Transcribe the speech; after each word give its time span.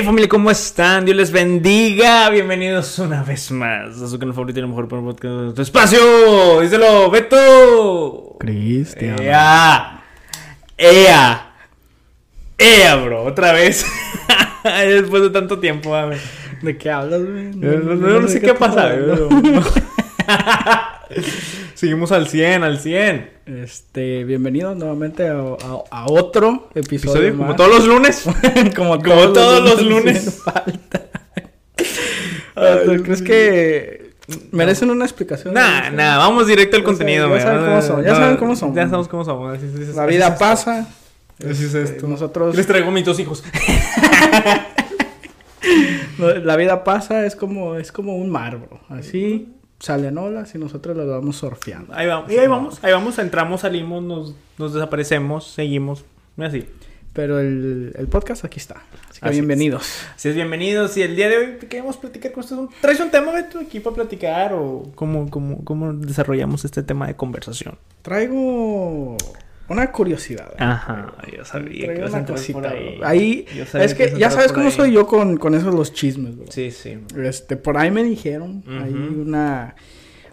Hey 0.00 0.06
familia, 0.06 0.30
¿cómo 0.30 0.50
están? 0.50 1.04
Dios 1.04 1.14
les 1.14 1.30
bendiga. 1.30 2.30
Bienvenidos 2.30 2.98
una 3.00 3.22
vez 3.22 3.50
más 3.50 4.00
a 4.00 4.08
su 4.08 4.18
canal 4.18 4.34
favorito 4.34 4.58
y 4.58 4.62
el 4.62 4.68
mejor 4.68 4.88
podcast 4.88 5.22
de 5.24 5.52
tu 5.52 5.60
espacio. 5.60 6.62
Díselo, 6.62 7.10
Beto. 7.10 8.36
Cristian. 8.40 9.20
Ea. 9.20 10.02
Ea. 10.78 11.52
Ea, 12.56 12.96
bro. 12.96 13.24
Otra 13.24 13.52
vez. 13.52 13.84
Después 14.64 15.22
de 15.24 15.28
tanto 15.28 15.58
tiempo, 15.58 15.94
a 15.94 16.06
ver. 16.06 16.20
¿De 16.62 16.78
qué 16.78 16.90
hablas, 16.90 17.20
güey? 17.22 17.50
No, 17.54 17.70
no- 17.70 17.94
no- 17.94 18.20
no 18.20 18.28
sé 18.28 18.40
qué 18.40 18.54
pasa. 18.54 18.94
Seguimos 21.80 22.12
al 22.12 22.28
100, 22.28 22.62
al 22.62 22.78
100. 22.78 23.30
Este, 23.46 24.24
bienvenidos 24.24 24.76
nuevamente 24.76 25.26
a, 25.26 25.32
a- 25.32 25.82
a 25.90 26.06
otro 26.10 26.68
episodio. 26.74 27.22
Episodio, 27.22 27.36
como 27.38 27.56
todos 27.56 27.70
los 27.74 27.86
lunes. 27.86 28.22
como, 28.76 28.98
como 29.02 29.32
todos 29.32 29.64
los 29.64 29.82
lunes. 29.82 30.42
falta. 30.44 31.06
Ah, 32.54 32.80
¿tú 32.84 33.02
¿Crees 33.02 33.22
que 33.22 34.12
merecen 34.50 34.90
una 34.90 35.06
explicación? 35.06 35.54
Nah, 35.54 35.88
nah, 35.88 36.18
vamos 36.18 36.46
directo 36.46 36.76
al 36.76 36.82
Ya 36.82 36.86
contenido, 36.86 37.26
saben- 37.28 37.38
ya 37.38 37.44
saben 37.46 37.64
cómo 37.64 37.80
son, 37.80 38.04
ya 38.04 38.10
No, 38.10 38.16
saben 38.16 38.36
cómo 38.36 38.56
son. 38.56 38.74
Ya 38.74 38.82
sabemos 38.84 39.08
cómo 39.08 39.24
somos. 39.24 39.58
La 39.96 40.04
vida 40.04 40.36
pasa. 40.36 40.86
Así 41.38 41.64
es 41.64 41.72
este, 41.72 41.82
esto. 41.84 42.06
Nosotros, 42.06 42.54
Les 42.54 42.66
traigo 42.66 42.90
mis 42.90 43.06
dos 43.06 43.18
hijos. 43.20 43.42
la 46.18 46.56
vida 46.56 46.84
pasa 46.84 47.24
es 47.24 47.34
como, 47.34 47.76
es 47.76 47.90
como 47.90 48.16
un 48.18 48.28
mar, 48.28 48.58
bro. 48.58 48.78
Así 48.90 49.48
salen 49.80 50.18
olas 50.18 50.54
y 50.54 50.58
nosotros 50.58 50.96
las 50.96 51.08
vamos 51.08 51.36
surfeando. 51.36 51.92
Ahí 51.94 52.06
vamos, 52.06 52.30
y 52.30 52.38
ahí 52.38 52.46
vamos, 52.46 52.78
ahí 52.84 52.92
vamos, 52.92 53.18
entramos, 53.18 53.62
salimos, 53.62 54.02
nos, 54.02 54.34
nos 54.58 54.74
desaparecemos, 54.74 55.46
seguimos. 55.46 56.04
Así. 56.38 56.66
Pero 57.12 57.40
el, 57.40 57.92
el 57.98 58.06
podcast 58.06 58.44
aquí 58.44 58.58
está. 58.60 58.82
Así 59.08 59.20
que 59.20 59.26
Así 59.26 59.28
es. 59.28 59.32
bienvenidos. 59.32 59.82
Así 60.14 60.28
es, 60.28 60.34
bienvenidos. 60.36 60.96
Y 60.96 61.02
el 61.02 61.16
día 61.16 61.28
de 61.28 61.38
hoy 61.38 61.46
queremos 61.68 61.96
platicar 61.96 62.30
con 62.30 62.44
ustedes. 62.44 62.68
¿Traes 62.80 63.00
un 63.00 63.10
tema, 63.10 63.32
Beto, 63.32 63.58
aquí 63.58 63.80
para 63.80 63.96
platicar? 63.96 64.52
¿O 64.52 64.84
cómo, 64.94 65.28
cómo, 65.28 65.64
cómo 65.64 65.92
desarrollamos 65.92 66.64
este 66.64 66.84
tema 66.84 67.08
de 67.08 67.16
conversación? 67.16 67.76
Traigo 68.02 69.16
una 69.70 69.90
curiosidad. 69.92 70.52
Ajá, 70.58 71.14
yo 71.36 71.44
sabía 71.44 71.84
Traigo 71.86 71.92
que 71.94 71.98
ibas 72.10 72.14
a 72.14 72.24
cosita, 72.26 72.72
ahí. 73.04 73.46
es 73.74 73.94
que 73.94 74.14
ya 74.18 74.30
sabes 74.30 74.52
cómo 74.52 74.66
ahí. 74.66 74.72
soy 74.72 74.92
yo 74.92 75.06
con, 75.06 75.36
con 75.38 75.54
eso 75.54 75.70
de 75.70 75.76
los 75.76 75.92
chismes, 75.92 76.36
bro. 76.36 76.46
Sí, 76.50 76.70
sí. 76.70 76.98
Este, 77.16 77.56
por 77.56 77.78
ahí 77.78 77.90
me 77.90 78.02
dijeron, 78.02 78.62
hay 78.68 78.92
una, 78.92 79.74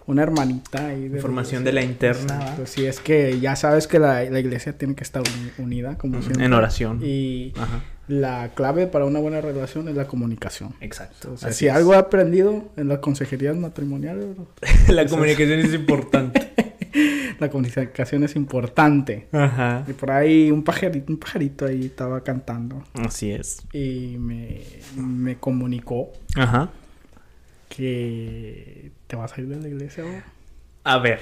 una 0.06 0.22
hermanita 0.22 0.88
ahí 0.88 1.08
de 1.08 1.16
Información 1.16 1.64
de 1.64 1.72
la 1.72 1.82
interna. 1.82 2.54
Pues 2.56 2.70
sí, 2.70 2.84
es 2.86 3.00
que 3.00 3.38
ya 3.40 3.56
sabes 3.56 3.86
que 3.86 3.98
la, 3.98 4.24
la 4.24 4.40
iglesia 4.40 4.76
tiene 4.76 4.94
que 4.94 5.04
estar 5.04 5.22
uni- 5.22 5.52
unida, 5.64 5.96
como 5.96 6.20
siempre. 6.20 6.44
En 6.44 6.52
oración. 6.52 7.00
Y 7.02 7.52
Ajá, 7.56 7.80
la 8.08 8.50
clave 8.54 8.86
para 8.86 9.04
una 9.04 9.20
buena 9.20 9.40
relación 9.42 9.86
es 9.88 9.94
la 9.94 10.06
comunicación. 10.06 10.74
exacto. 10.80 11.32
O 11.32 11.36
sea, 11.36 11.50
así 11.50 11.58
si 11.60 11.66
es. 11.68 11.74
algo 11.74 11.92
he 11.92 11.96
aprendido 11.98 12.70
en 12.78 12.88
las 12.88 12.98
consejerías 13.00 13.54
matrimoniales, 13.56 14.34
bro, 14.34 14.48
la 14.88 15.06
comunicación 15.06 15.60
es 15.60 15.74
importante. 15.74 16.52
la 17.38 17.48
comunicación 17.50 18.24
es 18.24 18.36
importante. 18.36 19.26
Ajá. 19.32 19.84
Y 19.88 19.92
por 19.92 20.10
ahí 20.10 20.50
un 20.50 20.62
pajarito, 20.64 21.12
un 21.12 21.18
pajarito 21.18 21.66
ahí 21.66 21.86
estaba 21.86 22.22
cantando 22.22 22.82
Así 22.94 23.30
es. 23.32 23.62
y 23.72 24.16
me, 24.18 24.60
me 24.96 25.36
comunicó 25.36 26.12
Ajá. 26.36 26.70
que 27.68 28.90
te 29.06 29.16
vas 29.16 29.36
a 29.36 29.40
ir 29.40 29.48
de 29.48 29.56
la 29.60 29.68
iglesia. 29.68 30.04
A 30.84 30.98
ver, 30.98 31.20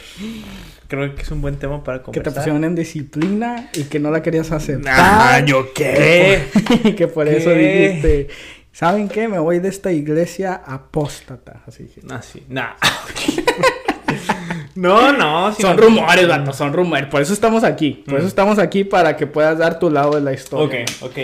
creo 0.86 1.12
que 1.16 1.22
es 1.22 1.30
un 1.32 1.40
buen 1.40 1.56
tema 1.56 1.82
para 1.82 1.98
Que 1.98 2.04
conversar. 2.04 2.32
te 2.32 2.38
pusieron 2.38 2.62
en 2.62 2.74
disciplina 2.76 3.68
y 3.74 3.84
que 3.84 3.98
no 3.98 4.10
la 4.12 4.22
querías 4.22 4.52
aceptar. 4.52 4.94
Ah, 4.96 5.40
¿yo 5.44 5.72
qué? 5.74 6.42
Y 6.84 6.92
que 6.94 7.08
por 7.08 7.26
eso 7.26 7.50
dijiste, 7.50 8.28
¿saben 8.70 9.08
qué? 9.08 9.26
Me 9.26 9.40
voy 9.40 9.58
de 9.58 9.68
esta 9.68 9.90
iglesia 9.90 10.54
apóstata. 10.54 11.62
Así 11.66 11.84
dije. 11.84 12.00
Ah, 12.08 12.22
sí. 12.22 12.44
Nah. 12.48 12.74
No, 14.76 15.12
no. 15.12 15.52
si 15.54 15.62
Son 15.62 15.76
no- 15.76 15.82
rumores, 15.82 16.28
vato, 16.28 16.52
son 16.52 16.72
rumores. 16.72 17.06
Por 17.06 17.22
eso 17.22 17.32
estamos 17.32 17.64
aquí. 17.64 18.02
Por 18.06 18.14
eso 18.14 18.24
Mm. 18.24 18.28
estamos 18.28 18.58
aquí 18.58 18.84
para 18.84 19.16
que 19.16 19.26
puedas 19.26 19.58
dar 19.58 19.78
tu 19.78 19.90
lado 19.90 20.14
de 20.14 20.20
la 20.20 20.32
historia. 20.32 20.84
Ok, 21.02 21.10
ok. 21.10 21.18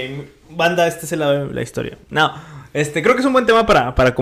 Banda, 0.51 0.87
este 0.87 1.07
es 1.07 1.13
el 1.13 1.21
lado 1.21 1.47
de 1.49 1.55
la 1.55 1.63
historia. 1.63 1.97
No, 2.11 2.33
este, 2.75 3.03
creo 3.03 3.15
que 3.15 3.21
es 3.21 3.27
un 3.27 3.33
buen 3.33 3.47
tema 3.47 3.65
para, 3.67 3.95
para 3.95 4.15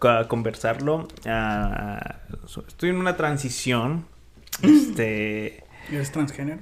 ca- 0.00 0.28
conversarlo. 0.28 1.08
Ah, 1.26 2.16
estoy 2.68 2.90
en 2.90 2.96
una 2.96 3.16
transición. 3.16 4.06
Este. 4.62 5.64
¿Eres 5.90 6.12
transgénero? 6.12 6.60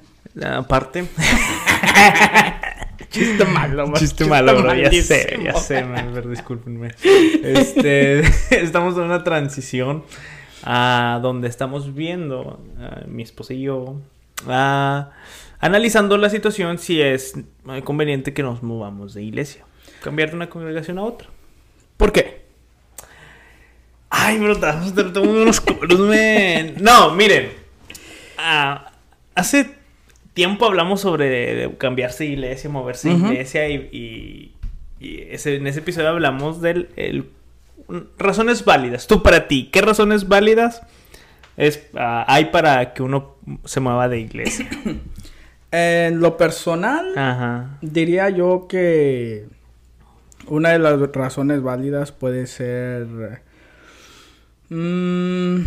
Aparte. 0.56 1.04
Chiste 3.10 3.44
malo, 3.44 3.86
bro. 3.86 3.96
Chiste 3.98 4.24
malo, 4.24 4.56
bro. 4.62 4.74
Ya 4.74 4.90
sé, 4.90 5.38
ya 5.44 5.52
sé, 5.54 5.84
man, 5.84 6.10
pero 6.14 6.30
discúlpenme. 6.30 6.92
Este, 7.42 8.20
estamos 8.50 8.96
en 8.96 9.02
una 9.02 9.22
transición 9.22 10.04
a 10.64 11.18
donde 11.22 11.48
estamos 11.48 11.94
viendo, 11.94 12.60
mi 13.06 13.22
esposa 13.22 13.54
y 13.54 13.62
yo, 13.62 13.96
ah, 14.46 15.10
analizando 15.60 16.16
la 16.18 16.30
situación 16.30 16.78
si 16.78 17.00
es 17.00 17.34
eh, 17.68 17.82
conveniente 17.82 18.32
que 18.34 18.42
nos 18.42 18.62
movamos 18.62 19.14
de 19.14 19.22
iglesia, 19.22 19.64
cambiar 20.02 20.30
de 20.30 20.36
una 20.36 20.48
congregación 20.50 20.98
a 20.98 21.02
otra. 21.04 21.28
¿Por 21.96 22.12
qué? 22.12 22.42
Ay, 24.10 24.38
bro, 24.38 24.58
tratando 24.58 25.22
unos 25.22 25.60
coros, 25.60 25.98
man. 26.00 26.74
No, 26.80 27.14
miren. 27.14 27.50
ah, 28.38 28.92
hace 29.34 29.70
tiempo 30.34 30.66
hablamos 30.66 31.00
sobre 31.00 31.28
de, 31.28 31.74
cambiarse 31.78 32.24
de 32.24 32.30
iglesia, 32.30 32.68
moverse 32.70 33.08
de 33.08 33.14
iglesia 33.14 33.68
y, 33.68 33.74
y- 33.92 34.52
y 35.00 35.20
ese- 35.30 35.56
en 35.56 35.66
ese 35.66 35.80
episodio 35.80 36.08
hablamos 36.10 36.60
del 36.60 36.88
el- 36.96 37.26
razones 38.18 38.64
válidas. 38.64 39.06
Tú 39.06 39.22
para 39.22 39.48
ti, 39.48 39.70
¿qué 39.72 39.80
razones 39.80 40.28
válidas 40.28 40.82
es, 41.56 41.82
ah, 41.94 42.24
hay 42.28 42.46
para 42.46 42.92
que 42.94 43.02
uno 43.02 43.36
se 43.64 43.80
mueva 43.80 44.08
de 44.08 44.20
iglesia? 44.20 44.68
En 45.74 46.20
lo 46.20 46.36
personal, 46.36 47.16
Ajá. 47.16 47.78
diría 47.80 48.28
yo 48.28 48.66
que 48.68 49.46
una 50.46 50.68
de 50.68 50.78
las 50.78 51.00
razones 51.12 51.62
válidas 51.62 52.12
puede 52.12 52.46
ser 52.46 53.40
mm, 54.68 55.60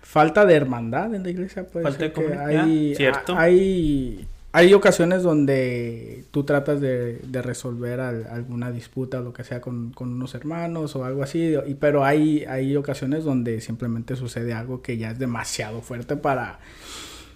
falta 0.00 0.46
de 0.46 0.54
hermandad 0.54 1.14
en 1.14 1.24
la 1.24 1.28
iglesia. 1.28 1.66
Puede 1.66 1.82
Falta 1.84 1.98
ser 1.98 2.08
de 2.08 2.12
comunidad, 2.14 2.46
hay, 2.46 2.94
cierto. 2.94 3.36
Hay, 3.36 4.26
hay 4.50 4.72
ocasiones 4.74 5.22
donde 5.22 6.24
tú 6.30 6.44
tratas 6.44 6.80
de, 6.80 7.18
de 7.18 7.42
resolver 7.42 8.00
al- 8.00 8.26
alguna 8.28 8.70
disputa 8.72 9.20
o 9.20 9.22
lo 9.22 9.32
que 9.32 9.44
sea 9.44 9.60
con, 9.60 9.92
con 9.92 10.10
unos 10.12 10.34
hermanos 10.34 10.96
o 10.96 11.04
algo 11.04 11.22
así, 11.22 11.54
y, 11.66 11.74
pero 11.74 12.04
hay, 12.04 12.44
hay 12.46 12.74
ocasiones 12.76 13.24
donde 13.24 13.60
simplemente 13.60 14.16
sucede 14.16 14.54
algo 14.54 14.80
que 14.82 14.96
ya 14.96 15.10
es 15.10 15.18
demasiado 15.18 15.82
fuerte 15.82 16.16
para, 16.16 16.60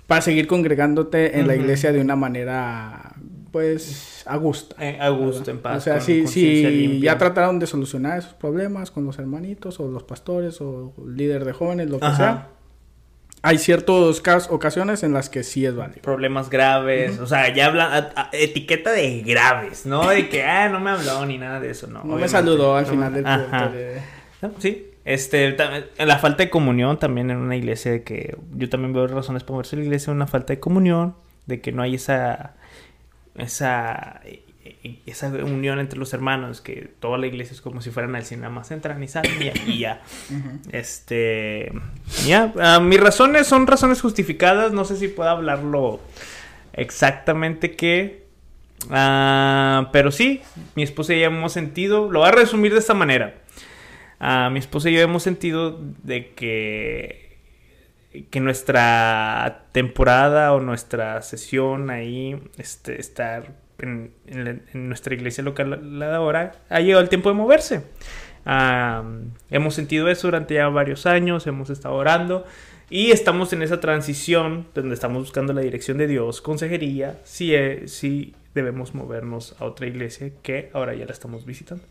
para 0.06 0.22
seguir 0.22 0.46
congregándote 0.46 1.38
en 1.38 1.46
la 1.46 1.54
iglesia 1.54 1.92
de 1.92 2.00
una 2.00 2.16
manera, 2.16 3.14
pues, 3.52 4.22
a 4.26 4.36
gusto. 4.36 4.74
Eh, 4.80 4.96
a 4.98 5.10
gusto, 5.10 5.50
en 5.50 5.58
paz. 5.58 5.76
O 5.78 5.80
sea, 5.80 6.00
si, 6.00 6.26
si 6.26 6.98
ya 7.00 7.18
trataron 7.18 7.58
de 7.58 7.66
solucionar 7.66 8.18
esos 8.18 8.32
problemas 8.34 8.90
con 8.90 9.04
los 9.04 9.18
hermanitos 9.18 9.78
o 9.80 9.88
los 9.88 10.02
pastores 10.02 10.60
o 10.62 10.94
líder 11.06 11.44
de 11.44 11.52
jóvenes, 11.52 11.90
lo 11.90 12.00
que 12.00 12.06
Ajá. 12.06 12.16
sea, 12.16 12.48
hay 13.42 13.58
ciertas 13.58 14.48
ocasiones 14.50 15.02
en 15.02 15.12
las 15.12 15.28
que 15.28 15.42
sí 15.42 15.66
es 15.66 15.74
válido. 15.74 16.00
problemas 16.02 16.48
graves, 16.48 17.18
o 17.18 17.26
sea, 17.26 17.52
ya 17.52 17.66
habla 17.66 17.86
a- 18.14 18.20
a- 18.22 18.30
etiqueta 18.32 18.92
de 18.92 19.20
graves, 19.22 19.84
no 19.84 20.08
de 20.08 20.28
que 20.28 20.44
ah, 20.46 20.68
no 20.68 20.78
me 20.80 20.90
habló 20.90 21.26
ni 21.26 21.38
nada 21.38 21.58
de 21.60 21.70
eso, 21.70 21.86
no. 21.88 22.04
No 22.04 22.16
me 22.16 22.28
saludó 22.28 22.76
al 22.76 22.84
No, 22.84 22.90
final 22.90 23.12
del 23.14 23.24
culto. 23.24 23.70
de- 23.72 24.00
No, 24.42 24.52
sí, 24.58 24.88
este, 25.04 25.56
la 25.98 26.18
falta 26.18 26.44
de 26.44 26.50
comunión 26.50 26.98
también 26.98 27.30
en 27.30 27.38
una 27.38 27.56
iglesia 27.56 27.90
de 27.90 28.02
que 28.04 28.36
yo 28.54 28.68
también 28.68 28.92
veo 28.92 29.06
razones 29.08 29.42
para 29.42 29.54
moverse 29.54 29.74
a 29.74 29.78
la 29.80 29.84
iglesia, 29.86 30.12
una 30.12 30.26
falta 30.28 30.52
de 30.52 30.60
comunión, 30.60 31.14
de 31.46 31.60
que 31.60 31.72
no 31.72 31.82
hay 31.82 31.96
esa 31.96 32.54
esa 33.36 34.20
esa 35.06 35.28
unión 35.28 35.78
entre 35.78 35.98
los 35.98 36.12
hermanos, 36.14 36.60
que 36.60 36.90
toda 37.00 37.18
la 37.18 37.26
iglesia 37.26 37.54
es 37.54 37.60
como 37.60 37.80
si 37.80 37.90
fueran 37.90 38.14
al 38.14 38.24
cine, 38.24 38.42
nada 38.42 38.54
más 38.54 38.70
entran 38.70 39.02
y 39.02 39.08
salen 39.08 39.32
y 39.66 39.78
ya. 39.78 40.02
Este, 40.70 41.72
ya, 42.26 42.52
ah, 42.60 42.80
mis 42.80 43.00
razones 43.00 43.46
son 43.46 43.66
razones 43.66 44.00
justificadas, 44.00 44.72
no 44.72 44.84
sé 44.84 44.96
si 44.96 45.08
puedo 45.08 45.30
hablarlo 45.30 46.00
exactamente 46.72 47.76
qué, 47.76 48.26
ah, 48.90 49.90
pero 49.92 50.10
sí, 50.10 50.42
mi 50.74 50.82
esposa 50.82 51.14
y 51.14 51.20
yo 51.20 51.26
hemos 51.26 51.52
sentido, 51.52 52.10
lo 52.10 52.20
voy 52.20 52.28
a 52.28 52.32
resumir 52.32 52.72
de 52.72 52.78
esta 52.78 52.94
manera, 52.94 53.42
Ah, 54.24 54.50
mi 54.52 54.60
esposa 54.60 54.88
y 54.88 54.94
yo 54.94 55.00
hemos 55.00 55.24
sentido 55.24 55.80
de 56.04 56.32
que, 56.32 57.38
que 58.30 58.38
nuestra 58.38 59.64
temporada 59.72 60.52
o 60.52 60.60
nuestra 60.60 61.20
sesión 61.22 61.90
ahí, 61.90 62.40
este, 62.56 63.00
estar 63.00 63.56
en, 63.80 64.12
en 64.26 64.44
la- 64.44 64.50
en 64.72 64.88
nuestra 64.88 65.14
iglesia 65.14 65.42
local 65.44 65.98
la 65.98 66.08
de 66.08 66.14
ahora, 66.14 66.52
ha 66.68 66.80
llegado 66.80 67.02
el 67.02 67.08
tiempo 67.08 67.28
de 67.28 67.34
moverse. 67.34 67.82
Ah, 68.44 69.04
hemos 69.50 69.74
sentido 69.74 70.08
eso 70.08 70.26
durante 70.26 70.54
ya 70.54 70.68
varios 70.68 71.06
años, 71.06 71.46
hemos 71.46 71.70
estado 71.70 71.94
orando 71.94 72.44
Y 72.90 73.10
estamos 73.12 73.52
en 73.54 73.62
esa 73.62 73.80
transición 73.80 74.66
donde 74.74 74.94
estamos 74.94 75.22
buscando 75.22 75.52
la 75.54 75.62
dirección 75.62 75.96
de 75.96 76.06
Dios, 76.06 76.42
consejería, 76.42 77.18
si, 77.24 77.54
eh, 77.54 77.84
si 77.88 78.34
debemos 78.54 78.94
movernos 78.94 79.54
a 79.60 79.64
otra 79.64 79.86
iglesia 79.86 80.30
que 80.42 80.68
ahora 80.74 80.92
ya 80.94 81.06
la 81.06 81.12
estamos 81.12 81.46
visitando. 81.46 81.82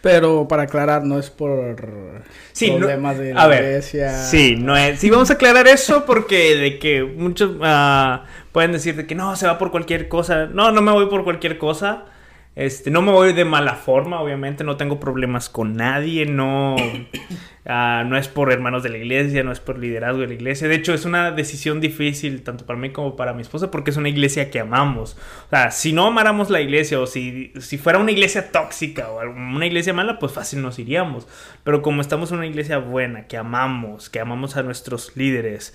Pero 0.00 0.46
para 0.48 0.62
aclarar, 0.62 1.04
no 1.04 1.18
es 1.18 1.28
por 1.30 2.22
Sí, 2.52 2.70
no- 2.70 2.78
problemas 2.78 3.18
de 3.18 3.32
a 3.32 3.34
la 3.34 3.46
ver, 3.48 3.64
iglesia. 3.64 4.16
Sí, 4.16 4.56
no 4.56 4.74
es. 4.76 4.98
Sí, 5.00 5.10
vamos 5.10 5.30
a 5.30 5.34
aclarar 5.34 5.66
eso 5.68 6.06
porque 6.06 6.54
de 6.56 6.78
que 6.78 7.02
muchos 7.04 7.50
ah, 7.60 8.24
pueden 8.56 8.72
decir 8.72 8.96
de 8.96 9.06
que 9.06 9.14
no, 9.14 9.36
se 9.36 9.46
va 9.46 9.58
por 9.58 9.70
cualquier 9.70 10.08
cosa. 10.08 10.46
No, 10.46 10.72
no 10.72 10.80
me 10.80 10.90
voy 10.90 11.10
por 11.10 11.24
cualquier 11.24 11.58
cosa. 11.58 12.06
Este, 12.54 12.90
no 12.90 13.02
me 13.02 13.12
voy 13.12 13.34
de 13.34 13.44
mala 13.44 13.74
forma, 13.74 14.18
obviamente, 14.18 14.64
no 14.64 14.78
tengo 14.78 14.98
problemas 14.98 15.50
con 15.50 15.76
nadie, 15.76 16.24
no, 16.24 16.74
ah, 17.66 18.02
no 18.06 18.16
es 18.16 18.28
por 18.28 18.50
hermanos 18.50 18.82
de 18.82 18.88
la 18.88 18.96
iglesia, 18.96 19.42
no 19.42 19.52
es 19.52 19.60
por 19.60 19.78
liderazgo 19.78 20.20
de 20.20 20.28
la 20.28 20.32
iglesia. 20.32 20.68
De 20.68 20.74
hecho, 20.74 20.94
es 20.94 21.04
una 21.04 21.32
decisión 21.32 21.82
difícil 21.82 22.42
tanto 22.44 22.64
para 22.64 22.78
mí 22.78 22.92
como 22.92 23.14
para 23.14 23.34
mi 23.34 23.42
esposa 23.42 23.70
porque 23.70 23.90
es 23.90 23.98
una 23.98 24.08
iglesia 24.08 24.50
que 24.50 24.58
amamos. 24.58 25.18
O 25.48 25.50
sea, 25.50 25.70
si 25.70 25.92
no 25.92 26.06
amáramos 26.06 26.48
la 26.48 26.62
iglesia 26.62 26.98
o 26.98 27.06
si, 27.06 27.52
si 27.60 27.76
fuera 27.76 27.98
una 27.98 28.12
iglesia 28.12 28.50
tóxica 28.50 29.10
o 29.10 29.20
una 29.20 29.66
iglesia 29.66 29.92
mala, 29.92 30.18
pues 30.18 30.32
fácil 30.32 30.62
nos 30.62 30.78
iríamos. 30.78 31.28
Pero 31.62 31.82
como 31.82 32.00
estamos 32.00 32.32
en 32.32 32.38
una 32.38 32.46
iglesia 32.46 32.78
buena, 32.78 33.26
que 33.26 33.36
amamos, 33.36 34.08
que 34.08 34.18
amamos 34.18 34.56
a 34.56 34.62
nuestros 34.62 35.14
líderes, 35.14 35.74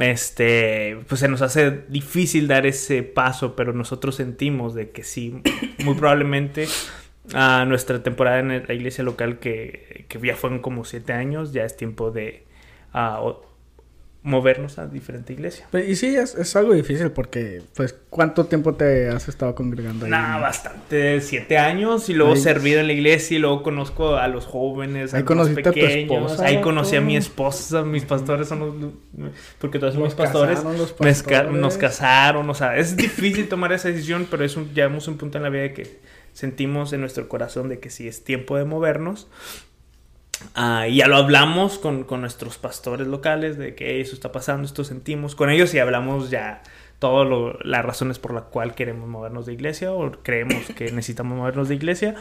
este, 0.00 0.98
pues 1.08 1.20
se 1.20 1.28
nos 1.28 1.42
hace 1.42 1.82
difícil 1.88 2.48
dar 2.48 2.66
ese 2.66 3.02
paso, 3.02 3.54
pero 3.56 3.72
nosotros 3.72 4.16
sentimos 4.16 4.74
de 4.74 4.90
que 4.90 5.04
sí, 5.04 5.42
muy 5.84 5.94
probablemente 5.94 6.66
a 7.34 7.64
nuestra 7.66 8.02
temporada 8.02 8.40
en 8.40 8.66
la 8.66 8.74
iglesia 8.74 9.04
local, 9.04 9.38
que, 9.38 10.06
que 10.08 10.18
ya 10.20 10.36
fueron 10.36 10.60
como 10.60 10.84
siete 10.84 11.12
años, 11.12 11.52
ya 11.52 11.64
es 11.64 11.76
tiempo 11.76 12.10
de 12.10 12.44
ah, 12.92 13.22
movernos 14.24 14.78
a 14.78 14.86
diferente 14.86 15.32
iglesia. 15.32 15.66
Pues, 15.72 15.88
Y 15.88 15.96
sí, 15.96 16.14
es, 16.14 16.36
es 16.36 16.54
algo 16.54 16.74
difícil 16.74 17.10
porque, 17.10 17.60
pues, 17.74 17.94
¿cuánto 18.08 18.46
tiempo 18.46 18.74
te 18.74 19.08
has 19.08 19.28
estado 19.28 19.54
congregando 19.56 20.04
ahí? 20.04 20.10
Nah, 20.12 20.38
bastante, 20.38 21.20
siete 21.20 21.58
años 21.58 22.08
y 22.08 22.14
luego 22.14 22.34
Ahí- 22.34 22.40
servido 22.40 22.78
en 22.80 22.86
la 22.86 22.92
iglesia 22.92 23.36
y 23.36 23.40
luego 23.40 23.64
conozco 23.64 24.14
a 24.16 24.28
los 24.28 24.46
jóvenes, 24.46 25.12
a 25.12 25.16
Ahí 25.16 25.22
los 25.24 25.26
conociste 25.26 25.60
a 25.60 25.64
tu 25.64 25.70
pequeños, 25.72 26.30
esposa, 26.30 26.44
ahí 26.46 26.60
conocí 26.60 26.94
a 26.94 27.00
mi 27.00 27.16
esposa, 27.16 27.82
mis 27.82 28.04
pastores 28.04 28.46
son 28.46 28.60
los, 28.60 28.92
porque 29.58 29.80
todos 29.80 29.94
somos 29.94 30.14
pastores, 30.14 30.56
casaron 30.60 30.78
los 30.78 30.90
Nos, 31.00 31.22
ca- 31.22 31.30
pastores. 31.38 31.60
nos 31.60 31.76
casaron, 31.78 32.48
o 32.48 32.54
sea, 32.54 32.76
es 32.76 32.96
difícil 32.96 33.48
tomar 33.48 33.72
esa 33.72 33.88
decisión, 33.88 34.28
pero 34.30 34.44
es 34.44 34.56
un, 34.56 34.72
llegamos 34.72 35.08
a 35.08 35.10
un 35.10 35.16
punto 35.18 35.38
en 35.38 35.42
la 35.42 35.50
vida 35.50 35.62
de 35.62 35.72
que 35.72 35.98
sentimos 36.32 36.92
en 36.92 37.00
nuestro 37.00 37.28
corazón 37.28 37.68
de 37.68 37.80
que 37.80 37.90
sí 37.90 38.06
es 38.06 38.22
tiempo 38.22 38.56
de 38.56 38.64
movernos. 38.64 39.26
Y 40.88 40.96
ya 40.96 41.06
lo 41.08 41.16
hablamos 41.16 41.78
con, 41.78 42.04
con 42.04 42.20
nuestros 42.20 42.58
pastores 42.58 43.06
locales 43.06 43.58
de 43.58 43.74
que 43.74 44.00
eso 44.00 44.14
está 44.14 44.32
pasando, 44.32 44.66
esto 44.66 44.84
sentimos. 44.84 45.34
Con 45.34 45.50
ellos 45.50 45.72
y 45.74 45.78
hablamos 45.78 46.30
ya 46.30 46.62
todas 46.98 47.56
las 47.64 47.84
razones 47.84 48.18
por 48.18 48.32
las 48.34 48.44
cuales 48.44 48.74
queremos 48.76 49.08
movernos 49.08 49.46
de 49.46 49.52
iglesia 49.54 49.92
o 49.92 50.12
creemos 50.22 50.64
que 50.76 50.84
necesitamos 50.92 51.36
movernos 51.36 51.68
de 51.68 51.74
iglesia. 51.74 52.14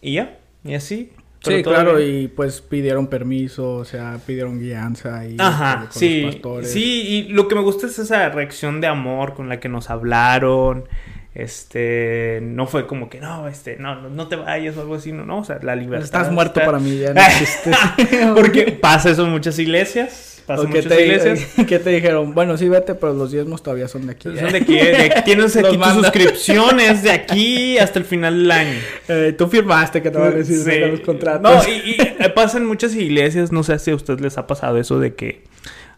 Y 0.00 0.14
ya, 0.14 0.38
y 0.64 0.74
así. 0.74 1.12
Sí, 1.40 1.62
claro, 1.62 1.90
todavía- 1.92 2.06
y 2.22 2.28
pues 2.28 2.60
pidieron 2.60 3.06
permiso, 3.06 3.74
o 3.76 3.84
sea, 3.84 4.18
pidieron 4.26 4.58
guianza 4.58 5.24
y 5.24 5.36
Ajá, 5.38 5.82
con 5.82 5.92
sí, 5.92 6.22
los 6.22 6.34
pastores. 6.34 6.72
sí, 6.72 6.82
y 7.28 7.28
lo 7.32 7.46
que 7.46 7.54
me 7.54 7.60
gusta 7.60 7.86
es 7.86 7.96
esa 8.00 8.28
reacción 8.30 8.80
de 8.80 8.88
amor 8.88 9.34
con 9.34 9.48
la 9.48 9.60
que 9.60 9.68
nos 9.68 9.88
hablaron, 9.88 10.88
este, 11.34 12.40
no 12.42 12.66
fue 12.66 12.86
como 12.86 13.08
que, 13.08 13.20
no, 13.20 13.48
este, 13.48 13.76
no, 13.76 13.94
no, 14.00 14.08
no 14.10 14.28
te 14.28 14.36
vayas 14.36 14.76
o 14.76 14.80
algo 14.80 14.94
así, 14.96 15.12
no, 15.12 15.24
no, 15.24 15.38
o 15.38 15.44
sea, 15.44 15.58
la 15.62 15.76
libertad. 15.76 16.04
Estás 16.04 16.32
muerto 16.32 16.60
está- 16.60 16.66
para 16.66 16.78
mí, 16.78 16.98
ya 16.98 17.14
no 17.14 17.20
existes. 17.26 17.76
Porque 18.34 18.72
pasa 18.80 19.10
eso 19.10 19.24
en 19.24 19.30
muchas 19.30 19.58
iglesias, 19.58 20.42
pasa 20.46 20.62
¿O 20.62 20.64
en 20.64 20.70
muchas 20.70 20.86
te, 20.88 21.02
iglesias. 21.04 21.46
¿Qué 21.68 21.78
te 21.78 21.90
dijeron? 21.90 22.34
Bueno, 22.34 22.56
sí, 22.56 22.68
vete, 22.68 22.94
pero 22.94 23.12
los 23.14 23.30
diezmos 23.30 23.62
todavía 23.62 23.86
son 23.88 24.06
de 24.06 24.12
aquí. 24.12 24.36
Son 24.36 24.50
de 24.52 24.58
aquí, 24.58 24.74
de 24.74 24.96
aquí 24.96 25.22
tienes 25.24 25.56
aquí 25.56 25.76
tus 25.76 25.92
suscripciones 25.92 27.02
de 27.02 27.10
aquí 27.12 27.78
hasta 27.78 27.98
el 27.98 28.04
final 28.04 28.38
del 28.42 28.50
año. 28.50 28.78
Eh, 29.08 29.34
tú 29.36 29.46
firmaste 29.48 30.02
que 30.02 30.10
te 30.10 30.18
van 30.18 30.28
a 30.32 30.36
decir 30.36 30.56
Sí. 30.58 30.78
los 30.90 31.00
contratos. 31.00 31.42
No, 31.42 31.68
y, 31.72 31.90
y, 31.92 31.96
eh, 32.00 32.30
pasa 32.34 32.58
en 32.58 32.66
muchas 32.66 32.94
iglesias, 32.94 33.52
no 33.52 33.62
sé 33.62 33.78
si 33.78 33.90
a 33.90 33.94
ustedes 33.94 34.20
les 34.20 34.38
ha 34.38 34.46
pasado 34.46 34.78
eso 34.78 34.98
de 34.98 35.14
que 35.14 35.44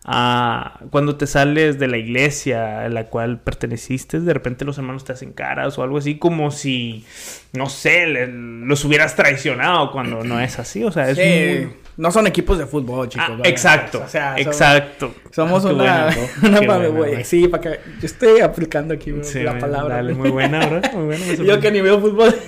ah, 0.05 0.81
cuando 0.91 1.17
te 1.17 1.27
sales 1.27 1.79
de 1.79 1.87
la 1.89 1.97
iglesia 1.99 2.85
a 2.85 2.89
la 2.89 3.05
cual 3.07 3.39
perteneciste, 3.41 4.21
de 4.21 4.33
repente 4.35 4.65
los 4.65 4.79
hermanos 4.79 5.05
te 5.05 5.13
hacen 5.13 5.33
caras 5.33 5.79
o 5.79 5.83
algo 5.83 5.99
así, 5.99 6.17
como 6.19 6.51
si, 6.51 7.05
no 7.53 7.69
sé, 7.69 8.07
le- 8.07 8.27
los 8.29 8.85
hubieras 8.85 9.15
traicionado 9.17 9.91
cuando 9.93 10.25
no 10.25 10.41
es 10.41 10.59
así, 10.59 10.83
o 10.85 10.91
sea, 10.93 11.11
es 11.11 11.19
Sí, 11.19 11.23
muy... 11.65 11.81
No 11.97 12.11
son 12.11 12.27
equipos 12.27 12.57
de 12.57 12.65
fútbol, 12.67 13.11
chicos. 13.11 13.27
Ah, 13.31 13.41
exacto, 13.45 14.03
O 14.07 14.09
sea, 14.09 14.33
somos- 14.37 14.47
exacto. 14.47 15.15
Somos 15.33 15.67
Qué 15.67 15.73
una, 15.75 16.05
bueno, 16.07 16.21
¿no? 16.43 16.49
una 16.49 16.61
Qué 16.61 16.67
mame, 16.67 16.89
bueno, 16.89 17.13
güey. 17.13 17.25
Sí, 17.25 17.47
para 17.49 17.63
que 17.63 17.81
yo 18.01 18.07
estoy 18.07 18.41
aplicando 18.41 18.95
aquí 18.95 19.13
Sí, 19.23 19.41
la 19.41 19.59
palabra. 19.59 19.97
dale, 19.97 20.15
muy 20.15 20.31
buena, 20.31 20.61
¿verdad? 20.61 20.93
Muy 20.95 21.05
buena. 21.05 21.25
Yo 21.45 21.61
que 21.61 21.71
ni 21.71 21.83
veo 21.83 22.01
fútbol. 22.01 22.35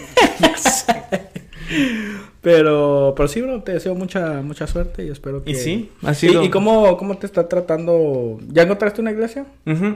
pero, 2.43 3.15
pero 3.17 3.29
sí, 3.29 3.41
bro, 3.41 3.63
te 3.63 3.73
deseo 3.73 3.95
mucha, 3.95 4.43
mucha 4.43 4.67
suerte 4.67 5.05
y 5.07 5.09
espero 5.11 5.43
que. 5.43 5.53
Y 5.53 5.55
sí, 5.55 5.91
ha 6.03 6.13
¿Y- 6.13 6.15
sido... 6.15 6.43
¿Y, 6.45 6.51
cómo, 6.51 6.97
cómo 6.99 7.17
te 7.17 7.25
está 7.27 7.49
tratando? 7.49 8.39
¿Ya 8.49 8.63
encontraste 8.65 9.01
una 9.01 9.13
iglesia? 9.13 9.47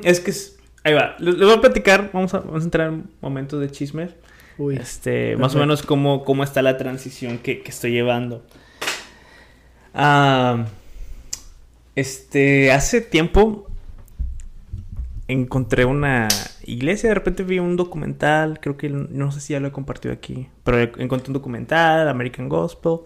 Es 0.04 0.20
que 0.20 0.31
es- 0.31 0.56
ahí 0.84 0.94
va. 0.94 1.16
Les, 1.19 1.37
voy 1.37 1.52
a 1.52 1.60
platicar. 1.60 2.10
Vamos 2.12 2.32
a, 2.34 2.38
vamos 2.38 2.62
a 2.62 2.64
entrar 2.64 2.88
en 2.88 3.04
momentos 3.20 3.60
de 3.60 3.70
chisme. 3.70 4.10
Uy. 4.58 4.76
Este, 4.76 5.37
más 5.37 5.54
o 5.54 5.58
menos 5.58 5.82
cómo, 5.82 6.25
cómo 6.25 6.43
está 6.44 6.62
la 6.62 6.78
transición 6.78 7.38
que, 7.38 7.60
que 7.62 7.70
estoy 7.70 7.90
llevando. 7.90 8.43
Ah, 9.92 10.66
este, 11.94 12.72
hace 12.72 13.00
tiempo 13.00 13.65
encontré 15.28 15.84
una 15.84 16.28
iglesia. 16.64 17.08
De 17.11 17.14
repente 17.14 17.43
vi 17.43 17.58
un 17.58 17.76
documental. 17.76 18.61
Creo 18.61 18.76
que 18.76 18.88
no 18.88 19.32
sé 19.32 19.40
si 19.40 19.52
ya 19.52 19.61
lo 19.61 19.69
he 19.69 19.73
compartido 19.73 20.12
aquí. 20.14 20.49
Pero 20.64 20.78
encontré 20.99 21.28
un 21.31 21.34
documental, 21.34 22.08
American 22.08 22.49
Gospel. 22.49 22.99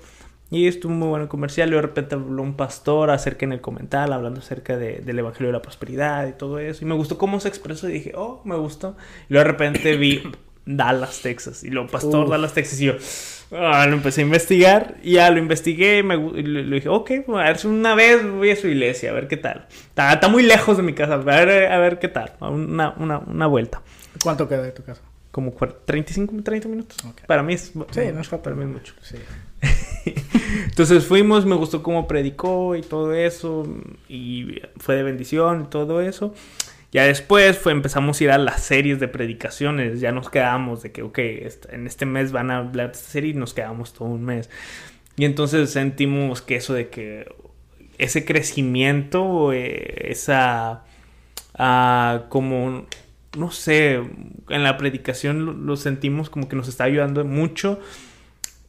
Y 0.53 0.67
estuvo 0.67 0.93
muy 0.93 1.09
bueno 1.09 1.23
el 1.25 1.29
comercial. 1.29 1.69
Y 1.71 1.73
de 1.73 1.83
repente 1.83 2.15
habló 2.17 2.43
un 2.43 2.55
pastor 2.55 3.11
acerca 3.11 3.45
en 3.47 3.53
el 3.53 3.61
comentario, 3.61 4.15
hablando 4.15 4.41
acerca 4.41 4.77
de- 4.77 4.99
del 5.01 5.19
evangelio 5.19 5.49
de 5.49 5.53
la 5.53 5.63
prosperidad 5.63 6.27
y 6.29 6.33
todo 6.33 6.59
eso. 6.59 6.85
Y 6.85 6.89
me 6.89 6.95
gustó 6.95 7.19
cómo 7.19 7.39
se 7.41 7.49
expresó. 7.49 7.89
Y 7.89 7.93
dije, 7.93 8.13
oh, 8.17 8.43
me 8.45 8.57
gustó. 8.57 8.97
Y 9.29 9.35
luego 9.35 9.45
de 9.47 9.53
repente 9.53 9.97
vi 9.97 10.23
Dallas, 10.77 11.21
Texas. 11.23 11.65
Y 11.65 11.71
lo 11.71 11.87
pastor 11.87 12.25
Uf. 12.25 12.31
Dallas, 12.31 12.53
Texas. 12.53 12.81
Y 12.81 12.87
yo, 12.87 12.95
ah, 13.53 13.87
lo 13.87 13.95
empecé 13.95 14.21
a 14.21 14.25
investigar. 14.25 14.97
Y 15.03 15.13
ya 15.13 15.31
lo 15.31 15.39
investigué. 15.39 15.99
Y 15.99 16.03
me, 16.03 16.17
le 16.17 16.77
dije, 16.77 16.89
ok, 16.89 17.11
a 17.29 17.33
ver 17.45 17.59
si 17.59 17.67
una 17.67 17.95
vez 17.95 18.25
voy 18.29 18.51
a 18.51 18.57
su 18.57 18.69
iglesia, 18.69 19.11
a 19.11 19.15
ver 19.15 19.29
qué 19.29 19.37
tal. 19.37 19.67
Está, 19.71 20.13
está 20.13 20.29
muy 20.29 20.43
lejos 20.43 20.77
de 20.77 20.83
mi 20.83 20.93
casa. 20.95 21.15
A 21.15 21.19
ver, 21.19 21.71
a 21.73 21.79
ver 21.79 21.99
qué 21.99 22.09
tal. 22.09 22.33
Una, 22.41 22.91
una, 22.99 23.19
una 23.19 23.47
vuelta. 23.47 23.83
¿Cuánto 24.23 24.49
queda 24.49 24.63
de 24.63 24.73
tu 24.73 24.83
casa? 24.83 25.03
Como 25.31 25.55
cuar- 25.55 25.77
35, 25.85 26.35
30 26.43 26.69
minutos. 26.69 26.99
Ok. 27.05 27.23
Para 27.27 27.43
mí 27.43 27.55
es. 27.55 27.73
Sí, 27.91 28.01
no 28.13 28.21
es. 28.21 28.29
Para 28.29 28.57
mí 28.57 28.65
mucho. 28.65 28.95
Sí. 29.01 29.17
Entonces 30.65 31.05
fuimos, 31.05 31.45
me 31.47 31.55
gustó 31.55 31.83
cómo 31.83 32.09
predicó 32.09 32.75
y 32.75 32.83
todo 32.83 33.13
eso, 33.15 33.67
y 34.09 34.61
fue 34.79 34.97
de 34.97 35.03
bendición 35.03 35.63
y 35.63 35.71
todo 35.71 36.01
eso. 36.01 36.35
Ya 36.93 37.05
después 37.05 37.65
empezamos 37.67 38.21
a 38.21 38.25
ir 38.25 38.31
a 38.31 38.39
las 38.39 38.63
series 38.63 38.99
de 38.99 39.07
predicaciones, 39.07 40.01
ya 40.01 40.11
nos 40.11 40.29
quedamos 40.29 40.83
de 40.83 40.91
que, 40.91 41.03
ok, 41.03 41.19
en 41.19 41.87
este 41.87 42.05
mes 42.05 42.33
van 42.33 42.51
a 42.51 42.59
hablar 42.59 42.89
de 42.89 42.99
esta 42.99 43.11
serie 43.11 43.31
y 43.31 43.35
nos 43.35 43.55
quedamos 43.55 43.93
todo 43.93 44.09
un 44.09 44.25
mes. 44.25 44.51
Y 45.17 45.25
entonces 45.25 45.71
sentimos 45.71 46.43
que 46.43 46.57
eso 46.57 46.75
de 46.75 46.89
que 46.89 47.33
ese 47.99 48.25
crecimiento, 48.25 49.53
eh, 49.53 50.11
esa, 50.11 50.85
ah, 51.55 52.25
como, 52.29 52.87
no 53.37 53.51
sé, 53.51 54.01
en 54.49 54.65
la 54.65 54.77
predicación 54.77 55.67
lo 55.67 55.77
sentimos 55.77 56.31
como 56.31 56.49
que 56.49 56.57
nos 56.57 56.67
está 56.67 56.85
ayudando 56.85 57.25
mucho. 57.25 57.79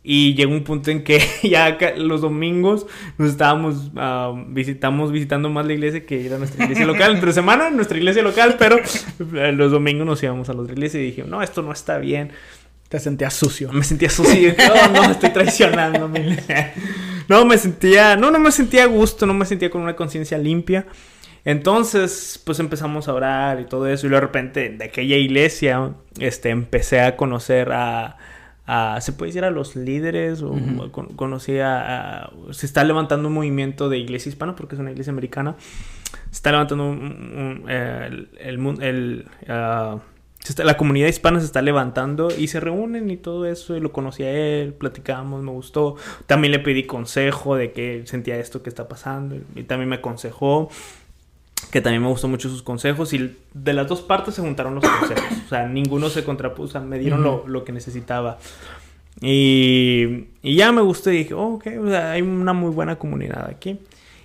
Y 0.04 0.34
llegó 0.34 0.52
un 0.52 0.64
punto 0.64 0.90
en 0.90 1.04
que 1.04 1.22
ya 1.44 1.78
los 1.96 2.22
domingos 2.22 2.88
nos 3.18 3.30
estábamos 3.30 3.92
ah, 3.96 4.34
visitamos 4.48 5.12
visitando 5.12 5.50
más 5.50 5.66
la 5.66 5.74
iglesia 5.74 6.06
que 6.06 6.20
ir 6.20 6.34
a 6.34 6.38
nuestra 6.38 6.64
iglesia 6.64 6.86
local. 6.86 7.14
Entre 7.14 7.34
semana 7.34 7.70
nuestra 7.70 7.98
iglesia 7.98 8.24
local, 8.24 8.56
pero 8.58 8.78
eh, 8.78 9.52
los 9.52 9.72
domingos 9.72 10.06
nos 10.06 10.24
íbamos 10.24 10.50
a 10.50 10.54
la 10.54 10.62
otra 10.62 10.74
iglesia 10.74 11.00
y 11.00 11.06
dije, 11.06 11.24
no, 11.24 11.42
esto 11.44 11.62
no 11.62 11.72
está 11.72 11.98
bien. 12.00 12.32
Te 12.90 13.00
sentías 13.00 13.34
sucio. 13.34 13.72
Me 13.72 13.84
sentía 13.84 14.10
sucio. 14.10 14.34
y 14.34 14.46
dije, 14.48 14.58
No, 14.68 15.02
no, 15.04 15.12
estoy 15.12 15.30
traicionando. 15.30 16.10
mi 16.10 16.20
iglesia". 16.20 16.74
No, 17.30 17.46
me 17.46 17.58
sentía, 17.58 18.18
no, 18.18 18.32
no 18.32 18.40
me 18.40 18.52
sentía 18.52 18.84
a 18.84 18.88
gusto, 18.88 19.26
no 19.26 19.34
me 19.34 19.46
sentía 19.46 19.70
con 19.70 19.82
una 19.82 19.96
conciencia 19.96 20.38
limpia. 20.38 20.88
Entonces, 21.46 22.42
pues 22.46 22.60
empezamos 22.60 23.08
a 23.08 23.14
orar 23.14 23.62
y 23.62 23.66
todo 23.66 23.88
eso. 23.88 24.08
Y 24.08 24.10
de 24.10 24.20
repente, 24.20 24.70
de 24.70 24.84
aquella 24.84 25.16
iglesia, 25.16 25.94
este, 26.20 26.50
empecé 26.50 27.00
a 27.00 27.16
conocer 27.16 27.72
a, 27.72 28.18
a- 28.74 29.02
¿se 29.02 29.12
puede 29.14 29.30
decir 29.30 29.44
a 29.44 29.52
los 29.52 29.76
líderes? 29.76 30.42
O, 30.42 30.52
Ujú. 30.52 30.92
con- 30.92 31.08
conocí 31.16 31.60
a, 31.60 32.24
a- 32.26 32.32
se 32.52 32.66
está 32.66 32.84
levantando 32.84 33.28
un 33.28 33.34
movimiento 33.34 33.90
de 33.90 33.98
iglesia 33.98 34.30
hispana, 34.30 34.56
porque 34.56 34.76
es 34.76 34.80
una 34.82 34.92
iglesia 34.92 35.12
americana. 35.12 35.56
Se 36.30 36.38
está 36.38 36.52
levantando 36.52 36.90
un- 36.90 37.64
un- 37.66 37.70
el, 37.70 38.30
el, 38.82 39.26
ah, 39.50 39.98
la 40.64 40.76
comunidad 40.76 41.08
hispana 41.08 41.40
se 41.40 41.46
está 41.46 41.62
levantando 41.62 42.30
y 42.36 42.48
se 42.48 42.60
reúnen 42.60 43.10
y 43.12 43.18
todo 43.18 43.46
eso. 43.46 43.76
Y 43.78 43.80
lo 43.80 43.92
conocí 43.92 44.24
a 44.24 44.32
él, 44.32 44.74
platicamos, 44.74 45.44
me 45.44 45.52
gustó. 45.52 45.98
También 46.26 46.52
le 46.52 46.60
pedí 46.60 46.84
consejo 46.86 47.56
de 47.56 47.72
que 47.74 48.04
sentía 48.06 48.38
esto 48.38 48.64
que 48.64 48.70
está 48.70 48.88
pasando. 48.88 49.36
Y 49.56 49.64
también 49.64 49.90
me 49.90 49.98
aconsejó. 49.98 50.70
Que 51.70 51.82
también 51.82 52.02
me 52.02 52.08
gustó 52.08 52.28
mucho 52.28 52.50
sus 52.50 52.64
consejos. 52.64 53.14
Y 53.14 53.38
de 53.54 53.74
las 53.74 53.88
dos 53.88 54.02
partes 54.02 54.36
se 54.36 54.42
juntaron 54.42 54.76
los 54.76 54.84
consejos. 54.84 55.24
O 55.46 55.50
sea, 55.50 55.68
ninguno 55.68 56.10
se 56.10 56.24
contrapuso. 56.24 56.80
Me 56.82 56.98
dieron 56.98 57.24
lo, 57.24 57.46
lo, 57.48 57.64
que 57.64 57.72
necesitaba. 57.72 58.40
Y, 59.20 60.28
y, 60.42 60.56
ya 60.56 60.72
me 60.72 60.82
gustó 60.82 61.12
y 61.12 61.18
dije, 61.18 61.34
oh, 61.34 61.56
ok, 61.56 61.68
o 61.84 61.90
sea, 61.90 62.12
hay 62.12 62.22
una 62.22 62.54
muy 62.54 62.72
buena 62.72 62.98
comunidad 62.98 63.48
aquí. 63.50 63.80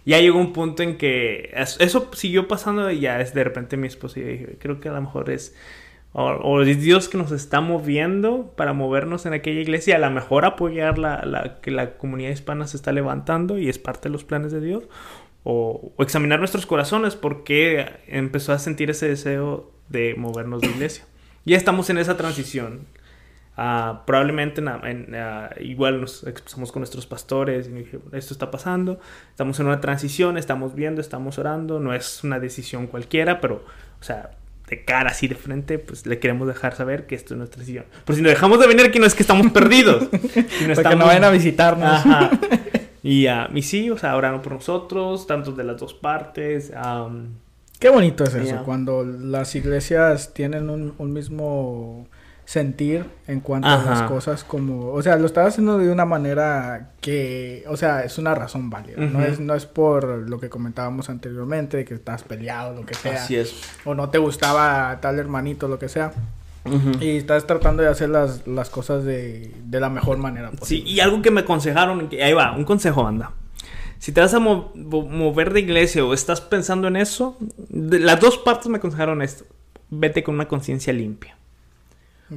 Ya 0.04 0.20
llegó 0.20 0.38
un 0.38 0.52
punto 0.52 0.84
en 0.84 0.96
que 0.96 1.52
eso 1.80 2.10
siguió 2.12 2.46
pasando 2.46 2.88
y 2.90 3.00
ya 3.00 3.20
es 3.20 3.34
de 3.34 3.42
repente 3.42 3.76
mi 3.76 3.88
esposa 3.88 4.20
y 4.20 4.22
yo 4.22 4.28
dije, 4.28 4.56
creo 4.60 4.78
que 4.78 4.88
a 4.88 4.92
lo 4.92 5.00
mejor 5.00 5.30
es 5.30 5.56
o, 6.18 6.62
es 6.62 6.80
Dios 6.80 7.10
que 7.10 7.18
nos 7.18 7.30
está 7.30 7.60
moviendo 7.60 8.50
para 8.56 8.72
movernos 8.72 9.26
en 9.26 9.34
aquella 9.34 9.60
iglesia, 9.60 9.96
a 9.96 9.98
lo 9.98 10.10
mejor 10.10 10.46
apoyar 10.46 10.96
la, 10.96 11.58
que 11.60 11.70
la 11.70 11.98
comunidad 11.98 12.30
hispana 12.30 12.66
se 12.66 12.78
está 12.78 12.90
levantando 12.90 13.58
y 13.58 13.68
es 13.68 13.78
parte 13.78 14.08
de 14.08 14.14
los 14.14 14.24
planes 14.24 14.50
de 14.50 14.62
Dios, 14.62 14.84
o, 15.48 15.92
examinar 16.00 16.40
nuestros 16.40 16.66
corazones 16.66 17.14
porque 17.14 17.86
empezó 18.08 18.52
a 18.52 18.58
sentir 18.58 18.90
ese 18.90 19.08
deseo 19.08 19.70
de 19.88 20.16
movernos 20.16 20.60
de 20.60 20.66
iglesia. 20.66 21.04
Ya 21.44 21.56
estamos 21.56 21.88
en 21.88 21.98
esa 21.98 22.16
transición. 22.16 22.86
Uh, 23.56 24.04
probablemente 24.04 24.60
en, 24.60 25.14
uh, 25.14 25.62
igual 25.62 26.00
nos 26.00 26.26
expresamos 26.26 26.72
con 26.72 26.80
nuestros 26.80 27.06
pastores 27.06 27.68
y 27.68 27.70
dije, 27.70 28.00
esto 28.12 28.34
está 28.34 28.50
pasando, 28.50 28.98
estamos 29.30 29.58
en 29.60 29.66
una 29.66 29.80
transición, 29.80 30.36
estamos 30.36 30.74
viendo, 30.74 31.00
estamos 31.00 31.38
orando, 31.38 31.78
no 31.78 31.94
es 31.94 32.22
una 32.24 32.38
decisión 32.40 32.88
cualquiera, 32.88 33.40
pero, 33.40 33.64
o 34.00 34.02
sea, 34.02 34.32
de 34.68 34.84
cara, 34.84 35.10
así 35.10 35.28
de 35.28 35.36
frente, 35.36 35.78
pues 35.78 36.06
le 36.06 36.18
queremos 36.18 36.48
dejar 36.48 36.74
saber 36.74 37.06
que 37.06 37.14
esto 37.14 37.34
es 37.34 37.38
nuestra 37.38 37.60
decisión. 37.60 37.84
Por 38.04 38.16
si 38.16 38.20
nos 38.20 38.32
dejamos 38.32 38.58
de 38.58 38.66
venir 38.66 38.84
aquí 38.84 38.98
no 38.98 39.06
es 39.06 39.14
que 39.14 39.22
estamos 39.22 39.50
perdidos. 39.52 40.08
sino 40.58 40.72
estamos... 40.72 40.90
que 40.90 40.96
no 40.96 41.06
vayan 41.06 41.24
a 41.24 41.30
visitarnos. 41.30 41.88
Ajá. 41.88 42.30
Y, 43.06 43.28
uh, 43.28 43.46
y 43.54 43.62
sí, 43.62 43.88
o 43.88 43.96
sea, 43.96 44.16
oraron 44.16 44.42
por 44.42 44.54
nosotros, 44.54 45.28
tanto 45.28 45.52
de 45.52 45.62
las 45.62 45.78
dos 45.78 45.94
partes. 45.94 46.72
Qué 47.78 47.88
bonito 47.88 48.24
es 48.24 48.34
eso, 48.34 48.64
cuando 48.64 49.04
las 49.04 49.54
iglesias 49.54 50.34
tienen 50.34 50.70
un, 50.70 50.94
un 50.98 51.12
mismo 51.12 52.08
sentir 52.46 53.04
en 53.26 53.40
cuanto 53.40 53.68
a 53.68 53.82
las 53.82 54.02
cosas 54.02 54.44
como, 54.44 54.92
o 54.92 55.02
sea, 55.02 55.16
lo 55.16 55.26
estás 55.26 55.48
haciendo 55.48 55.78
de 55.78 55.90
una 55.90 56.04
manera 56.04 56.92
que, 57.00 57.64
o 57.68 57.76
sea, 57.76 58.02
es 58.04 58.18
una 58.18 58.34
razón 58.34 58.70
válida, 58.70 58.98
no 58.98 59.22
es 59.22 59.40
no 59.40 59.54
es 59.54 59.66
por 59.66 60.28
lo 60.28 60.40
que 60.40 60.48
comentábamos 60.48 61.10
anteriormente 61.10 61.76
de 61.76 61.84
que 61.84 61.94
estás 61.94 62.22
peleado 62.22 62.74
lo 62.74 62.86
que 62.86 62.94
sea, 62.94 63.22
Así 63.22 63.36
es. 63.36 63.54
o 63.84 63.94
no 63.94 64.10
te 64.10 64.18
gustaba 64.18 64.98
tal 65.00 65.18
hermanito 65.18 65.68
lo 65.68 65.78
que 65.78 65.88
sea. 65.88 66.12
Y 67.00 67.16
estás 67.16 67.46
tratando 67.46 67.82
de 67.82 67.88
hacer 67.88 68.08
las, 68.08 68.46
las 68.46 68.70
cosas 68.70 69.04
de, 69.04 69.52
de, 69.64 69.80
la 69.80 69.88
mejor 69.88 70.18
manera 70.18 70.50
posible. 70.50 70.84
Sí, 70.84 70.90
y 70.90 71.00
algo 71.00 71.22
que 71.22 71.30
me 71.30 71.40
aconsejaron, 71.40 72.08
ahí 72.22 72.32
va, 72.32 72.56
un 72.56 72.64
consejo, 72.64 73.06
anda. 73.06 73.32
Si 73.98 74.12
te 74.12 74.20
vas 74.20 74.34
a 74.34 74.38
mover 74.38 75.52
de 75.52 75.60
iglesia 75.60 76.04
o 76.04 76.12
estás 76.12 76.40
pensando 76.40 76.88
en 76.88 76.96
eso, 76.96 77.36
las 77.70 78.20
dos 78.20 78.38
partes 78.38 78.68
me 78.68 78.78
aconsejaron 78.78 79.22
esto. 79.22 79.44
Vete 79.90 80.22
con 80.22 80.34
una 80.34 80.48
conciencia 80.48 80.92
limpia. 80.92 81.36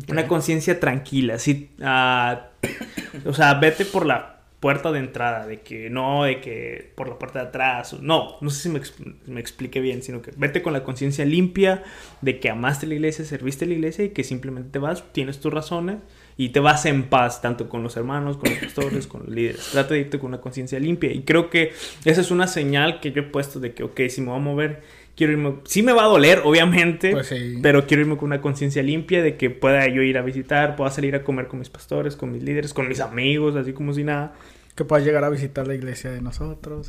Una 0.07 0.27
conciencia 0.27 0.79
tranquila. 0.79 1.35
Así, 1.35 1.71
uh, 1.79 3.27
o 3.29 3.33
sea, 3.33 3.55
vete 3.55 3.85
por 3.85 4.05
la 4.05 4.38
puerta 4.59 4.91
de 4.91 4.99
entrada, 4.99 5.47
de 5.47 5.61
que 5.61 5.89
no, 5.89 6.25
de 6.25 6.41
que 6.41 6.91
por 6.95 7.07
la 7.07 7.17
puerta 7.17 7.39
de 7.39 7.47
atrás. 7.47 7.93
No, 8.01 8.37
no 8.41 8.49
sé 8.49 8.63
si 8.63 8.69
me, 8.69 8.81
me 9.27 9.39
expliqué 9.39 9.79
bien, 9.79 10.03
sino 10.03 10.21
que 10.21 10.31
vete 10.35 10.61
con 10.61 10.73
la 10.73 10.83
conciencia 10.83 11.25
limpia 11.25 11.83
de 12.21 12.39
que 12.39 12.49
amaste 12.49 12.85
la 12.87 12.95
iglesia, 12.95 13.23
serviste 13.23 13.65
la 13.65 13.73
iglesia 13.73 14.05
y 14.05 14.09
que 14.09 14.23
simplemente 14.23 14.69
te 14.71 14.79
vas, 14.79 15.03
tienes 15.13 15.39
tus 15.39 15.53
razones 15.53 15.97
y 16.35 16.49
te 16.49 16.59
vas 16.61 16.85
en 16.85 17.03
paz, 17.03 17.41
tanto 17.41 17.67
con 17.67 17.83
los 17.83 17.97
hermanos, 17.97 18.37
con 18.37 18.49
los 18.49 18.59
pastores, 18.59 19.07
con 19.07 19.23
los 19.25 19.29
líderes. 19.29 19.71
Trata 19.71 19.93
de 19.93 20.01
irte 20.01 20.19
con 20.19 20.29
una 20.29 20.39
conciencia 20.39 20.79
limpia. 20.79 21.11
Y 21.11 21.23
creo 21.23 21.49
que 21.49 21.73
esa 22.05 22.21
es 22.21 22.31
una 22.31 22.47
señal 22.47 23.01
que 23.01 23.11
yo 23.11 23.21
he 23.21 23.25
puesto 23.25 23.59
de 23.59 23.73
que, 23.73 23.83
ok, 23.83 24.01
si 24.09 24.21
me 24.21 24.27
voy 24.27 24.37
a 24.37 24.39
mover 24.39 24.81
quiero 25.19 25.33
irme, 25.33 25.55
sí 25.65 25.83
me 25.83 25.91
va 25.91 26.05
a 26.05 26.07
doler, 26.07 26.43
obviamente, 26.45 27.11
pues 27.11 27.35
pero 27.61 27.85
quiero 27.85 28.03
irme 28.03 28.15
con 28.15 28.27
una 28.27 28.39
conciencia 28.39 28.81
limpia 28.81 29.21
de 29.21 29.35
que 29.35 29.49
pueda 29.49 29.85
yo 29.89 30.01
ir 30.01 30.17
a 30.17 30.21
visitar, 30.21 30.77
pueda 30.77 30.91
salir 30.91 31.13
a 31.13 31.25
comer 31.25 31.49
con 31.49 31.59
mis 31.59 31.69
pastores, 31.69 32.15
con 32.15 32.31
mis 32.31 32.41
líderes, 32.41 32.73
con 32.73 32.87
mis 32.87 33.01
amigos, 33.01 33.57
así 33.57 33.73
como 33.73 33.93
si 33.93 34.05
nada. 34.05 34.33
Que 34.75 34.85
puedas 34.85 35.05
llegar 35.05 35.25
a 35.25 35.29
visitar 35.29 35.67
la 35.67 35.75
iglesia 35.75 36.09
de 36.09 36.21
nosotros. 36.21 36.87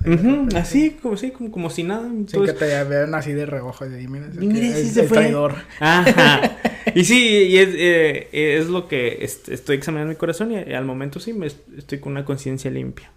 así, 0.54 0.90
como, 1.02 1.16
sí, 1.16 1.32
como, 1.32 1.50
como 1.50 1.70
si 1.70 1.82
nada. 1.82 2.08
Sin 2.28 2.44
que 2.44 2.52
te 2.52 2.84
vean 2.84 3.12
así 3.16 3.32
de 3.32 3.46
reojo 3.46 3.84
y 3.84 4.06
mira, 4.06 4.28
es, 4.28 4.96
el 4.96 5.08
traidor. 5.08 5.56
Ajá. 5.80 6.56
y 6.94 7.02
sí, 7.02 7.49
y 7.49 7.58
es, 7.58 7.70
eh, 7.72 8.28
es 8.60 8.68
lo 8.68 8.87
que 8.87 9.25
estoy 9.25 9.75
examinando 9.75 10.10
mi 10.10 10.16
corazón 10.16 10.52
y 10.52 10.72
al 10.72 10.84
momento 10.84 11.18
sí 11.18 11.32
me 11.32 11.49
estoy 11.49 11.99
con 11.99 12.12
una 12.12 12.25
conciencia 12.25 12.70
limpia. 12.70 13.10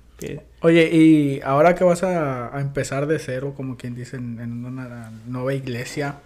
Oye, 0.62 0.90
y 0.94 1.42
ahora 1.44 1.76
que 1.76 1.84
vas 1.84 2.04
a, 2.04 2.52
empezar 2.60 3.08
de 3.08 3.20
cero, 3.20 3.54
como 3.56 3.78
quien 3.78 3.96
dice, 3.96 4.18
en, 4.18 4.66
una 4.66 5.12
nueva 5.28 5.54
iglesia, 5.54 6.20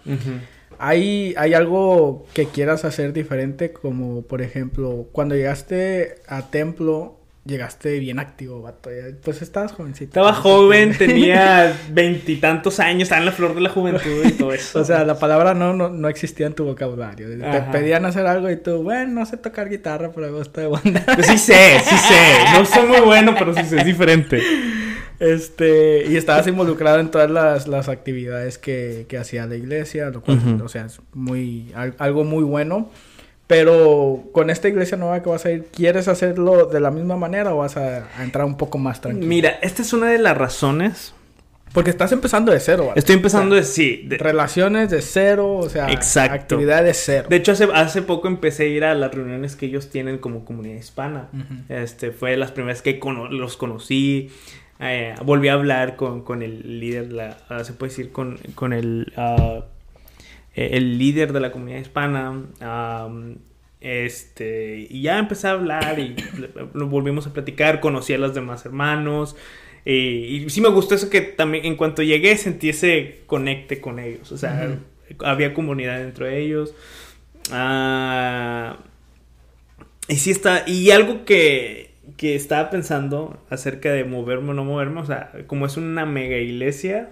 ¿hay, 0.78 1.34
¿hay 1.36 1.54
algo 1.54 2.26
que 2.34 2.46
quieras 2.46 2.84
hacer 2.84 3.12
diferente? 3.12 3.72
Como, 3.72 4.22
por 4.22 4.42
ejemplo, 4.42 5.06
cuando 5.12 5.34
llegaste 5.34 6.16
a 6.26 6.50
templo, 6.50 7.17
llegaste 7.48 7.98
bien 7.98 8.18
activo, 8.18 8.62
vato. 8.62 8.90
Pues 9.24 9.42
estabas 9.42 9.72
jovencito. 9.72 10.10
Estaba 10.10 10.34
joven, 10.34 10.94
tenía 10.98 11.76
veintitantos 11.90 12.78
años, 12.78 13.04
estaba 13.04 13.20
en 13.20 13.26
la 13.26 13.32
flor 13.32 13.54
de 13.54 13.62
la 13.62 13.70
juventud 13.70 14.24
y 14.24 14.32
todo 14.32 14.52
eso. 14.52 14.80
o 14.80 14.84
sea, 14.84 15.04
la 15.04 15.18
palabra 15.18 15.54
no, 15.54 15.72
no, 15.74 16.08
existía 16.08 16.46
en 16.46 16.54
tu 16.54 16.64
vocabulario. 16.64 17.28
Te 17.28 17.60
pedían 17.72 18.04
hacer 18.04 18.26
algo 18.26 18.50
y 18.50 18.56
tú, 18.56 18.82
bueno, 18.82 19.20
no 19.20 19.26
sé 19.26 19.38
tocar 19.38 19.68
guitarra, 19.68 20.12
pero 20.14 20.30
me 20.30 20.38
gusta 20.38 20.60
de 20.60 20.66
banda. 20.68 21.02
Pues 21.14 21.26
sí 21.26 21.38
sé, 21.38 21.80
sí 21.84 21.96
sé. 21.96 22.52
No 22.52 22.64
soy 22.64 22.86
muy 22.86 23.00
bueno, 23.00 23.34
pero 23.38 23.54
sí 23.54 23.64
sé, 23.64 23.78
es 23.78 23.84
diferente. 23.84 24.40
Este, 25.18 26.04
y 26.08 26.16
estabas 26.16 26.46
involucrado 26.46 27.00
en 27.00 27.10
todas 27.10 27.28
las, 27.28 27.66
las 27.66 27.88
actividades 27.88 28.56
que, 28.58 29.06
que 29.08 29.18
hacía 29.18 29.46
la 29.46 29.56
iglesia, 29.56 30.10
lo 30.10 30.22
cual, 30.22 30.60
o 30.62 30.68
sea, 30.68 30.84
es 30.84 31.00
muy, 31.12 31.72
algo 31.98 32.24
muy 32.24 32.44
bueno. 32.44 32.90
Pero 33.48 34.24
con 34.32 34.50
esta 34.50 34.68
iglesia 34.68 34.98
nueva 34.98 35.22
que 35.22 35.30
vas 35.30 35.46
a 35.46 35.50
ir, 35.50 35.64
¿quieres 35.72 36.06
hacerlo 36.06 36.66
de 36.66 36.80
la 36.80 36.90
misma 36.90 37.16
manera 37.16 37.54
o 37.54 37.58
vas 37.58 37.78
a, 37.78 38.06
entrar 38.22 38.44
un 38.44 38.58
poco 38.58 38.76
más 38.76 39.00
tranquilo? 39.00 39.26
Mira, 39.26 39.58
esta 39.62 39.80
es 39.80 39.92
una 39.94 40.10
de 40.10 40.18
las 40.18 40.36
razones. 40.36 41.14
Porque 41.72 41.90
estás 41.90 42.12
empezando 42.12 42.52
de 42.52 42.60
cero, 42.60 42.86
¿vale? 42.88 42.98
Estoy 42.98 43.16
empezando 43.16 43.54
de 43.54 43.62
sí. 43.62 44.06
Relaciones 44.08 44.90
de 44.90 45.02
cero, 45.02 45.56
o 45.56 45.68
sea, 45.68 45.90
Exacto. 45.90 46.34
actividad 46.34 46.82
de 46.82 46.94
cero. 46.94 47.26
De 47.28 47.36
hecho, 47.36 47.52
hace, 47.52 47.68
hace 47.74 48.02
poco 48.02 48.28
empecé 48.28 48.64
a 48.64 48.66
ir 48.66 48.84
a 48.84 48.94
las 48.94 49.14
reuniones 49.14 49.54
que 49.54 49.66
ellos 49.66 49.90
tienen 49.90 50.18
como 50.18 50.44
comunidad 50.44 50.76
hispana. 50.76 51.28
Este, 51.68 52.10
fue 52.12 52.36
las 52.36 52.52
primeras 52.52 52.80
que 52.82 53.00
los 53.30 53.56
conocí. 53.56 54.30
Eh, 54.80 55.14
volví 55.24 55.48
a 55.48 55.54
hablar 55.54 55.96
con, 55.96 56.22
con 56.22 56.42
el 56.42 56.80
líder, 56.80 57.12
la, 57.12 57.36
ah, 57.48 57.64
se 57.64 57.72
puede 57.72 57.90
decir, 57.90 58.12
con, 58.12 58.38
con 58.54 58.72
el. 58.72 59.12
Uh, 59.16 59.62
eh, 60.58 60.70
el 60.72 60.98
líder 60.98 61.32
de 61.32 61.40
la 61.40 61.52
comunidad 61.52 61.78
hispana. 61.78 62.42
este, 63.80 64.88
y 64.90 65.02
ya 65.02 65.18
empecé 65.18 65.46
a 65.46 65.52
hablar 65.52 65.98
y 65.98 66.16
volvimos 66.74 67.26
a 67.28 67.32
platicar, 67.32 67.80
conocí 67.80 68.12
a 68.12 68.18
los 68.18 68.34
demás 68.34 68.66
hermanos. 68.66 69.36
y 69.84 70.44
sí 70.48 70.60
me 70.60 70.68
gustó 70.68 70.96
eso 70.96 71.10
que 71.10 71.20
también 71.20 71.64
en 71.64 71.76
cuanto 71.76 72.02
llegué 72.02 72.36
sentí 72.36 72.70
ese 72.70 73.20
conecte 73.26 73.80
con 73.80 74.00
ellos. 74.00 74.32
O 74.32 74.36
sea, 74.36 74.78
había 75.24 75.54
comunidad 75.54 75.98
dentro 75.98 76.26
de 76.26 76.40
ellos. 76.40 76.74
Ah, 77.52 78.78
y 80.08 80.16
sí 80.16 80.30
está. 80.30 80.64
Y 80.66 80.90
algo 80.90 81.24
que, 81.24 81.94
que 82.16 82.34
estaba 82.34 82.70
pensando 82.70 83.40
acerca 83.50 83.92
de 83.92 84.04
moverme 84.04 84.50
o 84.50 84.54
no 84.54 84.64
moverme. 84.64 85.00
O 85.00 85.06
sea, 85.06 85.32
como 85.46 85.66
es 85.66 85.76
una 85.76 86.04
mega 86.06 86.36
iglesia. 86.36 87.10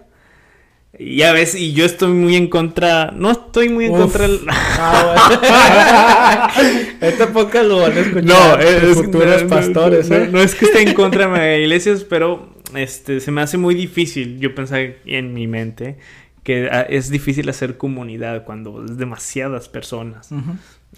Y 0.98 1.16
ya 1.16 1.32
ves, 1.32 1.54
y 1.54 1.72
yo 1.72 1.84
estoy 1.84 2.12
muy 2.12 2.36
en 2.36 2.48
contra. 2.48 3.10
No 3.10 3.30
estoy 3.30 3.68
muy 3.68 3.86
en 3.86 3.92
contra 3.92 4.26
del. 4.26 4.40
Ah, 4.48 6.50
Esta 7.00 7.32
poca 7.32 7.62
lo 7.62 7.80
van 7.80 7.92
a 7.92 8.00
escuchar. 8.00 8.24
No, 8.24 8.58
es, 8.58 8.94
futuros 8.94 9.42
pastores, 9.44 10.10
¿eh? 10.10 10.28
no, 10.30 10.40
es 10.40 10.54
que 10.54 10.64
esté 10.64 10.82
en 10.82 10.94
contra 10.94 11.28
de 11.28 11.60
iglesias, 11.60 12.04
pero 12.04 12.54
este 12.74 13.20
se 13.20 13.30
me 13.30 13.42
hace 13.42 13.58
muy 13.58 13.74
difícil. 13.74 14.38
Yo 14.38 14.54
pensaba 14.54 14.82
en 15.04 15.34
mi 15.34 15.46
mente 15.46 15.98
que 16.42 16.68
ah, 16.70 16.82
es 16.82 17.10
difícil 17.10 17.48
hacer 17.48 17.76
comunidad 17.76 18.44
cuando 18.44 18.84
es 18.84 18.96
demasiadas 18.96 19.68
personas. 19.68 20.30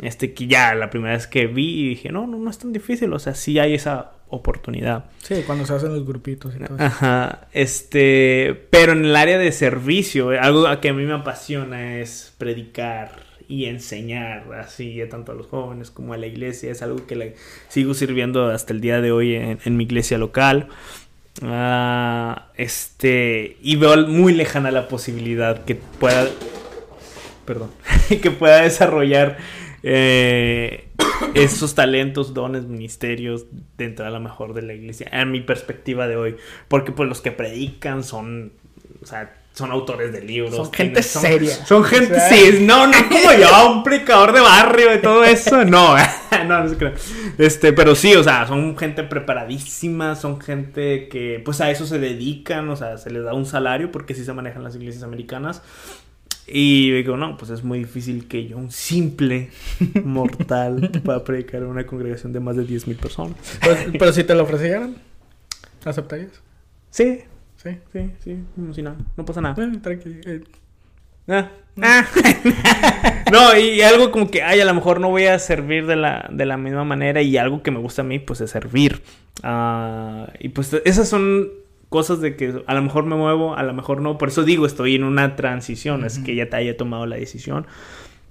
Este 0.00 0.32
que 0.32 0.46
ya 0.46 0.74
la 0.74 0.90
primera 0.90 1.14
vez 1.14 1.26
que 1.26 1.48
vi 1.48 1.80
y 1.80 1.88
dije, 1.88 2.12
no, 2.12 2.28
no, 2.28 2.38
no 2.38 2.50
es 2.50 2.58
tan 2.58 2.72
difícil. 2.72 3.12
O 3.12 3.18
sea, 3.18 3.34
sí 3.34 3.58
hay 3.58 3.74
esa 3.74 4.12
oportunidad. 4.30 5.06
Sí, 5.22 5.42
cuando 5.46 5.66
se 5.66 5.74
hacen 5.74 5.94
los 5.94 6.06
grupitos 6.06 6.54
y 6.54 6.58
todo 6.58 6.76
eso. 6.76 6.84
Ajá, 6.84 7.48
este, 7.52 8.66
pero 8.70 8.92
en 8.92 9.04
el 9.04 9.16
área 9.16 9.38
de 9.38 9.52
servicio, 9.52 10.30
algo 10.30 10.66
que 10.80 10.88
a 10.90 10.92
mí 10.92 11.04
me 11.04 11.14
apasiona 11.14 11.98
es 11.98 12.34
predicar 12.38 13.28
y 13.48 13.64
enseñar 13.64 14.52
así 14.52 15.00
tanto 15.10 15.32
a 15.32 15.34
los 15.34 15.46
jóvenes 15.46 15.90
como 15.90 16.12
a 16.12 16.18
la 16.18 16.26
iglesia, 16.26 16.70
es 16.70 16.82
algo 16.82 17.06
que 17.06 17.16
le 17.16 17.34
sigo 17.68 17.94
sirviendo 17.94 18.48
hasta 18.48 18.74
el 18.74 18.80
día 18.80 19.00
de 19.00 19.10
hoy 19.10 19.34
en, 19.34 19.76
mi 19.76 19.84
iglesia 19.84 20.18
local. 20.18 20.68
Ah, 21.42 22.48
este, 22.56 23.56
y 23.62 23.76
veo 23.76 24.06
muy 24.06 24.34
lejana 24.34 24.70
la 24.70 24.88
posibilidad 24.88 25.64
que 25.64 25.76
pueda, 25.76 26.28
perdón. 27.46 27.70
que 28.22 28.30
pueda 28.30 28.62
desarrollar 28.62 29.38
eh, 29.90 30.88
esos 31.34 31.74
talentos, 31.74 32.34
dones, 32.34 32.64
ministerios 32.64 33.46
dentro 33.78 34.04
a 34.04 34.10
lo 34.10 34.20
mejor 34.20 34.52
de 34.52 34.60
la 34.60 34.74
iglesia, 34.74 35.08
en 35.10 35.30
mi 35.30 35.40
perspectiva 35.40 36.06
de 36.06 36.16
hoy. 36.16 36.36
Porque 36.68 36.92
pues 36.92 37.08
los 37.08 37.22
que 37.22 37.32
predican 37.32 38.04
son, 38.04 38.52
o 39.02 39.06
sea, 39.06 39.34
son 39.54 39.70
autores 39.72 40.12
de 40.12 40.20
libros. 40.20 40.54
Son 40.54 40.70
gente 40.70 41.02
seria. 41.02 41.54
Son 41.66 41.82
gente, 41.84 42.20
sí, 42.28 42.58
no, 42.60 42.86
no 42.86 42.96
como 43.08 43.32
yo, 43.32 43.72
un 43.72 43.82
predicador 43.82 44.32
de 44.32 44.40
barrio 44.40 44.94
y 44.94 44.98
todo 44.98 45.24
eso, 45.24 45.64
no, 45.64 45.96
no, 46.46 46.62
no 46.62 46.68
se 46.68 46.76
creo. 46.76 46.92
Este, 47.38 47.72
pero 47.72 47.94
sí, 47.94 48.14
o 48.14 48.22
sea, 48.22 48.46
son 48.46 48.76
gente 48.76 49.04
preparadísima, 49.04 50.16
son 50.16 50.38
gente 50.38 51.08
que 51.08 51.40
pues 51.42 51.62
a 51.62 51.70
eso 51.70 51.86
se 51.86 51.98
dedican, 51.98 52.68
o 52.68 52.76
sea, 52.76 52.98
se 52.98 53.10
les 53.10 53.24
da 53.24 53.32
un 53.32 53.46
salario 53.46 53.90
porque 53.90 54.14
sí 54.14 54.22
se 54.22 54.34
manejan 54.34 54.62
las 54.62 54.76
iglesias 54.76 55.02
americanas. 55.02 55.62
Y 56.50 56.90
digo, 56.92 57.16
no, 57.16 57.36
pues 57.36 57.50
es 57.50 57.62
muy 57.62 57.80
difícil 57.80 58.26
que 58.26 58.46
yo, 58.46 58.56
un 58.56 58.70
simple 58.70 59.50
mortal, 60.04 60.90
pueda 61.04 61.22
predicar 61.24 61.62
en 61.62 61.68
una 61.68 61.86
congregación 61.86 62.32
de 62.32 62.40
más 62.40 62.56
de 62.56 62.64
10 62.64 62.86
mil 62.88 62.96
personas. 62.96 63.36
Pero 63.98 64.12
si 64.12 64.24
te 64.24 64.34
lo 64.34 64.44
ofrecieran, 64.44 64.96
¿aceptarías? 65.84 66.42
Sí, 66.90 67.20
sí, 67.56 67.78
sí, 67.92 68.12
sí, 68.24 68.38
no, 68.56 68.72
si 68.72 68.82
no, 68.82 68.96
no 69.16 69.24
pasa 69.24 69.40
nada. 69.40 69.62
Eh, 69.62 69.78
tranqui, 69.82 70.20
eh. 70.24 70.40
Ah, 71.30 71.50
ah. 71.82 72.06
no, 73.32 73.58
y 73.58 73.82
algo 73.82 74.10
como 74.10 74.30
que, 74.30 74.42
ay, 74.42 74.60
a 74.60 74.64
lo 74.64 74.72
mejor 74.72 74.98
no 74.98 75.10
voy 75.10 75.26
a 75.26 75.38
servir 75.38 75.86
de 75.86 75.96
la, 75.96 76.26
de 76.32 76.46
la 76.46 76.56
misma 76.56 76.84
manera 76.84 77.20
y 77.20 77.36
algo 77.36 77.62
que 77.62 77.70
me 77.70 77.78
gusta 77.78 78.00
a 78.00 78.04
mí, 78.06 78.18
pues 78.18 78.40
es 78.40 78.50
servir. 78.50 79.02
Ah, 79.42 80.32
y 80.38 80.48
pues 80.48 80.72
esas 80.86 81.08
son 81.08 81.50
cosas 81.88 82.20
de 82.20 82.36
que 82.36 82.62
a 82.66 82.74
lo 82.74 82.82
mejor 82.82 83.04
me 83.04 83.16
muevo, 83.16 83.56
a 83.56 83.62
lo 83.62 83.72
mejor 83.72 84.00
no. 84.00 84.18
Por 84.18 84.28
eso 84.28 84.44
digo, 84.44 84.66
estoy 84.66 84.94
en 84.94 85.04
una 85.04 85.36
transición, 85.36 86.04
es 86.04 86.18
que 86.18 86.34
ya 86.34 86.48
te 86.48 86.56
haya 86.56 86.76
tomado 86.76 87.06
la 87.06 87.16
decisión. 87.16 87.66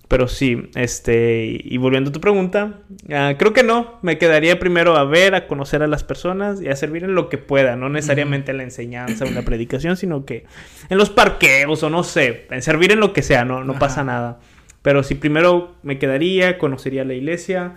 Pero 0.08 0.30
sí, 0.30 0.70
este, 0.76 1.60
y 1.62 1.76
volviendo 1.78 2.12
a 2.12 2.14
tu 2.14 2.22
pregunta, 2.22 2.80
ah, 3.12 3.34
creo 3.38 3.52
que 3.52 3.64
no, 3.64 4.00
me 4.02 4.18
quedaría 4.18 4.58
primero 4.58 4.96
a 4.96 5.04
ver, 5.04 5.36
a 5.36 5.48
conocer 5.48 5.84
a 5.84 5.88
las 5.88 6.06
personas 6.06 6.62
y 6.62 6.70
a 6.70 6.78
servir 6.78 7.04
en 7.04 7.14
lo 7.14 7.28
que 7.28 7.38
pueda, 7.38 7.76
no 7.76 7.90
necesariamente 7.90 8.52
en 8.52 8.58
la 8.58 8.64
enseñanza 8.64 9.26
o 9.26 9.28
en 9.28 9.36
la 9.36 9.42
predicación, 9.42 9.98
sino 9.98 10.24
que 10.24 10.46
en 10.88 10.98
los 10.98 11.10
parqueos 11.10 11.84
o 11.84 11.90
no 11.90 12.04
sé, 12.04 12.48
en 12.52 12.62
servir 12.62 12.94
en 12.94 13.02
lo 13.02 13.12
que 13.12 13.22
sea, 13.22 13.44
no, 13.44 13.66
no 13.66 13.78
pasa 13.80 14.06
nada. 14.06 14.40
Pero 14.82 15.04
si 15.04 15.16
primero 15.16 15.76
me 15.84 16.00
quedaría, 16.00 16.58
conocería 16.58 17.04
la 17.04 17.14
iglesia, 17.14 17.76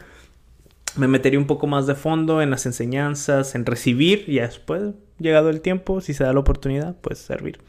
me 0.97 1.09
metería 1.09 1.38
un 1.38 1.47
poco 1.47 1.66
más 1.66 1.87
de 1.87 1.94
fondo 1.94 2.42
en 2.42 2.50
las 2.50 2.66
enseñanzas, 2.66 3.54
en 3.54 3.66
recibir 3.66 4.25
y 4.26 4.38
después, 4.38 4.94
llegado 5.18 5.50
el 5.50 5.61
tiempo, 5.61 6.00
si 6.00 6.14
se 6.14 6.25
da 6.25 6.32
la 6.32 6.40
oportunidad, 6.40 6.97
pues 7.00 7.18
servir. 7.18 7.61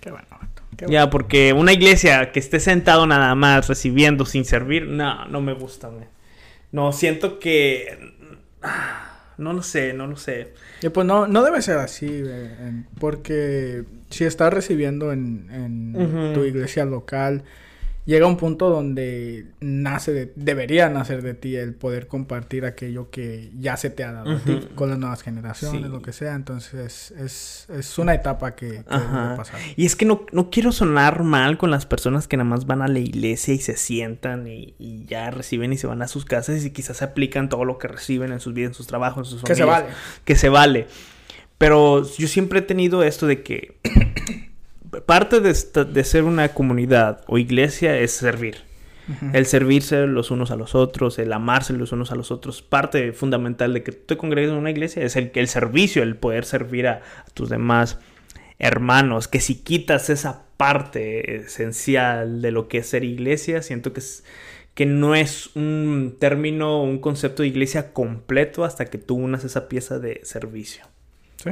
Qué 0.00 0.10
bueno. 0.10 0.26
Ya, 0.88 1.08
porque 1.08 1.52
una 1.54 1.72
iglesia 1.72 2.32
que 2.32 2.38
esté 2.38 2.60
sentado 2.60 3.06
nada 3.06 3.34
más 3.34 3.68
recibiendo 3.68 4.26
sin 4.26 4.44
servir, 4.44 4.86
no, 4.86 5.24
no 5.26 5.40
me 5.40 5.54
gusta. 5.54 5.90
No, 6.72 6.92
siento 6.92 7.38
que... 7.38 8.14
No 9.38 9.52
lo 9.52 9.62
sé, 9.62 9.92
no 9.92 10.06
lo 10.06 10.16
sé. 10.16 10.54
Y 10.82 10.88
pues 10.88 11.06
no, 11.06 11.26
no 11.26 11.42
debe 11.42 11.60
ser 11.60 11.76
así, 11.76 12.22
porque 12.98 13.84
si 14.08 14.24
estás 14.24 14.52
recibiendo 14.52 15.12
en, 15.12 15.48
en 15.52 16.32
tu 16.32 16.44
iglesia 16.44 16.86
local 16.86 17.44
llega 18.06 18.26
un 18.26 18.36
punto 18.36 18.70
donde 18.70 19.46
nace 19.60 20.12
de, 20.12 20.32
debería 20.36 20.88
nacer 20.88 21.22
de 21.22 21.34
ti 21.34 21.56
el 21.56 21.74
poder 21.74 22.06
compartir 22.06 22.64
aquello 22.64 23.10
que 23.10 23.50
ya 23.58 23.76
se 23.76 23.90
te 23.90 24.04
ha 24.04 24.12
dado 24.12 24.30
a 24.30 24.38
ti 24.38 24.60
con 24.76 24.88
las 24.88 24.98
nuevas 24.98 25.22
generaciones, 25.22 25.90
lo 25.90 26.00
que 26.00 26.12
sea. 26.12 26.34
Entonces 26.34 27.10
es, 27.10 27.66
es 27.68 27.98
una 27.98 28.14
etapa 28.14 28.54
que, 28.54 28.84
que 28.84 29.36
pasar. 29.36 29.60
Y 29.76 29.84
es 29.84 29.96
que 29.96 30.06
no, 30.06 30.24
no, 30.32 30.50
quiero 30.50 30.72
sonar 30.72 31.24
mal 31.24 31.58
con 31.58 31.70
las 31.70 31.84
personas 31.84 32.28
que 32.28 32.36
nada 32.36 32.48
más 32.48 32.66
van 32.66 32.80
a 32.80 32.88
la 32.88 33.00
iglesia 33.00 33.52
y 33.52 33.58
se 33.58 33.76
sientan 33.76 34.46
y, 34.46 34.74
y, 34.78 35.04
ya 35.06 35.30
reciben 35.30 35.72
y 35.72 35.76
se 35.76 35.88
van 35.88 36.00
a 36.00 36.08
sus 36.08 36.24
casas 36.24 36.64
y 36.64 36.70
quizás 36.70 37.02
aplican 37.02 37.48
todo 37.48 37.64
lo 37.64 37.78
que 37.78 37.88
reciben 37.88 38.32
en 38.32 38.40
sus 38.40 38.54
vidas, 38.54 38.70
en 38.70 38.74
sus 38.74 38.86
trabajos, 38.86 39.26
en 39.26 39.30
sus 39.32 39.42
familias. 39.42 39.58
Que 39.58 39.62
se 39.62 39.64
vale. 39.64 39.86
Que 40.24 40.36
se 40.36 40.48
vale. 40.48 40.86
Pero 41.58 42.06
yo 42.16 42.28
siempre 42.28 42.60
he 42.60 42.62
tenido 42.62 43.02
esto 43.02 43.26
de 43.26 43.42
que 43.42 43.80
parte 45.04 45.40
de, 45.40 46.04
ser 46.04 46.24
una 46.24 46.48
comunidad 46.48 47.22
o 47.26 47.38
iglesia 47.38 47.98
es 47.98 48.12
servir. 48.12 48.64
El 49.32 49.46
servirse 49.46 50.08
los 50.08 50.32
unos 50.32 50.50
a 50.50 50.56
los 50.56 50.74
otros, 50.74 51.20
el 51.20 51.32
amarse 51.32 51.72
los 51.72 51.92
unos 51.92 52.10
a 52.10 52.16
los 52.16 52.32
otros. 52.32 52.60
Parte 52.60 53.12
fundamental 53.12 53.72
de 53.72 53.84
que 53.84 53.92
tú 53.92 54.04
te 54.06 54.16
congregues 54.16 54.50
en 54.50 54.56
una 54.56 54.70
iglesia 54.70 55.04
es 55.04 55.14
el, 55.14 55.30
el 55.34 55.46
servicio, 55.46 56.02
el 56.02 56.16
poder 56.16 56.44
servir 56.44 56.88
a, 56.88 57.02
tus 57.32 57.48
demás 57.48 58.00
hermanos. 58.58 59.28
Que 59.28 59.40
si 59.40 59.62
quitas 59.62 60.10
esa 60.10 60.46
parte 60.56 61.36
esencial 61.36 62.42
de 62.42 62.50
lo 62.50 62.66
que 62.66 62.78
es 62.78 62.88
ser 62.88 63.04
iglesia, 63.04 63.62
siento 63.62 63.92
que, 63.92 64.00
es, 64.00 64.24
que 64.74 64.86
no 64.86 65.14
es 65.14 65.54
un 65.54 66.16
término, 66.18 66.82
un 66.82 66.98
concepto 66.98 67.42
de 67.42 67.48
iglesia 67.48 67.92
completo 67.92 68.64
hasta 68.64 68.86
que 68.86 68.98
tú 68.98 69.14
unas 69.14 69.44
esa 69.44 69.68
pieza 69.68 70.00
de 70.00 70.20
servicio. 70.24 70.84
Sí. 71.36 71.50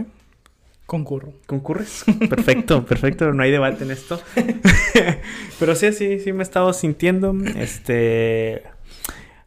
Concurro. 0.86 1.32
¿Concurres? 1.46 2.04
Perfecto, 2.28 2.84
perfecto, 2.84 3.32
no 3.32 3.42
hay 3.42 3.50
debate 3.50 3.84
en 3.84 3.90
esto. 3.90 4.20
Pero 5.58 5.74
sí, 5.74 5.92
sí, 5.92 6.20
sí 6.20 6.32
me 6.32 6.40
he 6.40 6.42
estado 6.42 6.72
sintiendo. 6.72 7.34
Este. 7.56 8.62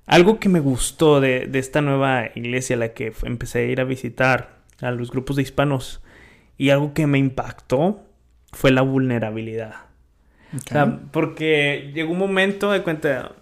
Algo 0.07 0.39
que 0.39 0.49
me 0.49 0.59
gustó 0.59 1.19
de, 1.19 1.49
esta 1.53 1.81
nueva 1.81 2.29
iglesia 2.33 2.75
a 2.75 2.79
la 2.79 2.93
que 2.93 3.13
empecé 3.23 3.59
a 3.59 3.63
ir 3.63 3.81
a 3.81 3.83
visitar 3.83 4.57
a 4.79 4.91
los 4.91 5.11
grupos 5.11 5.35
de 5.35 5.41
hispanos 5.41 6.01
y 6.57 6.69
algo 6.69 6.93
que 6.93 7.07
me 7.07 7.17
impactó 7.17 8.01
fue 8.53 8.71
la 8.71 8.81
vulnerabilidad. 8.81 9.75
O 10.55 10.61
sea, 10.65 11.01
porque 11.11 11.91
llegó 11.93 12.13
un 12.13 12.19
momento 12.19 12.71
de 12.71 12.81
cuenta, 12.83 13.33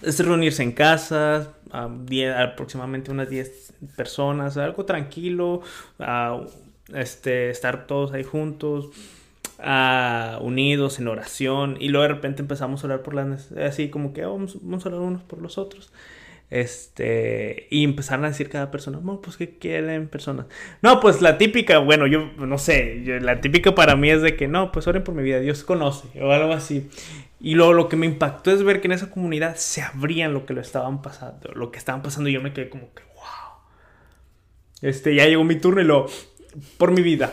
es 0.00 0.18
reunirse 0.24 0.62
en 0.62 0.72
casa, 0.72 1.52
aproximadamente 1.70 3.10
unas 3.10 3.28
10 3.28 3.74
personas, 3.94 4.56
algo 4.56 4.86
tranquilo, 4.86 5.60
este, 6.94 7.50
estar 7.50 7.86
todos 7.86 8.12
ahí 8.12 8.24
juntos, 8.24 8.90
uh, 9.58 10.42
unidos 10.42 10.98
en 10.98 11.08
oración, 11.08 11.76
y 11.80 11.88
luego 11.88 12.02
de 12.02 12.14
repente 12.14 12.42
empezamos 12.42 12.82
a 12.82 12.86
orar 12.86 13.02
por 13.02 13.14
las 13.14 13.52
así 13.52 13.88
como 13.88 14.12
que 14.12 14.24
oh, 14.24 14.32
vamos, 14.32 14.58
vamos, 14.62 14.84
a 14.84 14.88
orar 14.88 15.00
unos 15.00 15.22
por 15.22 15.40
los 15.40 15.58
otros. 15.58 15.92
Este, 16.50 17.66
y 17.70 17.82
empezaron 17.82 18.24
a 18.24 18.28
decir 18.28 18.48
cada 18.48 18.70
persona, 18.70 19.00
no, 19.02 19.20
pues 19.20 19.36
que 19.36 19.58
quieren 19.58 20.06
personas. 20.08 20.46
No, 20.82 21.00
pues 21.00 21.20
la 21.20 21.36
típica, 21.36 21.78
bueno, 21.78 22.06
yo 22.06 22.30
no 22.36 22.58
sé, 22.58 23.02
la 23.20 23.40
típica 23.40 23.74
para 23.74 23.96
mí 23.96 24.10
es 24.10 24.22
de 24.22 24.36
que 24.36 24.46
no, 24.46 24.70
pues 24.70 24.86
oren 24.86 25.02
por 25.02 25.14
mi 25.14 25.22
vida, 25.22 25.40
Dios 25.40 25.64
conoce, 25.64 26.06
o 26.22 26.30
algo 26.30 26.52
así. 26.52 26.88
Y 27.40 27.56
luego 27.56 27.72
lo 27.72 27.88
que 27.88 27.96
me 27.96 28.06
impactó 28.06 28.52
es 28.52 28.62
ver 28.62 28.80
que 28.80 28.86
en 28.86 28.92
esa 28.92 29.10
comunidad 29.10 29.56
se 29.56 29.82
abrían 29.82 30.32
lo 30.32 30.46
que 30.46 30.54
lo 30.54 30.60
estaban 30.60 31.02
pasando, 31.02 31.50
lo 31.54 31.72
que 31.72 31.78
estaban 31.78 32.02
pasando, 32.02 32.28
y 32.28 32.34
yo 32.34 32.40
me 32.40 32.52
quedé 32.52 32.68
como 32.68 32.94
que, 32.94 33.02
wow. 33.16 33.58
Este, 34.80 35.14
ya 35.14 35.26
llegó 35.26 35.42
mi 35.44 35.56
turno 35.56 35.80
y 35.80 35.84
lo, 35.84 36.06
por 36.78 36.90
mi 36.90 37.02
vida. 37.02 37.32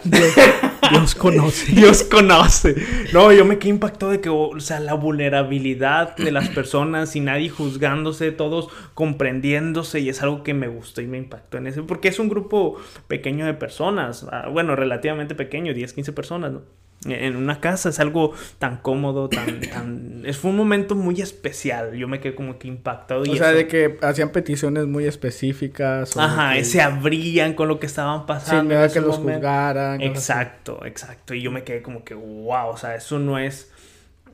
Dios, 0.91 1.15
conoce. 1.15 1.71
Dios 1.73 2.03
conoce. 2.03 2.75
No, 3.13 3.31
yo 3.31 3.45
me 3.45 3.57
quedé 3.59 3.69
impactado 3.69 4.11
de 4.11 4.21
que, 4.21 4.29
o 4.29 4.59
sea, 4.59 4.79
la 4.79 4.93
vulnerabilidad 4.93 6.15
de 6.17 6.31
las 6.31 6.49
personas 6.49 7.15
y 7.15 7.19
nadie 7.19 7.49
juzgándose, 7.49 8.31
todos 8.31 8.69
comprendiéndose 8.93 9.99
y 9.99 10.09
es 10.09 10.21
algo 10.21 10.43
que 10.43 10.53
me 10.53 10.67
gustó 10.67 11.01
y 11.01 11.07
me 11.07 11.17
impactó 11.17 11.57
en 11.57 11.67
ese, 11.67 11.83
porque 11.83 12.09
es 12.09 12.19
un 12.19 12.29
grupo 12.29 12.77
pequeño 13.07 13.45
de 13.45 13.53
personas, 13.53 14.25
ah, 14.31 14.47
bueno, 14.51 14.75
relativamente 14.75 15.35
pequeño, 15.35 15.73
10, 15.73 15.93
15 15.93 16.13
personas, 16.13 16.51
¿no? 16.51 16.61
En 17.05 17.35
una 17.35 17.59
casa 17.59 17.89
es 17.89 17.99
algo 17.99 18.33
tan 18.59 18.77
cómodo, 18.77 19.27
tan, 19.27 19.61
tan... 19.73 20.23
Es, 20.25 20.37
fue 20.37 20.51
un 20.51 20.57
momento 20.57 20.95
muy 20.95 21.19
especial. 21.21 21.93
Yo 21.93 22.07
me 22.07 22.19
quedé 22.19 22.35
como 22.35 22.59
que 22.59 22.67
impactado. 22.67 23.21
o 23.21 23.35
sea, 23.35 23.51
de 23.51 23.67
que 23.67 23.97
hacían 24.01 24.29
peticiones 24.29 24.85
muy 24.85 25.05
específicas. 25.05 26.15
Ajá, 26.15 26.63
se 26.63 26.81
abrían 26.81 27.53
con 27.53 27.67
lo 27.67 27.79
que 27.79 27.87
estaban 27.87 28.25
pasando. 28.25 28.75
Sin 28.83 28.93
que 28.93 29.01
los 29.01 29.17
juzgaran. 29.17 30.01
Exacto, 30.01 30.85
exacto. 30.85 31.33
Y 31.33 31.41
yo 31.41 31.51
me 31.51 31.63
quedé 31.63 31.81
como 31.81 32.03
que, 32.03 32.13
wow, 32.13 32.69
o 32.69 32.77
sea, 32.77 32.95
eso 32.95 33.19
no 33.19 33.39
es... 33.39 33.71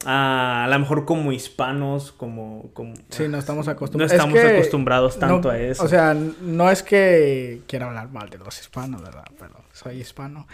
Ah, 0.05 0.65
a 0.65 0.67
lo 0.67 0.77
mejor 0.77 1.05
como 1.05 1.31
hispanos, 1.31 2.11
como... 2.11 2.69
como 2.73 2.93
sí, 3.09 3.27
no 3.27 3.39
estamos 3.39 3.67
acostumbrados. 3.67 4.11
No 4.11 4.23
estamos 4.23 4.53
acostumbrados 4.53 5.17
tanto 5.17 5.49
a 5.49 5.57
eso. 5.57 5.83
O 5.83 5.87
sea, 5.87 6.13
no 6.13 6.69
es 6.69 6.83
que 6.83 7.61
quiera 7.65 7.87
hablar 7.87 8.11
mal 8.11 8.29
de 8.29 8.37
los 8.37 8.59
hispanos, 8.59 9.01
¿verdad? 9.01 9.25
Pero 9.39 9.55
soy 9.73 9.99
hispano. 9.99 10.45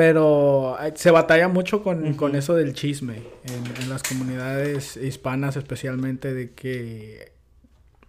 Pero 0.00 0.78
se 0.94 1.10
batalla 1.10 1.48
mucho 1.48 1.82
con, 1.82 2.14
con 2.14 2.34
eso 2.34 2.54
del 2.54 2.72
chisme 2.72 3.16
en, 3.44 3.90
las 3.90 4.02
comunidades 4.02 4.96
hispanas 4.96 5.58
especialmente 5.58 6.32
de 6.32 6.52
que 6.52 7.32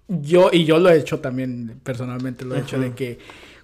yo, 0.07 0.51
y 0.53 0.63
yo 0.63 0.79
lo 0.79 0.89
he 0.89 0.97
hecho 0.97 1.19
también 1.19 1.81
personalmente, 1.83 2.45
lo 2.45 2.55
he 2.55 2.61
hecho 2.61 2.79
de 2.79 2.93
que 2.93 3.19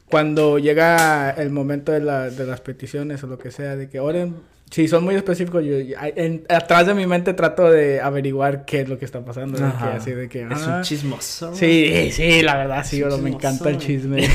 cuando 0.10 0.60
llega 0.60 1.30
el 1.30 1.52
momento 1.52 1.94
de, 1.94 2.02
la, 2.02 2.30
de 2.30 2.46
las 2.46 2.60
peticiones 2.60 3.24
o 3.24 3.28
lo 3.28 3.38
que 3.38 3.50
sea, 3.50 3.78
de 3.78 3.88
que 3.88 4.02
oren 4.02 4.36
Sí, 4.70 4.88
son 4.88 5.04
muy 5.06 5.16
específicos. 5.16 5.64
Yo, 5.64 5.76
en, 5.78 6.44
atrás 6.50 6.88
de 6.88 6.94
mi 6.94 7.08
mente 7.08 7.34
trato 7.34 7.72
de 7.72 8.02
averiguar 8.02 8.66
qué 8.66 8.82
es 8.82 8.90
lo 8.90 8.98
que 8.98 9.06
está 9.06 9.24
pasando. 9.24 9.58
así 9.66 10.12
de 10.12 10.28
que, 10.28 10.42
es 10.42 10.68
un 10.68 10.82
chismoso. 10.82 11.56
Sí, 11.56 12.12
sí, 12.12 12.42
la 12.42 12.58
verdad, 12.58 12.86
sí, 12.86 13.02
me 13.22 13.30
encanta 13.30 13.70
el 13.70 13.78
chisme. 13.78 14.26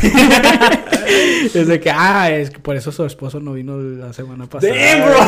es 1.54 1.66
de 1.66 1.80
que, 1.80 1.90
ah, 1.90 2.30
es 2.30 2.50
que 2.50 2.58
por 2.60 2.76
eso 2.76 2.90
su 2.90 3.04
esposo 3.04 3.40
no 3.40 3.52
vino 3.52 3.76
la 3.78 4.12
semana 4.12 4.46
pasada. 4.46 4.74
¡Damn, 4.74 5.08
bro! 5.08 5.18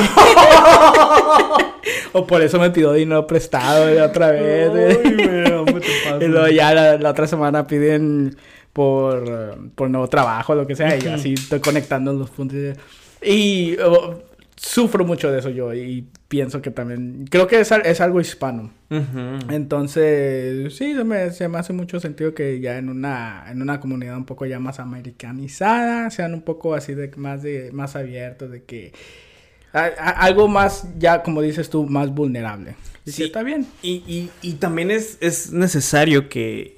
o 2.21 2.27
por 2.27 2.41
eso 2.41 2.59
me 2.59 2.71
pidió 2.71 2.93
dinero 2.93 3.27
prestado 3.27 3.87
otra 4.05 4.31
vez. 4.31 5.01
y 6.21 6.25
luego 6.25 6.49
ya 6.49 6.97
la, 6.97 7.11
otra 7.11 7.27
semana 7.27 7.67
piden 7.67 8.37
por, 8.73 9.59
por 9.75 9.91
nuevo 9.91 10.09
trabajo, 10.09 10.55
lo 10.55 10.67
que 10.67 10.75
sea, 10.75 10.97
y 10.97 11.07
así 11.09 11.35
estoy 11.35 11.61
conectando 11.61 12.13
los 12.15 12.31
puntos. 12.31 12.59
Y 13.23 13.77
oh, 13.79 14.15
sufro 14.65 15.05
mucho 15.05 15.31
de 15.31 15.41
eso 15.41 15.51
yo 15.51 15.75
y 15.75 16.07
pienso 16.29 16.63
que 16.63 16.71
también, 16.71 17.27
creo 17.31 17.47
que 17.47 17.61
es, 17.61 17.71
es 17.71 18.01
algo 18.01 18.21
hispano. 18.21 18.73
Entonces, 19.51 20.75
sí, 20.75 20.95
se 20.95 21.05
me, 21.05 21.31
se 21.33 21.49
me, 21.49 21.59
hace 21.59 21.73
mucho 21.73 22.01
sentido 22.01 22.33
que 22.33 22.61
ya 22.61 22.79
en 22.79 22.89
una, 22.89 23.45
en 23.51 23.61
una 23.61 23.81
comunidad 23.81 24.17
un 24.17 24.25
poco 24.25 24.47
ya 24.47 24.61
más 24.61 24.81
americanizada, 24.81 26.11
sean 26.11 26.33
un 26.33 26.43
poco 26.43 26.75
así 26.75 26.95
de 26.95 27.11
más, 27.17 27.43
de, 27.43 27.73
más 27.73 27.97
abiertos, 27.97 28.51
de 28.51 28.63
que 28.63 28.93
algo 29.73 30.47
más, 30.49 30.89
ya 30.99 31.23
como 31.23 31.43
dices 31.43 31.69
tú, 31.69 31.87
más 31.87 32.11
vulnerable. 32.11 32.77
Y 33.05 33.11
sí, 33.11 33.25
está 33.25 33.43
bien. 33.43 33.67
Y, 33.83 34.31
y, 34.41 34.53
también 34.55 34.91
es, 34.91 35.19
es 35.21 35.53
necesario 35.53 36.29
que, 36.29 36.77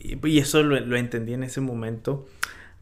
eh, 0.00 0.18
y 0.22 0.38
eso 0.38 0.62
lo, 0.62 0.80
lo 0.80 0.96
entendí 0.96 1.34
en 1.34 1.44
ese 1.44 1.60
momento, 1.60 2.26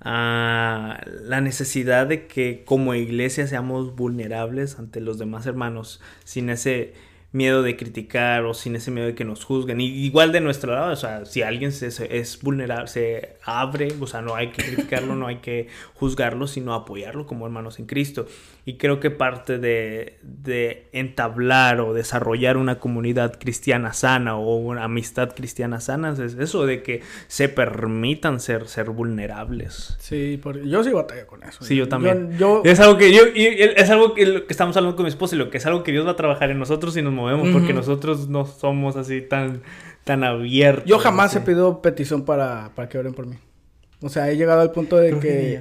a 0.00 1.00
la 1.06 1.40
necesidad 1.40 2.06
de 2.06 2.26
que 2.26 2.62
como 2.64 2.94
iglesia 2.94 3.46
seamos 3.46 3.96
vulnerables 3.96 4.78
ante 4.78 5.00
los 5.00 5.18
demás 5.18 5.46
hermanos 5.46 6.00
sin 6.24 6.50
ese 6.50 6.94
miedo 7.30 7.62
de 7.62 7.76
criticar 7.76 8.44
o 8.44 8.54
sin 8.54 8.74
ese 8.76 8.90
miedo 8.90 9.06
de 9.06 9.14
que 9.14 9.24
nos 9.24 9.44
juzguen. 9.44 9.80
Y 9.80 9.86
igual 9.86 10.32
de 10.32 10.40
nuestro 10.40 10.72
lado, 10.72 10.92
o 10.92 10.96
sea, 10.96 11.26
si 11.26 11.42
alguien 11.42 11.72
se, 11.72 11.88
es 12.18 12.42
vulnerable, 12.42 12.88
se 12.88 13.36
abre, 13.44 13.88
o 14.00 14.06
sea, 14.06 14.22
no 14.22 14.34
hay 14.34 14.48
que 14.48 14.62
criticarlo, 14.62 15.14
no 15.14 15.26
hay 15.26 15.36
que 15.36 15.68
juzgarlo, 15.94 16.46
sino 16.46 16.72
apoyarlo 16.72 17.26
como 17.26 17.44
hermanos 17.46 17.78
en 17.78 17.86
Cristo. 17.86 18.26
Y 18.64 18.76
creo 18.76 19.00
que 19.00 19.10
parte 19.10 19.58
de, 19.58 20.18
de 20.22 20.88
entablar 20.92 21.80
o 21.80 21.94
desarrollar 21.94 22.56
una 22.56 22.78
comunidad 22.78 23.38
cristiana 23.38 23.92
sana 23.92 24.36
o 24.36 24.56
una 24.56 24.84
amistad 24.84 25.34
cristiana 25.34 25.80
sana 25.80 26.10
es 26.12 26.34
eso 26.34 26.66
de 26.66 26.82
que 26.82 27.02
se 27.28 27.48
permitan 27.48 28.40
ser, 28.40 28.68
ser 28.68 28.90
vulnerables. 28.90 29.96
Sí, 29.98 30.40
yo 30.64 30.84
sí 30.84 30.90
batalla 30.90 31.26
con 31.26 31.42
eso. 31.42 31.64
Sí, 31.64 31.76
yo 31.76 31.88
también. 31.88 32.38
Es 32.64 32.80
algo 32.80 32.98
que 32.98 33.12
yo, 33.12 33.22
es 33.34 33.90
algo 33.90 34.14
que, 34.14 34.44
estamos 34.48 34.76
hablando 34.76 34.96
con 34.96 35.04
mi 35.04 35.10
esposa 35.10 35.34
y 35.34 35.38
lo 35.38 35.50
que 35.50 35.58
es 35.58 35.66
algo 35.66 35.82
que 35.82 35.92
Dios 35.92 36.06
va 36.06 36.12
a 36.12 36.16
trabajar 36.16 36.50
en 36.50 36.58
nosotros 36.58 36.96
y 36.96 37.02
nos 37.02 37.17
movemos, 37.18 37.48
porque 37.50 37.74
nosotros 37.74 38.28
no 38.28 38.46
somos 38.46 38.96
así 38.96 39.20
tan, 39.20 39.62
tan 40.04 40.24
abiertos. 40.24 40.84
Yo 40.86 40.98
jamás 40.98 41.34
he 41.36 41.40
pedido 41.40 41.82
petición 41.82 42.24
para, 42.24 42.70
para 42.74 42.88
que 42.88 42.98
oren 42.98 43.14
por 43.14 43.26
mí. 43.26 43.36
O 44.00 44.08
sea, 44.08 44.30
he 44.30 44.36
llegado 44.36 44.60
al 44.60 44.70
punto 44.70 44.96
de 44.96 45.18
que, 45.18 45.60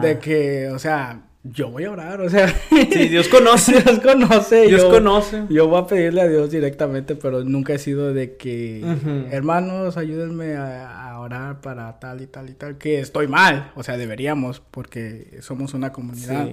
de 0.00 0.18
que, 0.18 0.70
o 0.70 0.78
sea, 0.78 1.20
yo 1.44 1.70
voy 1.70 1.84
a 1.84 1.90
orar, 1.90 2.22
o 2.22 2.30
sea. 2.30 2.48
Sí, 2.70 3.08
Dios 3.08 3.28
conoce. 3.28 3.72
Dios 3.84 4.00
conoce. 4.00 4.66
Dios 4.66 4.82
yo, 4.82 4.90
conoce. 4.90 5.44
Yo 5.50 5.68
voy 5.68 5.82
a 5.82 5.86
pedirle 5.86 6.22
a 6.22 6.28
Dios 6.28 6.50
directamente, 6.50 7.16
pero 7.16 7.44
nunca 7.44 7.74
he 7.74 7.78
sido 7.78 8.14
de 8.14 8.36
que, 8.36 8.82
hermanos, 9.30 9.98
ayúdenme 9.98 10.56
a, 10.56 11.02
orar 11.24 11.62
para 11.62 12.00
tal 12.00 12.20
y 12.20 12.26
tal 12.26 12.50
y 12.50 12.52
tal, 12.52 12.76
que 12.76 13.00
estoy 13.00 13.28
mal, 13.28 13.72
o 13.76 13.82
sea, 13.82 13.96
deberíamos, 13.96 14.60
porque 14.60 15.38
somos 15.40 15.72
una 15.72 15.90
comunidad, 15.90 16.50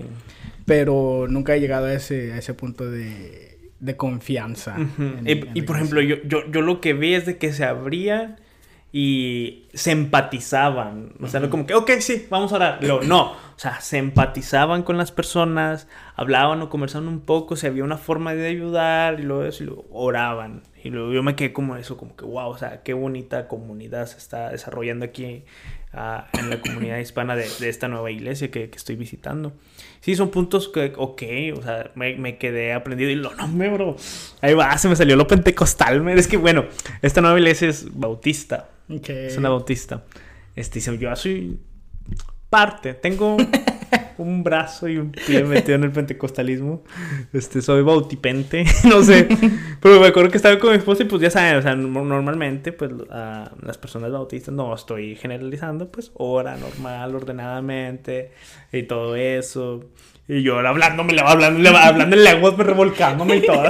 pero 0.64 1.26
nunca 1.28 1.56
he 1.56 1.60
llegado 1.60 1.88
a 1.88 1.94
ese, 1.94 2.32
a 2.32 2.38
ese 2.38 2.54
punto 2.54 2.90
de 2.90 3.51
de 3.82 3.98
confianza. 3.98 4.78
y, 5.26 5.62
por 5.64 5.76
ejemplo, 5.76 6.02
yo, 6.02 6.18
yo, 6.24 6.50
yo, 6.50 6.62
lo 6.62 6.80
que 6.80 6.94
vi 6.94 7.16
es 7.16 7.26
de 7.26 7.38
que 7.38 7.52
se 7.52 7.66
abrían 7.66 8.40
y 8.94 9.68
se 9.74 9.92
empatizaban. 9.92 11.14
O 11.22 11.28
sea, 11.28 11.40
no 11.40 11.50
como 11.50 11.66
que, 11.66 11.74
ok, 11.74 11.92
sí, 12.00 12.28
vamos 12.30 12.54
a 12.54 12.56
orar. 12.56 12.84
no, 12.84 13.32
o 13.32 13.58
sea, 13.58 13.82
se 13.82 13.98
empatizaban 13.98 14.84
con 14.84 14.98
las 14.98 15.12
personas, 15.12 15.88
hablaban 16.16 16.62
o 16.62 16.70
conversaban 16.70 17.08
un 17.08 17.22
poco, 17.22 17.56
si 17.56 17.68
había 17.68 17.84
una 17.84 17.98
forma 17.98 18.36
de 18.36 18.48
ayudar 18.48 19.20
y 19.20 19.24
luego 19.24 19.44
eso, 19.44 19.64
y 19.64 19.68
luego 19.68 19.88
oraban. 19.92 20.62
Y 20.84 20.90
luego 20.90 21.12
yo 21.12 21.24
me 21.24 21.36
quedé 21.36 21.52
como 21.52 21.76
eso, 21.76 21.98
como 21.98 22.16
que, 22.16 22.26
wow, 22.26 22.50
o 22.50 22.58
sea, 22.58 22.84
qué 22.84 22.94
bonita 22.94 23.48
comunidad 23.48 24.06
se 24.06 24.18
está 24.18 24.50
desarrollando 24.50 25.06
aquí 25.06 25.44
ah, 25.94 26.28
en 26.34 26.50
la 26.50 26.60
comunidad 26.60 26.98
hispana 27.00 27.36
de, 27.36 27.48
de 27.60 27.70
esta 27.70 27.88
nueva 27.88 28.12
iglesia 28.12 28.52
que, 28.52 28.70
que 28.70 28.78
estoy 28.78 28.96
visitando 28.96 29.54
sí, 30.02 30.16
son 30.16 30.30
puntos 30.30 30.68
que, 30.68 30.94
ok, 30.98 31.24
o 31.58 31.62
sea, 31.64 31.92
me, 31.96 32.16
me 32.18 32.38
quedé 32.38 32.74
aprendido 32.74 33.10
y 33.10 33.16
lo, 33.16 33.34
no, 33.36 33.48
me, 33.48 33.70
bro, 33.70 33.96
ahí 34.42 34.54
va, 34.54 34.78
se 34.78 34.90
me 34.90 34.96
salió 34.96 35.16
lo 35.16 35.28
pentecostal, 35.28 36.02
me, 36.02 36.14
es 36.14 36.28
que, 36.28 36.38
bueno, 36.38 36.66
esta 37.02 37.22
nueva 37.22 37.40
iglesia 37.40 37.70
es 37.70 37.88
bautista, 37.98 38.70
es 38.90 39.38
una 39.38 39.50
bautista, 39.50 40.04
este, 40.56 40.82
yo 40.82 41.16
soy 41.16 41.60
parte, 42.50 42.94
tengo 42.94 43.38
un 44.18 44.44
brazo 44.44 44.88
y 44.88 44.98
un 44.98 45.12
pie 45.12 45.44
metido 45.46 45.76
en 45.76 45.84
el 45.84 45.92
pentecostalismo. 45.92 46.84
Este, 47.34 47.62
soy 47.62 47.82
bautipente, 47.82 48.66
no 48.86 49.04
sé. 49.04 49.28
Pero 49.80 50.00
me 50.00 50.08
acuerdo 50.08 50.30
que 50.30 50.38
estaba 50.38 50.58
con 50.60 50.72
mi 50.72 50.78
esposa 50.78 51.04
y 51.04 51.06
pues 51.06 51.22
ya 51.22 51.30
saben, 51.30 51.58
o 51.58 51.62
sea, 51.62 51.76
normalmente 51.76 52.72
pues 52.72 52.92
las 53.62 53.78
personas 53.78 54.12
bautistas, 54.12 54.54
no 54.54 54.74
estoy 54.74 55.16
generalizando, 55.16 55.92
pues 55.92 56.12
ora 56.16 56.58
normal, 56.58 57.16
ordenadamente 57.16 58.32
y 58.72 58.84
todo 58.84 59.16
eso. 59.16 59.90
Y 60.28 60.44
yo 60.44 60.60
hablándome, 60.60 61.20
hablando, 61.20 61.78
hablando 61.78 62.16
en 62.16 62.24
lenguas, 62.24 62.54
pues, 62.56 62.66
revolcándome 62.66 63.38
y 63.38 63.42
todo. 63.42 63.64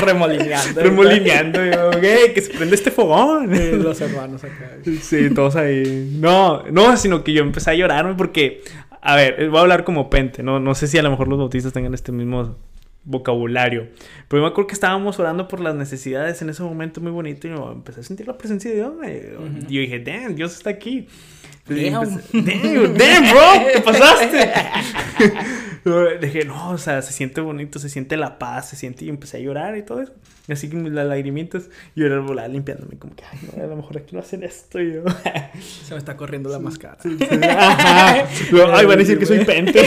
Remolineando. 0.00 0.82
Remolineando. 0.82 1.64
Y 1.64 1.70
yo, 1.70 1.90
que 2.34 2.40
se 2.40 2.52
prende 2.52 2.74
este 2.74 2.90
fogón. 2.90 3.48
los 3.80 4.00
hermanos 4.00 4.42
acá. 4.42 4.78
Sí, 5.02 5.30
todos 5.32 5.54
ahí. 5.54 6.16
No, 6.18 6.64
no, 6.64 6.96
sino 6.96 7.22
que 7.22 7.32
yo 7.32 7.42
empecé 7.42 7.70
a 7.70 7.74
llorarme 7.74 8.14
porque 8.14 8.62
a 9.02 9.16
ver, 9.16 9.48
voy 9.48 9.58
a 9.58 9.62
hablar 9.62 9.84
como 9.84 10.10
pente, 10.10 10.42
¿no? 10.42 10.60
No 10.60 10.74
sé 10.74 10.86
si 10.86 10.98
a 10.98 11.02
lo 11.02 11.10
mejor 11.10 11.28
los 11.28 11.38
bautistas 11.38 11.72
tengan 11.72 11.94
este 11.94 12.12
mismo 12.12 12.56
vocabulario. 13.04 13.88
Pero 14.28 14.42
me 14.42 14.48
acuerdo 14.48 14.68
que 14.68 14.74
estábamos 14.74 15.18
orando 15.18 15.48
por 15.48 15.60
las 15.60 15.74
necesidades 15.74 16.42
en 16.42 16.50
ese 16.50 16.62
momento 16.62 17.00
muy 17.00 17.10
bonito 17.10 17.46
y 17.46 17.50
yo 17.50 17.72
empecé 17.72 18.00
a 18.00 18.02
sentir 18.02 18.26
la 18.26 18.36
presencia 18.36 18.70
de 18.70 18.76
Dios. 18.76 18.92
Y 19.68 19.74
yo 19.74 19.80
dije, 19.80 20.00
damn, 20.00 20.34
Dios 20.34 20.52
está 20.52 20.70
aquí. 20.70 21.06
Damn. 21.66 22.20
damn, 22.32 22.94
damn, 22.96 23.30
bro, 23.30 23.72
¿qué 23.72 23.80
pasaste? 23.80 24.50
dije, 26.20 26.44
no, 26.44 26.70
o 26.70 26.78
sea, 26.78 27.02
se 27.02 27.12
siente 27.12 27.40
bonito, 27.40 27.78
se 27.78 27.88
siente 27.88 28.16
la 28.16 28.38
paz, 28.38 28.70
se 28.70 28.76
siente. 28.76 29.04
Y 29.04 29.08
empecé 29.08 29.38
a 29.38 29.40
llorar 29.40 29.76
y 29.76 29.82
todo 29.82 30.02
eso. 30.02 30.12
Así 30.48 30.68
que 30.68 30.76
las 30.76 31.06
lagrimitas. 31.06 31.70
Y 31.94 32.00
yo 32.00 32.06
era 32.06 32.20
volar 32.20 32.50
limpiándome, 32.50 32.98
como 32.98 33.14
que, 33.14 33.24
ay, 33.30 33.38
no, 33.56 33.62
a 33.62 33.66
lo 33.66 33.76
mejor 33.76 33.98
aquí 33.98 34.14
no 34.14 34.20
hacen 34.20 34.42
esto. 34.42 34.80
Y 34.80 34.94
yo, 34.94 35.04
se 35.84 35.94
me 35.94 35.98
está 35.98 36.16
corriendo 36.16 36.50
la 36.50 36.58
máscara. 36.58 36.98
ay, 37.04 38.86
van 38.86 38.90
a 38.90 38.96
decir 38.96 39.18
que 39.18 39.26
soy 39.26 39.44
pente. 39.44 39.80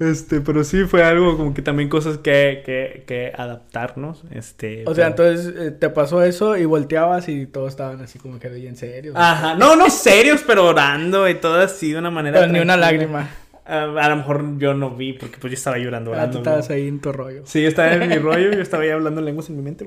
este, 0.00 0.40
pero 0.40 0.64
sí 0.64 0.84
fue 0.84 1.02
algo 1.02 1.36
como 1.36 1.54
que 1.54 1.62
también 1.62 1.88
cosas 1.88 2.18
que, 2.18 2.62
que, 2.64 3.04
que 3.06 3.32
adaptarnos. 3.36 4.22
Este, 4.30 4.84
o 4.86 4.94
sea, 4.94 5.08
entonces 5.08 5.54
eh, 5.56 5.70
te 5.70 5.90
pasó 5.90 6.22
eso 6.22 6.56
y 6.56 6.64
volteabas 6.64 7.28
y 7.28 7.46
todos 7.46 7.70
estaban 7.70 8.00
así 8.00 8.18
como 8.18 8.38
que 8.38 8.48
bien 8.48 8.76
serios. 8.76 9.14
Ajá, 9.16 9.54
no, 9.54 9.76
no 9.76 9.90
serios, 9.90 10.42
pero 10.46 10.66
orando 10.66 11.28
y 11.28 11.34
todo 11.34 11.60
así 11.60 11.92
de 11.92 11.98
una 11.98 12.10
manera. 12.10 12.40
Pero 12.40 12.52
ni 12.52 12.60
una 12.60 12.76
lágrima. 12.76 13.28
Ah, 13.66 13.84
a 14.00 14.08
lo 14.08 14.16
mejor 14.16 14.58
yo 14.58 14.74
no 14.74 14.90
vi 14.90 15.12
porque 15.12 15.38
pues 15.38 15.52
yo 15.52 15.54
estaba 15.54 15.78
llorando. 15.78 16.12
Ah, 16.14 16.30
tú 16.30 16.38
estabas 16.38 16.70
ahí 16.70 16.88
en 16.88 17.00
tu 17.00 17.12
rollo. 17.12 17.42
Sí, 17.44 17.62
yo 17.62 17.68
estaba 17.68 17.92
en 17.92 18.08
mi 18.08 18.16
rollo, 18.18 18.52
yo 18.52 18.60
estaba 18.60 18.82
ahí 18.82 18.90
hablando 18.90 19.20
lenguas 19.20 19.48
en 19.48 19.56
mi 19.56 19.62
mente. 19.62 19.86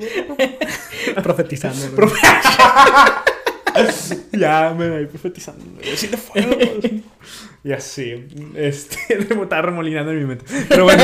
Profetizando. 1.23 1.79
ya 4.31 4.73
me 4.77 4.89
voy 4.89 5.05
profetizando. 5.07 5.65
fuego. 6.17 6.55
y 7.63 7.71
así. 7.71 8.27
Este, 8.55 9.17
estaba 9.17 9.61
remolinando 9.63 10.11
en 10.11 10.19
mi 10.19 10.25
mente. 10.25 10.45
Pero 10.69 10.83
bueno. 10.83 11.03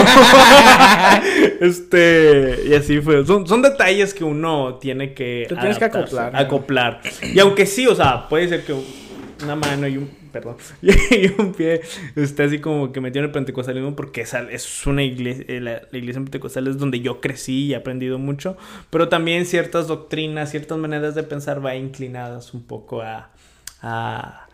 este. 1.60 2.62
Y 2.67 2.75
así 2.75 3.01
fue. 3.01 3.25
Son, 3.25 3.47
son 3.47 3.62
detalles 3.62 4.13
que 4.13 4.23
uno 4.23 4.75
tiene 4.75 5.13
que. 5.13 5.47
Te 5.49 5.55
tienes 5.55 5.79
que 5.79 5.86
acoplar. 5.86 6.36
Acoplar. 6.36 7.01
Y 7.34 7.39
aunque 7.39 7.65
sí, 7.65 7.88
o 7.88 7.95
sea, 7.95 8.29
puede 8.29 8.47
ser 8.47 8.63
que 8.63 8.75
una 9.43 9.55
mano 9.55 9.88
y 9.88 9.97
un 9.97 10.18
perdón, 10.32 10.58
y 10.82 11.42
un 11.42 11.54
pie 11.54 11.82
está 12.15 12.46
así 12.46 12.60
como 12.60 12.92
que 12.92 13.02
metió 13.02 13.20
en 13.20 13.26
el 13.26 13.32
pentecostalismo 13.32 13.96
porque 13.96 14.22
es, 14.22 14.88
una 14.88 15.04
iglesia, 15.04 15.46
eh, 15.48 15.60
la, 15.60 15.82
iglesia 15.92 16.22
pentecostal 16.22 16.68
es 16.68 16.78
donde 16.78 17.00
yo 17.02 17.22
crecí 17.22 17.65
y 17.65 17.74
he 17.74 17.76
aprendido 17.76 18.18
mucho, 18.20 18.58
pero 18.89 19.10
también 19.10 19.46
ciertas 19.46 19.88
doctrinas, 19.88 20.52
ciertas 20.52 20.78
maneras 20.78 21.15
de 21.15 21.24
pensar 21.24 21.65
va 21.65 21.76
inclinadas 21.76 22.54
un 22.54 22.63
poco 22.63 23.02
a, 23.02 23.32
a, 23.82 24.48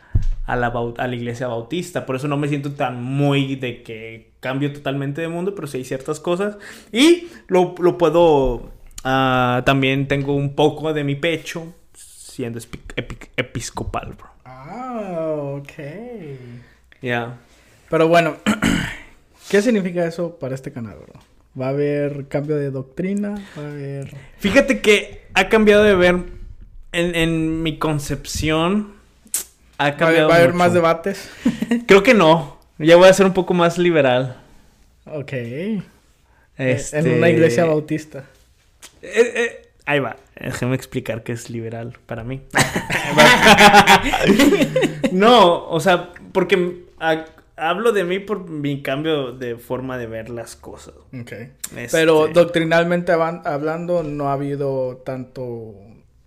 a, 0.45 0.55
la, 0.55 0.67
a 0.67 1.07
la 1.07 1.15
iglesia 1.15 1.47
bautista, 1.47 2.05
por 2.05 2.15
eso 2.15 2.27
no 2.27 2.37
me 2.37 2.47
siento 2.47 2.71
tan 2.73 3.03
muy 3.03 3.55
de 3.55 3.83
que 3.83 4.35
cambio 4.45 4.71
totalmente 4.71 5.21
de 5.21 5.27
mundo, 5.27 5.55
pero 5.55 5.67
sí 5.67 5.77
hay 5.77 5.85
ciertas 5.85 6.19
cosas. 6.19 6.57
Y 6.91 7.29
lo, 7.47 7.73
lo 7.79 7.97
puedo, 7.97 8.55
uh, 9.03 9.61
también 9.65 10.07
tengo 10.07 10.35
un 10.35 10.53
poco 10.53 10.93
de 10.93 11.03
mi 11.03 11.15
pecho 11.15 11.73
siendo 11.95 12.59
episcopal, 13.37 14.13
bro. 14.13 14.34
Ah, 14.67 15.57
ok. 15.57 15.71
Ya. 17.01 17.37
Pero 17.89 18.07
bueno, 18.07 18.37
¿qué 19.49 19.61
significa 19.61 20.05
eso 20.05 20.37
para 20.39 20.55
este 20.55 20.71
canal, 20.71 20.97
bro? 20.97 21.19
¿Va 21.59 21.67
a 21.67 21.69
haber 21.69 22.27
cambio 22.27 22.55
de 22.55 22.71
doctrina? 22.71 23.35
¿Va 23.57 23.63
a 23.63 23.69
haber...? 23.69 24.13
Fíjate 24.39 24.81
que 24.81 25.21
ha 25.33 25.49
cambiado 25.49 25.83
de 25.83 25.95
ver... 25.95 26.19
En, 26.91 27.61
mi 27.61 27.77
concepción... 27.77 28.93
Ha 29.77 29.97
cambiado 29.97 30.29
¿Va 30.29 30.35
a 30.35 30.37
haber 30.37 30.53
más 30.53 30.73
debates? 30.73 31.29
Creo 31.87 32.01
que 32.01 32.13
no. 32.13 32.57
Ya 32.77 32.95
voy 32.95 33.09
a 33.09 33.13
ser 33.13 33.25
un 33.25 33.33
poco 33.33 33.53
más 33.53 33.77
liberal. 33.77 34.37
Ok. 35.05 35.33
Este... 36.57 36.99
En 36.99 37.17
una 37.17 37.29
iglesia 37.29 37.65
bautista. 37.65 38.23
Eh, 39.01 39.33
eh, 39.35 39.69
ahí 39.85 39.99
va. 39.99 40.15
Déjeme 40.39 40.75
explicar 40.75 41.23
qué 41.23 41.31
es 41.31 41.49
liberal 41.49 41.97
para 42.05 42.23
mí. 42.23 42.41
no, 45.11 45.67
o 45.67 45.79
sea, 45.79 46.11
porque 46.33 46.85
hablo 47.55 47.91
de 47.91 48.03
mí 48.03 48.19
por 48.19 48.49
mi 48.49 48.81
cambio 48.81 49.31
de 49.31 49.55
forma 49.55 49.97
de 49.97 50.07
ver 50.07 50.29
las 50.29 50.55
cosas. 50.55 50.95
Okay. 51.21 51.53
Pero 51.91 52.27
este 52.27 52.39
doctrinalmente 52.39 53.11
hablando, 53.13 54.03
no 54.03 54.29
ha 54.29 54.33
habido 54.33 54.97
tanto 55.05 55.75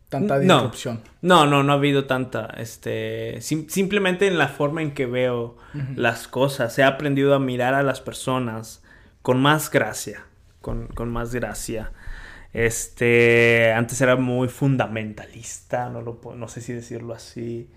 tanta 0.09 0.39
disrupción. 0.39 1.03
No, 1.21 1.47
no, 1.47 1.63
no, 1.63 1.73
ha 1.73 1.77
habido 1.77 2.07
tanta. 2.07 2.47
Este, 2.57 3.41
simplemente 3.41 4.27
en 4.27 4.39
la 4.39 4.49
forma 4.49 4.83
en 4.83 4.93
que 4.93 5.07
veo 5.07 5.57
las 5.97 6.29
cosas, 6.29 6.79
he 6.79 6.83
aprendido 6.83 7.35
a 7.35 7.39
mirar 7.39 7.75
a 7.75 7.83
las 7.83 8.01
personas 8.01 8.83
con 9.23 9.41
más 9.41 9.71
gracia, 9.71 10.25
con, 10.61 10.87
con 10.89 11.11
más 11.11 11.35
gracia. 11.35 11.93
Este, 12.53 13.73
antes 13.73 14.01
era 14.01 14.17
muy 14.17 14.49
fundamentalista, 14.49 15.91
no, 15.91 16.01
lo, 16.01 16.21
no 16.35 16.49
sé 16.49 16.61
si 16.61 16.73
decirlo 16.73 17.15
así. 17.15 17.71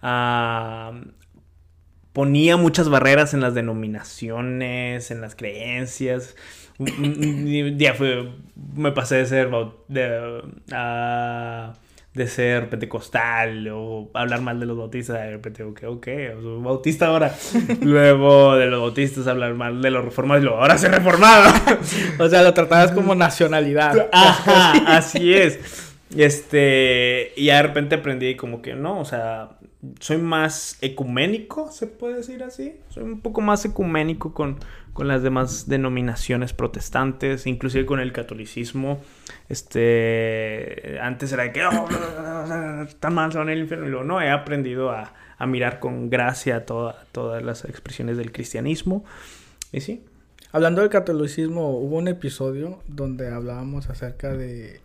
Ah, 0.00 0.92
ponía 2.12 2.56
muchas 2.56 2.88
barreras 2.88 3.34
en 3.34 3.40
las 3.40 3.54
denominaciones, 3.54 5.10
en 5.10 5.20
las 5.20 5.34
creencias. 5.34 6.36
Ya 7.76 7.94
fue, 7.94 8.32
me 8.74 8.92
pasé 8.92 9.16
de 9.16 9.26
ser 9.26 9.50
de, 9.88 10.42
de 12.14 12.26
ser 12.26 12.68
pentecostal 12.68 13.68
o 13.68 14.10
hablar 14.12 14.42
mal 14.42 14.60
de 14.60 14.66
los 14.66 14.76
bautistas. 14.76 15.18
De 15.18 15.30
repente, 15.30 15.62
ok, 15.62 15.82
ok, 15.86 16.06
soy 16.42 16.62
bautista 16.62 17.06
ahora. 17.06 17.34
Luego 17.80 18.56
de 18.56 18.66
los 18.66 18.80
bautistas 18.80 19.26
hablar 19.26 19.54
mal 19.54 19.80
de 19.80 19.90
los 19.90 20.04
reformados 20.04 20.42
y 20.42 20.44
luego 20.44 20.60
ahora 20.60 20.76
soy 20.76 20.90
reformado. 20.90 21.52
o 22.18 22.28
sea, 22.28 22.42
lo 22.42 22.52
tratabas 22.52 22.92
como 22.92 23.14
nacionalidad. 23.14 24.08
Ajá, 24.12 24.96
así 24.96 25.32
es. 25.32 25.92
Este, 26.14 27.32
y 27.36 27.46
de 27.46 27.62
repente 27.62 27.94
aprendí 27.94 28.36
como 28.36 28.60
que 28.60 28.74
no, 28.74 29.00
o 29.00 29.04
sea, 29.06 29.56
soy 29.98 30.18
más 30.18 30.76
ecuménico, 30.82 31.70
se 31.72 31.86
puede 31.86 32.16
decir 32.16 32.42
así. 32.42 32.74
Soy 32.90 33.04
un 33.04 33.20
poco 33.20 33.40
más 33.40 33.64
ecuménico 33.64 34.34
con, 34.34 34.58
con 34.92 35.08
las 35.08 35.22
demás 35.22 35.68
denominaciones 35.68 36.52
protestantes, 36.52 37.46
inclusive 37.46 37.86
con 37.86 38.00
el 38.00 38.12
catolicismo. 38.12 39.00
Este, 39.48 40.98
antes 41.00 41.32
era 41.32 41.44
de 41.44 41.52
que, 41.52 41.64
oh, 41.64 41.88
tan 43.00 43.14
mal 43.14 43.32
son 43.32 43.48
el 43.48 43.60
infierno. 43.60 43.86
Y 43.86 43.90
luego, 43.90 44.04
no, 44.04 44.20
he 44.20 44.30
aprendido 44.30 44.90
a, 44.90 45.14
a 45.38 45.46
mirar 45.46 45.80
con 45.80 46.10
gracia 46.10 46.64
todas 46.66 47.42
las 47.42 47.64
expresiones 47.64 48.16
del 48.16 48.32
cristianismo. 48.32 49.04
Y 49.72 49.80
sí. 49.80 50.04
Hablando 50.52 50.82
del 50.82 50.90
catolicismo, 50.90 51.70
hubo 51.78 51.96
un 51.96 52.08
episodio 52.08 52.82
donde 52.86 53.32
hablábamos 53.32 53.88
acerca 53.88 54.34
de 54.34 54.80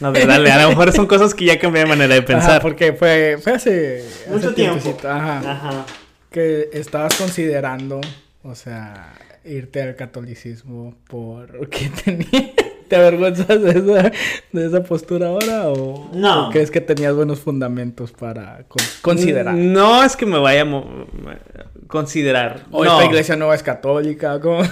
a 0.00 0.10
ver, 0.10 0.26
dale, 0.26 0.50
a 0.50 0.62
lo 0.62 0.70
mejor 0.70 0.92
son 0.92 1.06
cosas 1.06 1.34
que 1.34 1.44
ya 1.44 1.58
cambié 1.58 1.82
de 1.82 1.88
manera 1.88 2.14
de 2.14 2.22
pensar. 2.22 2.62
porque 2.62 2.92
fue, 2.94 3.38
fue 3.42 3.52
hace... 3.52 4.04
Mucho 4.28 4.54
tiempo. 4.54 4.96
Ajá, 5.04 5.84
Que 6.30 6.70
estabas 6.72 7.14
considerando, 7.16 8.00
o 8.42 8.54
sea, 8.54 9.12
irte 9.44 9.82
al 9.82 9.96
catolicismo 9.96 10.94
porque 11.08 11.90
tenía... 12.04 12.52
¿Te 12.88 12.96
avergüenzas 12.96 13.62
de 13.62 13.70
esa, 13.70 14.12
de 14.50 14.66
esa 14.66 14.82
postura 14.82 15.28
ahora 15.28 15.68
o, 15.68 16.10
no. 16.12 16.50
crees 16.50 16.72
que 16.72 16.80
tenías 16.80 17.14
buenos 17.14 17.38
fundamentos 17.38 18.10
para 18.10 18.64
considerar? 19.00 19.54
No 19.54 20.02
es 20.02 20.16
que 20.16 20.26
me 20.26 20.40
vaya 20.40 20.62
a 20.62 21.86
considerar. 21.86 22.64
O 22.72 22.84
esta 22.84 23.04
iglesia 23.04 23.36
nueva 23.36 23.54
es 23.54 23.62
católica, 23.62 24.40
¿cómo? 24.40 24.62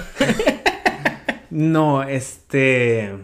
no, 1.51 2.03
este... 2.03 3.15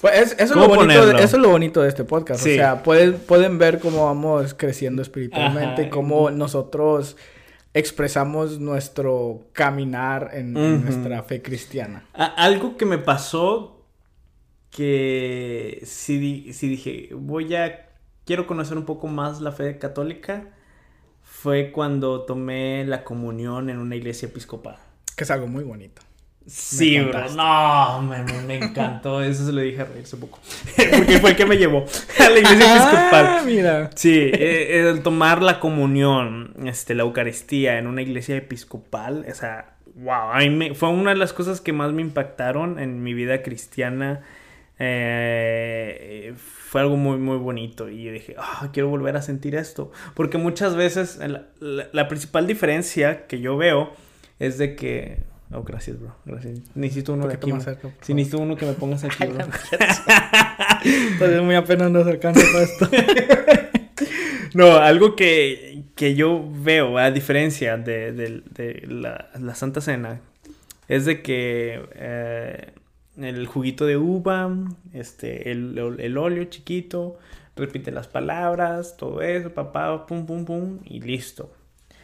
Pues 0.00 0.32
eso, 0.32 0.34
es 0.36 0.50
lo 0.50 0.66
bonito 0.68 1.06
de, 1.06 1.22
eso 1.22 1.36
es 1.36 1.42
lo 1.42 1.50
bonito 1.50 1.82
de 1.82 1.88
este 1.88 2.02
podcast. 2.02 2.40
O 2.40 2.44
sea, 2.44 2.82
pueden, 2.82 3.14
pueden 3.14 3.58
ver 3.58 3.78
cómo 3.78 4.06
vamos 4.06 4.54
creciendo 4.54 5.02
espiritualmente, 5.02 5.84
y 5.84 5.88
cómo 5.88 6.32
nosotros 6.32 7.16
expresamos 7.76 8.58
nuestro 8.58 9.48
caminar 9.52 10.30
en, 10.32 10.54
nuestra 10.54 11.22
fe 11.22 11.42
cristiana. 11.42 12.06
algo 12.14 12.78
que 12.78 12.86
me 12.86 12.96
pasó 12.96 13.84
que 14.70 15.82
si, 15.84 16.54
si 16.54 16.68
dije, 16.68 17.10
voy 17.12 17.54
a, 17.54 17.90
quiero 18.24 18.46
conocer 18.46 18.78
un 18.78 18.86
poco 18.86 19.08
más 19.08 19.42
la 19.42 19.52
fe 19.52 19.76
católica, 19.76 20.54
fue 21.22 21.70
cuando 21.70 22.22
tomé 22.24 22.86
la 22.86 23.04
comunión 23.04 23.68
en 23.68 23.78
una 23.78 23.94
iglesia 23.94 24.28
episcopal. 24.28 24.78
Que 25.14 25.24
es 25.24 25.30
algo 25.30 25.46
muy 25.46 25.62
bonito. 25.62 26.00
Sí, 26.46 27.00
bro. 27.00 27.28
No, 27.30 28.02
me, 28.02 28.22
me, 28.22 28.56
encantó. 28.56 29.20
Eso 29.22 29.46
se 29.46 29.52
lo 29.52 29.60
dije 29.62 29.80
a 29.80 29.84
reír 29.84 30.04
hace 30.04 30.16
poco. 30.16 30.38
Porque 30.96 31.18
fue 31.18 31.30
el 31.30 31.36
que 31.36 31.44
me 31.44 31.56
llevó 31.56 31.84
a 32.20 32.30
la 32.30 32.38
iglesia 32.38 32.66
ah, 32.68 32.76
episcopal. 32.76 33.46
mira. 33.46 33.90
Sí, 33.96 34.30
eh, 34.32 34.88
el 34.88 35.02
tomar 35.02 35.42
la 35.42 35.58
comunión, 35.58 36.54
este, 36.64 36.94
la 36.94 37.02
Eucaristía 37.02 37.78
en 37.78 37.88
una 37.88 38.02
iglesia 38.02 38.36
episcopal, 38.36 39.26
o 39.28 39.34
sea, 39.34 39.74
wow. 39.96 40.30
A 40.32 40.38
mí 40.38 40.50
me, 40.50 40.74
fue 40.74 40.88
una 40.88 41.10
de 41.10 41.16
las 41.16 41.32
cosas 41.32 41.60
que 41.60 41.72
más 41.72 41.92
me 41.92 42.02
impactaron 42.02 42.78
en 42.78 43.02
mi 43.02 43.12
vida 43.12 43.42
cristiana. 43.42 44.22
Eh, 44.78 46.32
fue 46.36 46.80
algo 46.80 46.96
muy, 46.96 47.18
muy 47.18 47.38
bonito. 47.38 47.88
Y 47.88 48.08
dije, 48.10 48.36
ah, 48.38 48.68
quiero 48.72 48.88
volver 48.88 49.16
a 49.16 49.22
sentir 49.22 49.56
esto. 49.56 49.90
Porque 50.14 50.38
muchas 50.38 50.76
veces 50.76 51.18
la 51.58 52.08
principal 52.08 52.46
diferencia 52.46 53.26
que 53.26 53.40
yo 53.40 53.56
veo 53.56 53.92
es 54.38 54.58
de 54.58 54.76
que 54.76 55.18
Oh, 55.52 55.62
gracias, 55.62 56.00
bro. 56.00 56.14
Gracias. 56.24 56.60
Necesito 56.74 57.12
uno 57.12 57.28
que 57.28 57.34
aquí. 57.34 57.52
Cerca, 57.60 57.90
sí, 58.00 58.14
necesito 58.14 58.42
uno 58.42 58.56
que 58.56 58.66
me 58.66 58.72
pongas 58.72 59.04
aquí, 59.04 59.26
bro. 59.26 59.46
Todavía 61.18 61.42
muy 61.42 61.54
apenas 61.54 61.90
nos 61.90 62.06
alcanza 62.06 62.42
para 62.52 62.64
esto. 62.64 62.88
no, 64.54 64.76
algo 64.76 65.14
que, 65.14 65.84
que, 65.94 66.14
yo 66.14 66.44
veo, 66.50 66.98
a 66.98 67.10
diferencia 67.10 67.76
de, 67.76 68.12
de, 68.12 68.42
de 68.50 68.86
la, 68.88 69.30
la, 69.38 69.54
Santa 69.54 69.80
Cena, 69.80 70.20
es 70.88 71.04
de 71.04 71.22
que 71.22 71.80
eh, 71.94 72.72
el 73.16 73.46
juguito 73.46 73.86
de 73.86 73.96
uva, 73.96 74.52
este, 74.92 75.52
el, 75.52 75.96
el 75.98 76.18
óleo 76.18 76.44
chiquito, 76.44 77.18
repite 77.54 77.90
las 77.90 78.08
palabras, 78.08 78.96
todo 78.96 79.22
eso, 79.22 79.54
papá, 79.54 80.06
pum, 80.06 80.26
pum, 80.26 80.44
pum, 80.44 80.78
y 80.84 81.00
listo. 81.00 81.52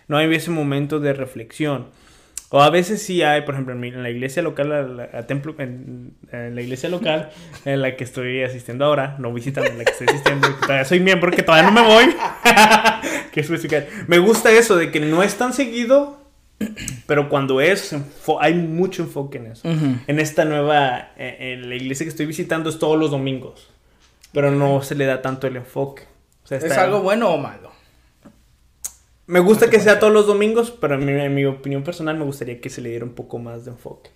No 0.09 0.16
hay 0.16 0.33
ese 0.35 0.50
momento 0.50 1.00
de 1.00 1.12
reflexión. 1.12 1.87
O 2.55 2.61
a 2.61 2.69
veces 2.69 3.03
sí 3.03 3.23
hay, 3.23 3.41
por 3.43 3.55
ejemplo, 3.55 3.73
en, 3.73 4.03
la 4.03 4.11
iglesia 4.11 4.43
local, 4.43 5.09
a, 5.11 5.23
templo, 5.27 5.55
en, 5.57 6.15
la 6.31 6.61
iglesia 6.61 6.91
local 6.91 7.31
en 7.65 7.81
la 7.81 7.97
que 7.97 8.05
estoy 8.05 8.43
asistiendo 8.43 8.85
ahora, 8.85 9.17
no 9.19 9.33
visitando, 9.33 9.71
en 9.71 9.79
la 9.79 9.85
que 9.85 9.93
estoy 9.93 10.07
asistiendo, 10.09 10.49
todavía 10.61 10.85
soy 10.85 11.01
miembro, 11.01 11.31
que 11.31 11.43
todavía 11.43 11.71
no 11.71 11.73
me 11.73 11.81
voy. 11.81 12.15
que 13.33 13.87
Me 14.07 14.19
gusta 14.19 14.53
eso 14.53 14.77
de 14.77 14.91
que 14.91 15.01
no 15.01 15.23
es 15.23 15.37
tan 15.37 15.55
seguido, 15.55 16.21
pero 17.07 17.31
cuando 17.31 17.62
es, 17.62 17.97
hay 18.41 18.53
mucho 18.53 19.03
enfoque 19.03 19.38
en 19.38 19.47
eso. 19.47 19.67
En 20.07 20.21
esta 20.21 20.45
nueva, 20.45 21.12
eh, 21.17 21.55
en 21.55 21.71
la 21.71 21.75
iglesia 21.75 22.05
que 22.05 22.11
estoy 22.11 22.27
visitando 22.27 22.69
es 22.69 22.79
todos 22.79 22.99
los 22.99 23.11
domingos, 23.11 23.71
pero 24.33 24.51
no 24.51 24.83
se 24.83 24.95
le 24.95 25.07
da 25.07 25.23
tanto 25.23 25.47
el 25.47 25.57
enfoque. 25.57 26.03
¿Es 26.51 26.77
algo 26.77 27.01
bueno 27.01 27.31
o 27.31 27.38
malo? 27.38 27.72
Me 29.33 29.40
gusta 29.40 29.71
que 29.71 29.81
sea 29.81 29.99
todos 29.99 30.12
los 30.12 30.27
domingos, 30.27 30.71
pero 30.71 31.01
en 31.01 31.35
mi, 31.35 31.47
opinión 31.47 31.83
personal 31.83 32.18
me 32.18 32.25
gustaría 32.27 32.61
que 32.61 32.68
se 32.68 32.83
le 32.83 32.90
diera 32.90 33.07
un 33.07 33.14
poco 33.14 33.38
más 33.38 33.64
de 33.64 33.71
enfoque. 33.71 34.11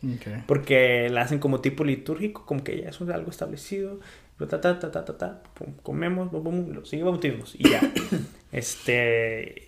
Porque 0.46 1.08
la 1.08 1.22
hacen 1.22 1.38
como 1.38 1.62
tipo 1.62 1.84
litúrgico, 1.84 2.44
como 2.44 2.62
que 2.62 2.82
ya 2.82 2.90
es 2.90 3.00
algo 3.00 3.30
establecido. 3.30 3.98
Ta, 4.38 4.60
ta, 4.60 4.78
ta, 4.78 4.90
ta, 4.92 5.04
ta, 5.06 5.42
comemos, 5.82 6.30
lo 6.30 6.84
sigue 6.84 7.02
bautismos 7.02 7.54
y 7.58 7.66
ya. 7.66 7.80
este 8.52 9.65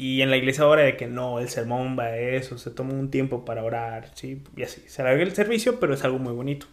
y 0.00 0.22
en 0.22 0.30
la 0.30 0.38
iglesia 0.38 0.64
ahora 0.64 0.80
de 0.80 0.96
que 0.96 1.06
no, 1.06 1.40
el 1.40 1.50
sermón 1.50 1.94
va 1.98 2.04
a 2.04 2.16
eso, 2.16 2.56
se 2.56 2.70
toma 2.70 2.94
un 2.94 3.10
tiempo 3.10 3.44
para 3.44 3.62
orar, 3.62 4.10
¿sí? 4.14 4.42
Y 4.56 4.62
así, 4.62 4.80
se 4.86 5.02
alarga 5.02 5.22
el 5.22 5.34
servicio, 5.34 5.78
pero 5.78 5.92
es 5.92 6.02
algo 6.04 6.18
muy 6.18 6.32
bonito. 6.32 6.64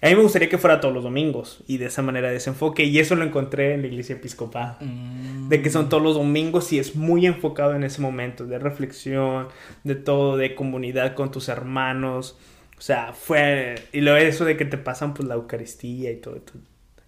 A 0.00 0.08
mí 0.08 0.14
me 0.14 0.22
gustaría 0.22 0.48
que 0.48 0.56
fuera 0.56 0.80
todos 0.80 0.94
los 0.94 1.04
domingos 1.04 1.62
y 1.66 1.76
de 1.76 1.84
esa 1.84 2.00
manera 2.00 2.30
desenfoque, 2.30 2.84
y 2.84 2.98
eso 3.00 3.16
lo 3.16 3.24
encontré 3.24 3.74
en 3.74 3.82
la 3.82 3.88
iglesia 3.88 4.14
episcopal, 4.14 4.78
mm. 4.80 5.50
de 5.50 5.60
que 5.60 5.68
son 5.68 5.90
todos 5.90 6.02
los 6.02 6.14
domingos 6.14 6.72
y 6.72 6.78
es 6.78 6.96
muy 6.96 7.26
enfocado 7.26 7.74
en 7.74 7.84
ese 7.84 8.00
momento 8.00 8.46
de 8.46 8.58
reflexión, 8.58 9.48
de 9.82 9.94
todo, 9.94 10.38
de 10.38 10.54
comunidad 10.54 11.12
con 11.12 11.30
tus 11.30 11.50
hermanos, 11.50 12.38
o 12.78 12.80
sea, 12.80 13.12
fue, 13.12 13.74
y 13.92 14.00
lo 14.00 14.16
eso 14.16 14.46
de 14.46 14.56
que 14.56 14.64
te 14.64 14.78
pasan 14.78 15.12
pues 15.12 15.28
la 15.28 15.34
Eucaristía 15.34 16.10
y 16.10 16.16
todo, 16.16 16.40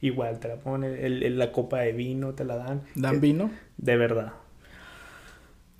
igual 0.02 0.38
te 0.38 0.48
la 0.48 0.56
ponen, 0.56 1.38
la 1.38 1.50
copa 1.50 1.78
de 1.80 1.94
vino 1.94 2.34
te 2.34 2.44
la 2.44 2.56
dan. 2.56 2.82
¿Dan 2.94 3.22
vino? 3.22 3.50
De 3.78 3.96
verdad. 3.96 4.34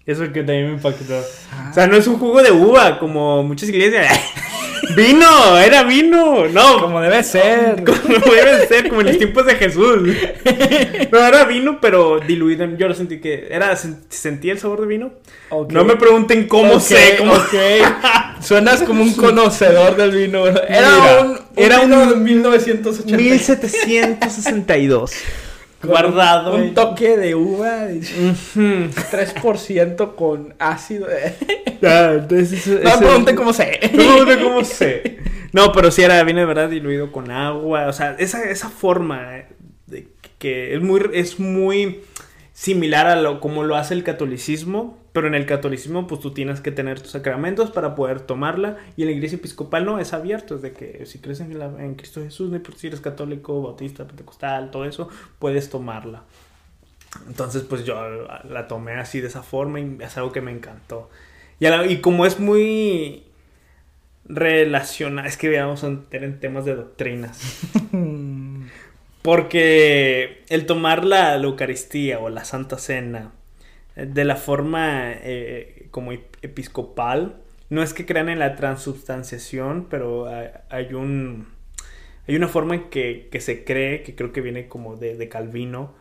Eso 0.06 0.22
que 0.32 0.42
también 0.44 0.66
me 0.68 0.72
impactó. 0.74 1.18
O 1.18 1.74
sea, 1.74 1.86
no 1.88 1.96
es 1.96 2.06
un 2.06 2.18
jugo 2.18 2.40
de 2.42 2.52
uva 2.52 2.98
como 2.98 3.42
muchas 3.42 3.68
iglesias. 3.68 4.06
Vino, 4.94 5.58
era 5.58 5.82
vino. 5.84 6.46
No, 6.48 6.80
Como 6.80 7.00
debe 7.00 7.22
ser. 7.24 7.82
como 7.84 8.32
debe 8.32 8.66
ser, 8.68 8.88
como 8.88 9.00
en 9.00 9.06
los 9.08 9.18
tiempos 9.18 9.44
de 9.46 9.54
Jesús. 9.56 10.12
No, 11.10 11.26
era 11.26 11.44
vino, 11.44 11.80
pero 11.80 12.20
diluido. 12.20 12.66
Yo 12.76 12.86
lo 12.86 12.94
sentí 12.94 13.18
que 13.18 13.48
era, 13.50 13.72
sen- 13.74 14.02
sentí 14.10 14.50
el 14.50 14.58
sabor 14.60 14.82
de 14.82 14.86
vino. 14.86 15.12
Ok. 15.48 15.72
No 15.72 15.82
me 15.84 15.96
pregunten 15.96 16.46
cómo 16.46 16.74
Ok, 16.74 16.80
sé, 16.80 17.16
cómo 17.18 17.32
ok. 17.32 17.54
Suenas 18.42 18.82
como 18.82 19.02
un 19.02 19.14
conocedor 19.14 19.96
del 19.96 20.10
vino. 20.12 20.46
Era 20.46 20.60
Mira, 20.68 21.20
un, 21.22 21.30
un 21.30 21.38
era 21.56 21.80
vino 21.80 22.02
un- 22.02 22.08
de 22.10 22.16
1980. 22.16 23.16
1762. 23.16 25.12
Guardado. 25.86 26.54
Un 26.54 26.74
toque 26.74 27.16
de 27.16 27.34
uva. 27.34 27.86
de 27.86 27.98
Ujú. 27.98 28.90
3% 29.10 30.14
con 30.14 30.54
ácido. 30.58 31.06
Ah, 31.82 32.12
entonces, 32.14 32.66
No 32.66 32.90
me 32.90 32.96
pregunten 33.06 33.36
cómo 33.36 33.52
sé. 33.52 33.78
No, 33.92 34.42
¿cómo 34.42 34.64
sé? 34.64 35.18
No, 35.52 35.72
pero 35.72 35.90
sí 35.90 36.02
era 36.02 36.24
vino 36.24 36.40
de 36.40 36.46
verdad 36.46 36.70
diluido 36.70 37.12
con 37.12 37.30
agua. 37.30 37.86
O 37.88 37.92
sea, 37.92 38.16
esa, 38.18 38.48
esa 38.48 38.70
forma 38.70 39.44
de 39.86 40.08
que 40.38 40.74
es 40.74 40.80
muy, 40.80 41.02
es 41.12 41.38
muy 41.38 42.00
similar 42.52 43.06
a 43.06 43.16
lo 43.16 43.40
como 43.40 43.64
lo 43.64 43.76
hace 43.76 43.92
el 43.94 44.04
catolicismo. 44.04 44.98
Pero 45.16 45.28
en 45.28 45.34
el 45.34 45.46
catolicismo, 45.46 46.06
pues 46.06 46.20
tú 46.20 46.32
tienes 46.34 46.60
que 46.60 46.70
tener 46.70 47.00
tus 47.00 47.12
sacramentos 47.12 47.70
para 47.70 47.94
poder 47.94 48.20
tomarla. 48.20 48.76
Y 48.98 49.02
en 49.02 49.08
la 49.08 49.14
iglesia 49.14 49.36
episcopal 49.36 49.86
no, 49.86 49.98
es 49.98 50.12
abierto. 50.12 50.56
Es 50.56 50.60
de 50.60 50.72
que 50.72 51.06
si 51.06 51.20
crees 51.20 51.40
en, 51.40 51.58
la- 51.58 51.72
en 51.82 51.94
Cristo 51.94 52.20
Jesús, 52.20 52.50
no 52.50 52.60
si 52.76 52.88
eres 52.88 53.00
católico, 53.00 53.62
bautista, 53.62 54.06
pentecostal, 54.06 54.70
todo 54.70 54.84
eso, 54.84 55.08
puedes 55.38 55.70
tomarla. 55.70 56.24
Entonces, 57.28 57.62
pues 57.62 57.86
yo 57.86 57.96
la 58.46 58.68
tomé 58.68 58.92
así 58.96 59.22
de 59.22 59.28
esa 59.28 59.42
forma 59.42 59.80
y 59.80 59.96
es 60.00 60.14
algo 60.18 60.32
que 60.32 60.42
me 60.42 60.50
encantó. 60.50 61.08
Y, 61.60 61.64
a 61.64 61.70
la- 61.70 61.86
y 61.86 62.02
como 62.02 62.26
es 62.26 62.38
muy 62.38 63.22
relacionada, 64.26 65.26
es 65.28 65.38
que 65.38 65.58
vamos 65.58 65.82
a 65.82 65.86
entrar 65.86 66.24
en 66.24 66.40
temas 66.40 66.66
de 66.66 66.74
doctrinas. 66.74 67.40
Porque 69.22 70.44
el 70.50 70.66
tomar 70.66 71.06
la, 71.06 71.38
la 71.38 71.46
Eucaristía 71.46 72.18
o 72.18 72.28
la 72.28 72.44
Santa 72.44 72.76
Cena 72.76 73.32
de 73.96 74.24
la 74.24 74.36
forma 74.36 75.12
eh, 75.12 75.88
como 75.90 76.12
ep- 76.12 76.36
episcopal, 76.42 77.36
no 77.70 77.82
es 77.82 77.94
que 77.94 78.06
crean 78.06 78.28
en 78.28 78.38
la 78.38 78.54
transubstanciación, 78.56 79.86
pero 79.90 80.28
hay, 80.28 80.48
hay 80.70 80.94
un 80.94 81.46
hay 82.28 82.34
una 82.36 82.48
forma 82.48 82.74
en 82.74 82.90
que, 82.90 83.28
que 83.30 83.40
se 83.40 83.64
cree, 83.64 84.02
que 84.02 84.14
creo 84.16 84.32
que 84.32 84.40
viene 84.40 84.66
como 84.68 84.96
de, 84.96 85.16
de 85.16 85.28
Calvino, 85.28 85.94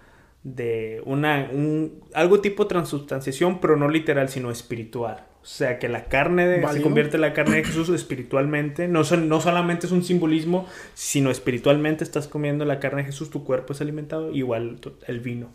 de 0.43 1.01
una 1.05 1.49
un, 1.51 2.01
algo 2.13 2.41
tipo 2.41 2.67
transubstanciación, 2.67 3.59
pero 3.61 3.77
no 3.77 3.87
literal, 3.89 4.29
sino 4.29 4.51
espiritual. 4.51 5.25
O 5.41 5.47
sea, 5.47 5.77
que 5.77 5.87
la 5.89 6.05
carne 6.05 6.47
de- 6.47 6.55
se 6.73 6.81
convierte 6.81 7.17
en 7.17 7.21
la 7.21 7.33
carne 7.33 7.57
de 7.57 7.63
Jesús 7.63 7.89
espiritualmente. 7.89 8.87
No, 8.87 9.03
son, 9.03 9.29
no 9.29 9.39
solamente 9.41 9.85
es 9.85 9.91
un 9.91 10.03
simbolismo, 10.03 10.67
sino 10.95 11.29
espiritualmente 11.29 12.03
estás 12.03 12.27
comiendo 12.27 12.65
la 12.65 12.79
carne 12.79 13.01
de 13.01 13.05
Jesús, 13.05 13.29
tu 13.29 13.43
cuerpo 13.43 13.73
es 13.73 13.81
alimentado, 13.81 14.31
igual 14.31 14.79
el 15.07 15.19
vino. 15.19 15.51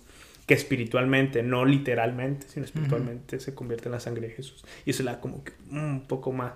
Que 0.50 0.54
espiritualmente, 0.54 1.44
no 1.44 1.64
literalmente, 1.64 2.48
sino 2.48 2.64
espiritualmente 2.64 3.38
se 3.38 3.54
convierte 3.54 3.86
en 3.86 3.92
la 3.92 4.00
sangre 4.00 4.26
de 4.26 4.34
Jesús. 4.34 4.64
Y 4.84 4.90
eso 4.90 5.04
le 5.04 5.12
da 5.12 5.20
como 5.20 5.44
que 5.44 5.52
un 5.70 6.06
poco 6.08 6.32
más. 6.32 6.54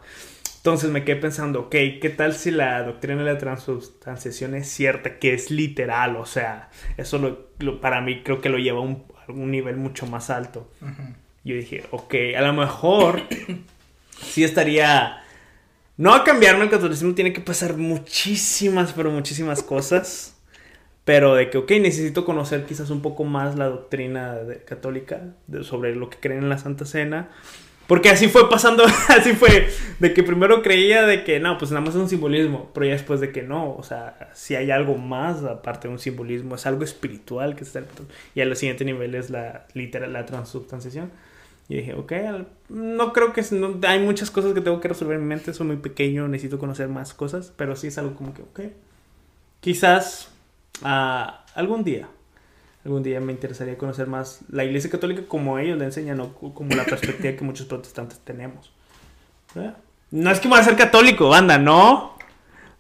Entonces 0.57 0.91
me 0.91 1.05
quedé 1.05 1.17
pensando, 1.17 1.61
ok, 1.61 1.71
¿qué 2.01 2.13
tal 2.17 2.35
si 2.35 2.51
la 2.51 2.83
doctrina 2.83 3.23
de 3.23 3.33
la 3.33 3.39
transubstanciación 3.39 4.55
es 4.57 4.67
cierta, 4.69 5.19
que 5.21 5.33
es 5.35 5.51
literal? 5.53 6.17
O 6.17 6.27
sea, 6.27 6.71
eso 6.97 7.19
lo, 7.19 7.51
lo- 7.61 7.81
para 7.81 8.01
mí 8.01 8.23
creo 8.25 8.41
que 8.41 8.49
lo 8.49 8.59
lleva 8.59 8.79
a 8.79 8.83
un, 8.83 9.05
a 9.29 9.31
un 9.31 9.51
nivel 9.53 9.77
mucho 9.77 10.07
más 10.07 10.29
alto. 10.31 10.69
Yo 11.45 11.55
dije, 11.55 11.85
ok, 11.93 12.15
a 12.37 12.41
lo 12.41 12.53
mejor 12.55 13.23
sí 14.21 14.43
estaría... 14.43 15.21
No 15.97 16.15
a 16.15 16.25
cambiarme 16.25 16.65
el 16.65 16.71
catolicismo 16.71 17.15
tiene 17.15 17.33
que 17.33 17.41
pasar 17.43 17.77
muchísimas, 17.77 18.93
pero 18.93 19.11
muchísimas 19.13 19.63
cosas. 19.63 20.34
Pero 21.05 21.35
de 21.35 21.51
que, 21.51 21.59
ok, 21.59 21.71
necesito 21.73 22.25
conocer 22.25 22.65
quizás 22.65 22.91
un 22.91 23.03
poco 23.03 23.25
más 23.25 23.57
la 23.57 23.67
doctrina 23.69 24.35
de- 24.37 24.59
católica 24.65 25.21
de- 25.47 25.63
sobre 25.65 25.95
lo 25.95 26.09
que 26.11 26.19
creen 26.19 26.45
en 26.45 26.49
la 26.49 26.59
Santa 26.59 26.87
Cena. 26.87 27.29
Porque 27.87 28.09
así 28.09 28.29
fue 28.29 28.49
pasando, 28.49 28.83
así 29.09 29.35
fue, 29.35 29.69
de 30.01 30.15
que 30.15 30.23
primero 30.23 30.63
creía 30.63 31.03
de 31.05 31.23
que 31.23 31.39
no, 31.41 31.59
pues 31.59 31.71
nada 31.71 31.83
más 31.85 31.95
es 31.95 32.01
un 32.01 32.09
simbolismo, 32.09 32.71
pero 32.73 32.87
ya 32.87 32.93
después 32.93 33.21
de 33.21 33.31
que 33.33 33.43
no, 33.43 33.77
o 33.77 33.83
sea, 33.83 34.31
si 34.33 34.55
hay 34.57 34.71
algo 34.71 34.97
más 34.97 35.45
aparte 35.45 35.89
de 35.89 35.93
un 35.93 35.99
simbolismo, 36.01 36.55
es 36.55 36.65
algo 36.65 36.83
espiritual 36.85 37.55
que 37.57 37.65
está... 37.65 37.83
Y 38.35 38.41
al 38.41 38.57
siguiente 38.57 38.87
nivel 38.87 39.15
es 39.15 39.29
la 39.29 39.67
literal, 39.75 40.15
la 40.15 40.25
transubstanciación. 40.25 41.11
Y 41.69 41.77
dije, 41.77 41.93
ok, 41.95 42.13
no 42.71 43.13
creo 43.13 43.35
que... 43.35 43.43
no- 43.53 43.79
hay 43.87 43.99
muchas 44.01 44.31
cosas 44.31 44.55
que 44.55 44.63
tengo 44.63 44.81
que 44.81 44.89
resolver 44.89 45.17
en 45.17 45.23
mi 45.23 45.29
mente, 45.29 45.53
soy 45.53 45.67
muy 45.67 45.77
pequeño, 45.77 46.27
necesito 46.29 46.59
conocer 46.59 46.89
más 46.89 47.13
cosas, 47.13 47.53
pero 47.55 47.77
sí 47.77 47.89
es 47.89 47.99
algo 47.99 48.15
como 48.15 48.33
que, 48.33 48.41
ok, 48.41 48.61
quizás 49.61 50.31
ah, 50.83 51.45
algún 51.55 51.85
día, 51.85 52.09
algún 52.85 53.03
día 53.03 53.21
me 53.21 53.33
interesaría 53.33 53.79
conocer 53.79 54.07
más 54.07 54.41
la 54.49 54.65
Iglesia 54.65 54.91
Católica 54.91 55.23
como 55.27 55.59
ellos 55.59 55.79
le 55.79 55.85
enseñan, 55.85 56.21
o 56.21 56.33
como 56.33 56.75
la 56.75 56.85
perspectiva 56.87 57.37
que 57.37 57.45
muchos 57.45 57.67
protestantes 57.67 58.19
tenemos. 58.21 58.73
¿Verdad? 59.55 59.77
No 60.11 60.31
es 60.31 60.41
que 60.41 60.49
me 60.49 60.55
voy 60.55 60.61
a 60.61 60.65
ser 60.65 60.77
católico, 60.77 61.29
banda, 61.29 61.59
no. 61.59 62.15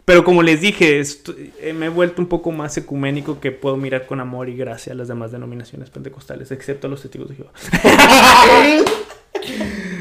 Pero 0.04 0.22
como 0.22 0.42
les 0.42 0.60
dije, 0.60 1.00
eh, 1.00 1.72
me 1.72 1.86
he 1.86 1.88
vuelto 1.88 2.20
un 2.20 2.28
poco 2.28 2.52
más 2.52 2.76
ecuménico 2.76 3.40
que 3.40 3.52
puedo 3.52 3.76
mirar 3.76 4.06
con 4.06 4.20
amor 4.20 4.50
y 4.50 4.56
gracia 4.56 4.92
a 4.92 4.96
las 4.96 5.08
demás 5.08 5.32
denominaciones 5.32 5.88
pentecostales, 5.88 6.50
excepto 6.50 6.88
a 6.88 6.90
los 6.90 7.00
testigos 7.00 7.30
de 7.30 7.36
Jehová. 7.36 7.52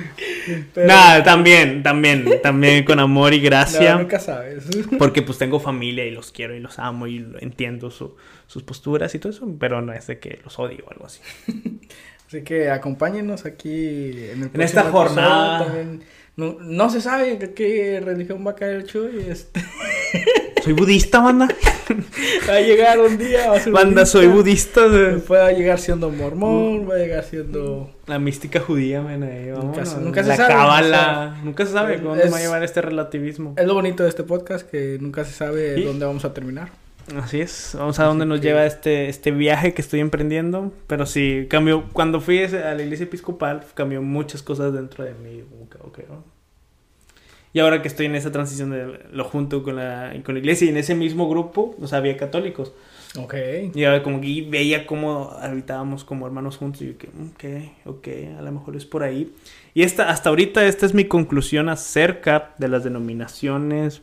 Pero- 0.74 0.88
Nada, 0.88 1.24
también, 1.24 1.84
también, 1.84 2.26
también 2.42 2.84
con 2.86 3.00
amor 3.00 3.34
y 3.34 3.40
No, 3.40 3.46
gracia. 3.46 3.96
nunca 3.96 4.20
sabes. 4.20 4.66
Porque 5.00 5.22
pues 5.22 5.38
tengo 5.38 5.60
familia 5.60 6.06
y 6.06 6.12
los 6.12 6.32
quiero 6.32 6.56
y 6.56 6.60
los 6.60 6.80
amo 6.80 7.08
y 7.08 7.26
entiendo 7.40 7.92
su- 7.92 8.16
sus 8.48 8.64
posturas 8.64 9.14
y 9.16 9.20
todo 9.20 9.32
eso, 9.32 9.48
pero 9.60 9.82
no 9.82 9.94
es 9.94 10.08
de 10.08 10.20
que 10.20 10.40
los 10.44 10.58
odio 10.60 10.84
o 10.88 10.92
algo 10.92 11.06
así. 11.06 11.22
Así 12.28 12.44
que 12.44 12.70
acompáñenos 12.70 13.46
aquí 13.46 14.10
en, 14.32 14.44
el 14.44 14.50
En 14.54 14.62
esta 14.62 14.84
jornada. 14.84 15.66
también. 15.66 16.02
No, 16.36 16.58
no 16.60 16.90
se 16.90 17.00
sabe 17.00 17.38
qué 17.56 18.02
religión 18.04 18.46
va 18.46 18.52
a 18.52 18.56
caer 18.56 18.86
Chuy. 18.86 19.26
Este, 19.30 19.62
Soy 20.64 20.74
budista, 20.74 21.20
banda. 21.20 21.48
va 22.50 22.54
a 22.56 22.62
llegar 22.62 22.98
un 23.00 23.18
día, 23.18 23.50
va 23.50 23.58
a 23.58 23.60
ser 23.60 23.74
Banda, 23.74 24.06
soy 24.06 24.28
budista. 24.28 24.88
de- 24.88 25.20
Puede 25.20 25.54
llegar 25.56 25.78
siendo 25.80 26.10
mormón, 26.10 26.90
va 26.90 26.96
a 26.96 26.98
llegar 27.00 27.24
siendo... 27.26 27.90
La 28.08 28.18
mística 28.20 28.60
judía, 28.62 29.02
men, 29.02 29.24
ahí, 29.24 29.48
Nunca 29.52 29.86
se- 29.86 30.00
nunca 30.00 30.24
se 30.24 30.30
La 30.30 30.36
sabe, 30.38 30.54
cábala. 30.54 31.38
Nunca 31.44 31.66
se 31.66 31.74
sabe 31.74 31.98
me 31.98 32.30
va 32.30 32.38
a 32.38 32.40
llevar 32.40 32.64
este 32.64 32.82
relativismo. 32.82 33.56
Es 33.58 33.66
lo 33.66 33.74
bonito 33.74 34.04
de 34.04 34.10
este 34.10 34.24
podcast, 34.24 34.70
que 34.70 34.98
nunca 35.02 35.26
se 35.26 35.34
sabe 35.34 35.84
dónde 35.84 36.06
vamos 36.06 36.24
a 36.24 36.34
terminar. 36.34 36.70
Así 37.22 37.42
es. 37.42 37.72
Vamos 37.78 38.00
a 38.00 38.06
dónde 38.06 38.26
nos 38.26 38.40
que- 38.40 38.48
lleva 38.48 38.66
este, 38.66 39.10
este 39.10 39.32
viaje 39.32 39.74
que 39.74 39.82
estoy 39.82 40.00
emprendiendo. 40.00 40.72
Pero 40.88 41.06
sí, 41.06 41.48
cambió. 41.50 41.84
Cuando 41.92 42.22
fui 42.22 42.40
a 42.42 42.74
la 42.74 42.82
iglesia 42.82 43.04
episcopal, 43.04 43.64
cambió 43.74 44.02
muchas 44.02 44.42
cosas 44.42 44.72
dentro 44.74 45.04
de 45.04 45.14
mí. 45.14 45.44
como 45.50 45.70
que, 45.70 45.78
ok, 46.02 46.10
¿no? 46.10 46.24
Y 47.54 47.60
ahora 47.60 47.82
que 47.84 47.88
estoy 47.88 48.08
en 48.08 48.16
esa 48.16 48.32
transición 48.32 48.72
de 48.72 49.00
lo 49.12 49.24
junto 49.26 49.62
con 49.62 49.76
la, 49.76 50.14
con 50.26 50.34
la 50.34 50.40
iglesia 50.40 50.66
y 50.66 50.70
en 50.70 50.78
ese 50.78 50.96
mismo 50.96 51.30
grupo, 51.30 51.76
o 51.80 51.88
sea, 51.88 52.00
había 52.00 52.18
católicos. 52.18 52.74
Ok. 53.16 53.36
Y 53.76 53.84
ahora 53.84 54.02
como 54.02 54.20
que 54.20 54.48
veía 54.50 54.88
cómo 54.88 55.32
habitábamos 55.40 56.04
como 56.04 56.26
hermanos 56.26 56.58
juntos 56.58 56.82
y 56.82 56.88
yo 56.88 56.98
que, 56.98 57.08
ok, 57.86 57.96
ok, 57.98 58.08
a 58.40 58.42
lo 58.42 58.52
mejor 58.52 58.76
es 58.76 58.86
por 58.86 59.04
ahí. 59.04 59.32
Y 59.76 59.84
esta, 59.84 60.10
hasta 60.10 60.30
ahorita 60.30 60.66
esta 60.66 60.88
es 60.88 60.96
mi 60.96 61.06
conclusión 61.06 61.70
acerca 61.70 62.56
de 62.58 62.68
las 62.68 62.84
denominaciones 62.84 64.02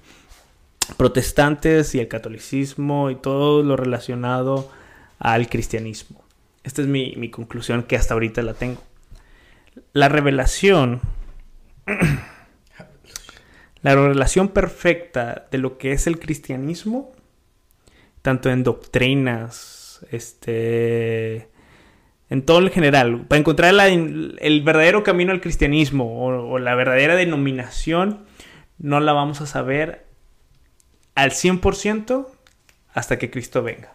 protestantes 0.97 1.95
y 1.95 2.01
el 2.01 2.09
catolicismo 2.09 3.11
y 3.11 3.17
todo 3.17 3.63
lo 3.63 3.77
relacionado 3.77 4.71
al 5.19 5.49
cristianismo. 5.49 6.23
Esta 6.63 6.83
es 6.83 6.89
mi, 6.89 7.15
mi 7.17 7.31
conclusión 7.31 7.83
que 7.83 7.97
hasta 7.97 8.15
ahorita 8.15 8.43
la 8.43 8.55
tengo. 8.55 8.81
La 9.93 10.09
revelación, 10.09 11.01
la 13.83 13.95
revelación 13.95 14.49
perfecta 14.49 15.47
de 15.51 15.59
lo 15.59 15.79
que 15.79 15.93
es 15.93 16.07
el 16.07 16.19
cristianismo 16.19 17.13
tanto 18.23 18.51
en 18.51 18.63
doctrinas, 18.63 20.05
este, 20.11 21.49
en 22.29 22.43
todo 22.45 22.61
en 22.61 22.71
general, 22.71 23.27
para 23.27 23.39
encontrar 23.39 23.75
el 23.81 24.63
verdadero 24.63 25.03
camino 25.03 25.33
al 25.33 25.41
cristianismo 25.41 26.25
o, 26.25 26.53
o 26.53 26.59
la 26.59 26.75
verdadera 26.75 27.17
denominación, 27.17 28.25
no 28.79 29.01
la 29.01 29.13
vamos 29.13 29.41
a 29.41 29.47
saber 29.47 30.07
al 31.15 31.31
100% 31.31 32.27
hasta 32.93 33.19
que 33.19 33.31
Cristo 33.31 33.63
venga. 33.63 33.95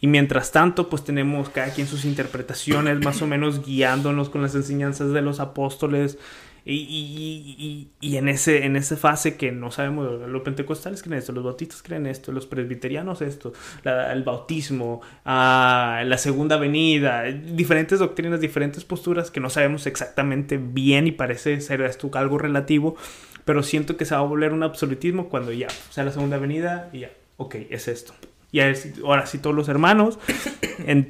Y 0.00 0.06
mientras 0.06 0.52
tanto, 0.52 0.90
pues 0.90 1.02
tenemos 1.04 1.48
cada 1.48 1.72
quien 1.72 1.86
sus 1.86 2.04
interpretaciones, 2.04 3.00
más 3.00 3.22
o 3.22 3.26
menos 3.26 3.64
guiándonos 3.64 4.28
con 4.28 4.42
las 4.42 4.54
enseñanzas 4.54 5.12
de 5.12 5.22
los 5.22 5.40
apóstoles. 5.40 6.18
Y, 6.66 6.76
y- 6.76 7.56
y- 7.58 7.88
y 8.00 8.16
en, 8.16 8.28
ese, 8.28 8.64
en 8.64 8.76
esa 8.76 8.96
fase 8.96 9.36
que 9.36 9.52
no 9.52 9.70
sabemos, 9.70 10.26
los 10.28 10.42
pentecostales 10.42 11.02
creen 11.02 11.18
esto, 11.18 11.32
los 11.32 11.44
bautistas 11.44 11.82
creen 11.82 12.06
esto, 12.06 12.32
los 12.32 12.46
presbiterianos 12.46 13.20
esto, 13.20 13.52
la- 13.82 14.12
el 14.14 14.22
bautismo, 14.22 15.02
ah, 15.26 16.02
la 16.06 16.16
segunda 16.16 16.56
venida, 16.56 17.24
diferentes 17.24 17.98
doctrinas, 17.98 18.40
diferentes 18.40 18.82
posturas 18.84 19.30
que 19.30 19.40
no 19.40 19.50
sabemos 19.50 19.86
exactamente 19.86 20.56
bien 20.58 21.06
y 21.06 21.12
parece 21.12 21.60
ser 21.60 21.82
esto 21.82 22.10
algo 22.14 22.38
relativo, 22.38 22.96
pero 23.44 23.62
siento 23.62 23.98
que 23.98 24.06
se 24.06 24.14
va 24.14 24.22
a 24.22 24.24
volver 24.24 24.52
un 24.54 24.62
absolutismo 24.62 25.28
cuando 25.28 25.52
ya, 25.52 25.66
o 25.66 25.92
sea, 25.92 26.04
la 26.04 26.12
segunda 26.12 26.38
venida 26.38 26.88
y 26.94 27.00
ya, 27.00 27.10
ok, 27.36 27.56
es 27.68 27.88
esto. 27.88 28.14
Y 28.52 28.60
ahora 29.04 29.26
sí 29.26 29.38
todos 29.38 29.54
los 29.56 29.68
hermanos 29.68 30.18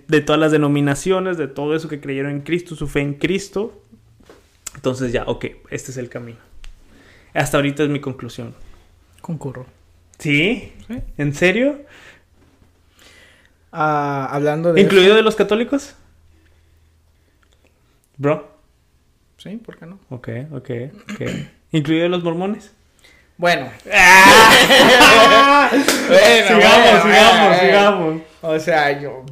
de 0.09 0.21
todas 0.23 0.41
las 0.41 0.51
denominaciones, 0.51 1.37
de 1.37 1.47
todo 1.47 1.77
eso 1.77 1.89
que 1.89 2.01
creyeron 2.01 2.33
en 2.33 2.41
Cristo, 2.41 2.75
su 2.75 2.89
fe 2.89 3.01
en 3.01 3.15
Cristo. 3.15 3.83
Entonces 4.85 5.13
ya, 5.13 5.25
ok, 5.25 5.47
este 5.71 5.93
es 5.93 5.97
el 5.97 6.11
camino. 6.11 6.41
Hasta 7.33 7.57
ahorita 7.57 7.85
es 7.85 7.89
mi 7.89 8.03
conclusión. 8.03 8.55
Concurro. 9.23 9.65
¿Sí? 10.19 10.75
¿En 11.17 11.35
serio? 11.35 11.81
Ah, 13.73 14.29
hablando 14.31 14.75
de... 14.75 14.83
¿Incluido 14.83 15.15
de 15.15 15.23
los 15.23 15.37
católicos? 15.37 15.95
Bro. 18.19 18.59
Sí, 19.39 19.57
¿por 19.57 19.79
qué 19.79 19.87
no? 19.87 19.99
Ok, 20.11 20.29
ok, 20.53 20.71
ok. 21.15 21.23
¿Incluido 21.73 22.03
de 22.03 22.11
los 22.11 22.23
mormones? 22.23 22.71
Bueno. 23.39 23.71
bueno 23.85 23.97
sigamos, 26.47 27.03
sigamos, 27.05 27.59
sigamos. 27.59 28.21
O 28.43 28.59
sea, 28.59 29.01
yo, 29.01 29.25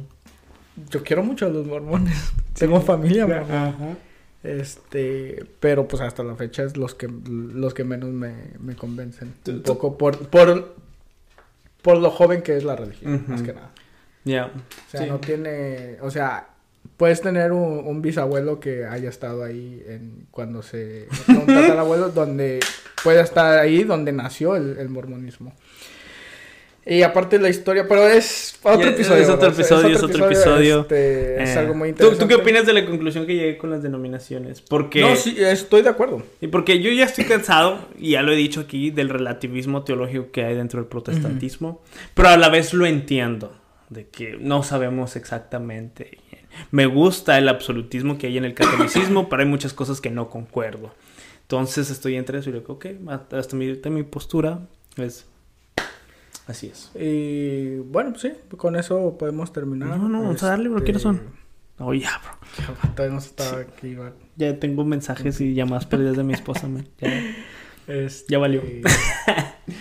yo 0.89 1.03
quiero 1.03 1.21
mucho 1.21 1.45
a 1.45 1.49
los 1.49 1.67
mormones. 1.67 2.33
Tengo 2.57 2.81
familia 2.81 3.27
mormón. 3.27 4.12
Este, 4.43 5.45
pero 5.59 5.87
pues 5.87 6.01
hasta 6.01 6.21
la 6.21 6.35
fecha 6.35 6.63
es 6.63 6.75
los 6.75 6.95
que 6.95 7.07
los 7.07 7.73
que 7.73 7.85
menos 7.85 8.09
me, 8.09 8.33
me 8.59 8.75
convencen. 8.75 9.33
Un 9.47 9.61
poco 9.63 9.97
por, 9.97 10.27
por, 10.27 10.75
por 11.81 11.97
lo 11.97 12.11
joven 12.11 12.41
que 12.41 12.57
es 12.57 12.63
la 12.63 12.75
religión, 12.75 13.23
más 13.27 13.41
que 13.41 13.53
nada. 13.53 13.71
Ya. 14.25 14.47
O 14.47 14.89
sea, 14.89 15.05
no 15.05 15.19
tiene, 15.19 15.97
o 16.01 16.11
sea, 16.11 16.49
puedes 16.97 17.21
tener 17.21 17.51
un, 17.51 18.01
bisabuelo 18.01 18.59
que 18.59 18.85
haya 18.85 19.09
estado 19.09 19.43
ahí 19.43 19.83
en 19.87 20.27
cuando 20.31 20.61
se 20.61 21.07
un 21.27 21.45
tatarabuelo 21.45 22.09
donde 22.09 22.59
puede 23.03 23.21
estar 23.21 23.59
ahí 23.59 23.83
donde 23.83 24.11
nació 24.11 24.55
el, 24.55 24.89
mormonismo. 24.89 25.53
Y 26.85 27.01
aparte 27.01 27.39
la 27.39 27.49
historia, 27.49 27.87
pero 27.87 28.07
es 28.07 28.55
otro 28.61 28.89
episodio. 28.89 29.23
Es 29.23 29.29
otro 29.29 29.49
episodio, 29.49 29.95
es 29.95 30.03
otro 30.03 30.25
episodio. 30.25 30.81
Este, 30.81 31.43
es 31.43 31.49
eh, 31.55 31.59
algo 31.59 31.75
muy 31.75 31.89
interesante. 31.89 32.23
¿Tú, 32.23 32.27
qué 32.27 32.35
opinas 32.35 32.65
de 32.65 32.73
la 32.73 32.85
conclusión 32.85 33.25
que 33.25 33.35
llegué 33.35 33.57
con 33.57 33.69
las 33.69 33.81
denominaciones? 33.81 34.61
Porque... 34.61 35.01
No, 35.01 35.15
sí, 35.15 35.35
estoy 35.39 35.81
de 35.81 35.89
acuerdo. 35.89 36.23
Y 36.41 36.47
porque 36.47 36.81
yo 36.81 36.91
ya 36.91 37.05
estoy 37.05 37.23
cansado, 37.25 37.79
y 37.97 38.11
ya 38.11 38.21
lo 38.21 38.33
he 38.33 38.35
dicho 38.35 38.59
aquí, 38.59 38.91
del 38.91 39.09
relativismo 39.09 39.83
teológico 39.83 40.31
que 40.31 40.43
hay 40.43 40.55
dentro 40.55 40.81
del 40.81 40.89
protestantismo, 40.89 41.81
pero 42.13 42.29
a 42.29 42.37
la 42.37 42.49
vez 42.49 42.73
lo 42.73 42.85
entiendo, 42.85 43.55
de 43.89 44.07
que 44.07 44.37
no 44.39 44.63
sabemos 44.63 45.15
exactamente 45.15 46.17
me 46.71 46.85
gusta 46.85 47.37
el 47.37 47.49
absolutismo 47.49 48.17
que 48.17 48.27
hay 48.27 48.37
en 48.37 48.45
el 48.45 48.53
catolicismo, 48.53 49.27
pero 49.29 49.41
hay 49.41 49.47
muchas 49.47 49.73
cosas 49.73 50.01
que 50.01 50.09
no 50.09 50.29
concuerdo. 50.29 50.93
Entonces 51.41 51.89
estoy 51.89 52.15
entre 52.15 52.39
eso 52.39 52.49
y 52.49 52.53
digo, 52.53 52.73
ok, 52.73 52.85
hasta 53.31 53.55
mi, 53.55 53.73
mi 53.89 54.03
postura 54.03 54.59
es... 54.97 55.27
Así 56.47 56.67
es. 56.67 56.91
Y 56.95 57.77
bueno, 57.77 58.11
pues 58.11 58.21
sí, 58.21 58.33
con 58.57 58.75
eso 58.75 59.17
podemos 59.17 59.53
terminar. 59.53 59.97
No, 59.97 60.09
no, 60.09 60.21
vamos 60.21 60.43
a 60.43 60.47
darle, 60.47 60.69
bro. 60.69 60.83
¿Quiénes 60.83 61.01
son? 61.01 61.21
Oh, 61.79 61.93
ya, 61.93 62.11
bro. 62.21 62.93
Todavía 62.95 63.13
no 63.13 63.19
está 63.19 63.59
aquí, 63.59 63.95
Ya 64.35 64.59
tengo 64.59 64.83
mensajes 64.83 65.39
y 65.41 65.53
llamadas 65.53 65.85
perdidas 65.85 66.17
de 66.17 66.23
mi 66.23 66.33
esposa, 66.33 66.67
man. 66.67 66.87
Ya, 66.99 67.11
este, 67.87 68.33
ya 68.33 68.39
valió. 68.39 68.61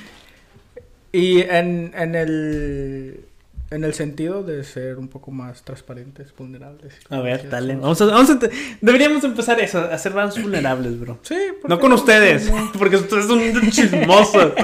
y 1.12 1.40
en, 1.40 1.92
en 1.94 2.14
el 2.14 3.24
en 3.72 3.84
el 3.84 3.94
sentido 3.94 4.42
de 4.42 4.62
ser 4.64 4.98
un 4.98 5.08
poco 5.08 5.30
más 5.30 5.62
transparentes, 5.62 6.34
vulnerables. 6.36 6.94
A 7.08 7.20
ver, 7.20 7.48
dale. 7.48 7.76
Vamos 7.76 8.00
a, 8.02 8.06
vamos 8.06 8.30
a 8.30 8.38
deberíamos 8.80 9.24
empezar 9.24 9.58
eso, 9.60 9.80
a 9.80 9.96
ser 9.96 10.14
más 10.14 10.40
vulnerables, 10.40 11.00
bro. 11.00 11.18
Sí, 11.22 11.36
no 11.66 11.80
con 11.80 11.92
ustedes, 11.92 12.52
porque 12.78 12.96
ustedes 12.96 13.26
son 13.26 13.40
chismosos. 13.70 14.52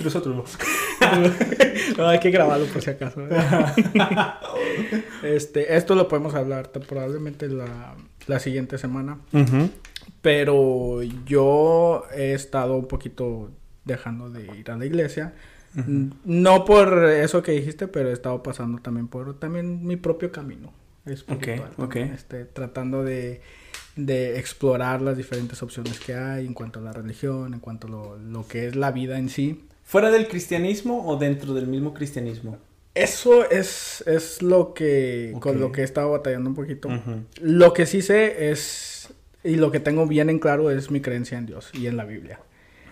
Pero 0.00 0.10
nosotros 0.10 0.58
no. 1.98 2.08
hay 2.08 2.20
que 2.20 2.30
grabarlo 2.30 2.66
por 2.66 2.80
si 2.80 2.90
acaso. 2.90 3.20
este, 5.22 5.76
esto 5.76 5.94
lo 5.94 6.08
podemos 6.08 6.34
hablar 6.34 6.70
probablemente 6.70 7.48
la, 7.48 7.94
la 8.26 8.40
siguiente 8.40 8.78
semana. 8.78 9.18
Pero 10.22 11.02
yo 11.26 12.04
he 12.14 12.32
estado 12.32 12.76
un 12.76 12.88
poquito 12.88 13.50
dejando 13.84 14.30
de 14.30 14.44
ir 14.56 14.70
a 14.70 14.76
la 14.76 14.86
iglesia 14.86 15.34
no 16.24 16.64
por 16.64 17.04
eso 17.04 17.42
que 17.42 17.52
dijiste, 17.52 17.86
pero 17.86 18.10
he 18.10 18.12
estado 18.12 18.42
pasando 18.42 18.80
también 18.80 19.08
por 19.08 19.38
también 19.38 19.86
mi 19.86 19.96
propio 19.96 20.32
camino 20.32 20.72
espiritual. 21.06 21.70
Este, 22.12 22.44
tratando 22.44 23.04
de, 23.04 23.40
de, 23.96 24.38
explorar 24.38 25.00
las 25.00 25.16
diferentes 25.16 25.62
opciones 25.62 26.00
que 26.00 26.14
hay 26.14 26.46
en 26.46 26.54
cuanto 26.54 26.80
a 26.80 26.82
la 26.82 26.92
religión, 26.92 27.54
en 27.54 27.60
cuanto 27.60 27.86
a 27.86 27.90
lo, 27.90 28.18
lo 28.18 28.46
que 28.46 28.66
es 28.66 28.76
la 28.76 28.90
vida 28.90 29.18
en 29.18 29.28
sí. 29.28 29.64
¿Fuera 29.84 30.10
del 30.10 30.28
cristianismo 30.28 31.06
o 31.06 31.16
dentro 31.16 31.54
del 31.54 31.66
mismo 31.66 31.94
cristianismo? 31.94 32.58
Eso 32.94 33.48
es, 33.48 34.02
es 34.06 34.42
lo 34.42 34.74
que, 34.74 35.34
con 35.40 35.60
lo 35.60 35.70
que 35.72 35.82
he 35.82 35.84
estado 35.84 36.10
batallando 36.10 36.50
un 36.50 36.56
poquito. 36.56 36.88
Lo 37.40 37.72
que 37.72 37.86
sí 37.86 38.02
sé 38.02 38.50
es, 38.50 39.08
y 39.44 39.56
lo 39.56 39.70
que 39.70 39.80
tengo 39.80 40.06
bien 40.06 40.28
en 40.28 40.38
claro 40.38 40.70
es 40.70 40.90
mi 40.90 41.00
creencia 41.00 41.38
en 41.38 41.46
Dios 41.46 41.70
y 41.72 41.86
en 41.86 41.96
la 41.96 42.04
Biblia. 42.04 42.40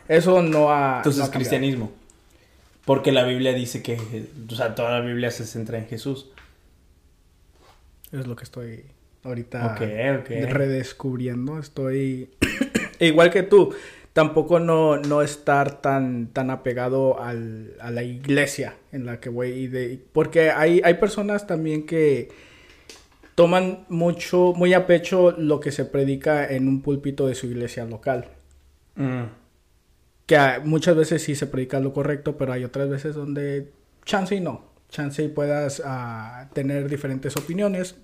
Eso 0.08 0.40
no 0.42 0.72
ha... 0.72 0.98
Entonces, 0.98 1.28
cristianismo. 1.30 1.92
Porque 2.84 3.12
la 3.12 3.24
Biblia 3.24 3.52
dice 3.52 3.82
que, 3.82 3.98
o 4.50 4.54
sea, 4.54 4.74
toda 4.74 4.98
la 4.98 5.00
Biblia 5.04 5.30
se 5.30 5.44
centra 5.44 5.78
en 5.78 5.86
Jesús. 5.86 6.30
Es 8.12 8.26
lo 8.26 8.34
que 8.34 8.44
estoy 8.44 8.84
ahorita 9.24 9.76
redescubriendo. 9.76 11.58
Estoy 11.58 12.30
igual 13.00 13.30
que 13.30 13.42
tú. 13.42 13.74
Tampoco 14.12 14.58
no, 14.58 14.96
no 14.96 15.22
estar 15.22 15.80
tan, 15.80 16.28
tan 16.28 16.50
apegado 16.50 17.20
al, 17.20 17.74
a 17.80 17.90
la 17.90 18.02
iglesia 18.02 18.74
en 18.92 19.06
la 19.06 19.20
que 19.20 19.28
voy. 19.28 19.68
de, 19.68 20.02
porque 20.12 20.50
hay, 20.50 20.80
hay 20.84 20.94
personas 20.94 21.46
también 21.46 21.86
que 21.86 22.28
toman 23.34 23.86
mucho, 23.88 24.52
muy 24.56 24.74
a 24.74 24.86
pecho 24.86 25.32
lo 25.32 25.60
que 25.60 25.70
se 25.70 25.84
predica 25.84 26.46
en 26.48 26.66
un 26.66 26.82
púlpito 26.82 27.26
de 27.26 27.34
su 27.34 27.46
iglesia 27.46 27.84
local. 27.84 28.28
Mm 28.96 29.24
que 30.28 30.38
muchas 30.62 30.94
veces 30.94 31.22
sí 31.22 31.34
se 31.34 31.46
predica 31.46 31.80
lo 31.80 31.94
correcto, 31.94 32.36
pero 32.36 32.52
hay 32.52 32.62
otras 32.62 32.90
veces 32.90 33.14
donde 33.14 33.72
chance 34.04 34.34
y 34.34 34.40
no. 34.40 34.62
Chance 34.90 35.24
y 35.24 35.28
puedas 35.28 35.82
ah, 35.86 36.50
tener 36.52 36.90
diferentes 36.90 37.34
opiniones. 37.38 37.96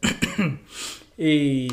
y 1.19 1.69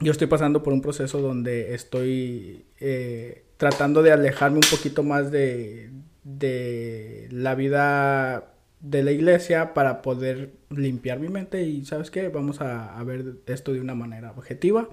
yo 0.00 0.12
estoy 0.12 0.26
pasando 0.26 0.62
por 0.62 0.72
un 0.72 0.80
proceso 0.80 1.20
donde 1.20 1.74
estoy 1.74 2.64
eh, 2.80 3.44
tratando 3.56 4.02
de 4.02 4.12
alejarme 4.12 4.56
un 4.56 4.70
poquito 4.70 5.02
más 5.02 5.30
de, 5.30 5.90
de 6.24 7.28
la 7.30 7.54
vida 7.54 8.52
de 8.80 9.02
la 9.02 9.12
iglesia 9.12 9.72
para 9.72 10.02
poder 10.02 10.52
limpiar 10.70 11.18
mi 11.18 11.28
mente 11.28 11.62
y 11.62 11.84
sabes 11.86 12.10
qué, 12.10 12.28
vamos 12.28 12.60
a, 12.60 12.98
a 12.98 13.02
ver 13.04 13.36
esto 13.46 13.72
de 13.72 13.80
una 13.80 13.94
manera 13.94 14.32
objetiva. 14.32 14.88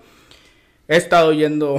He 0.88 0.96
estado 0.96 1.34
yendo 1.34 1.78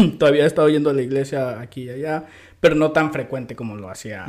todavía 0.18 0.44
he 0.44 0.46
estado 0.46 0.68
yendo 0.68 0.90
a 0.90 0.92
la 0.92 1.02
iglesia 1.02 1.60
aquí 1.60 1.84
y 1.84 1.90
allá, 1.90 2.26
pero 2.60 2.74
no 2.74 2.92
tan 2.92 3.12
frecuente 3.12 3.56
como 3.56 3.76
lo 3.76 3.88
hacía 3.88 4.26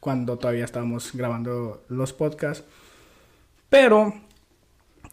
cuando 0.00 0.38
todavía 0.38 0.64
estábamos 0.64 1.12
grabando 1.14 1.84
los 1.88 2.12
podcasts. 2.12 2.64
Pero 3.68 4.14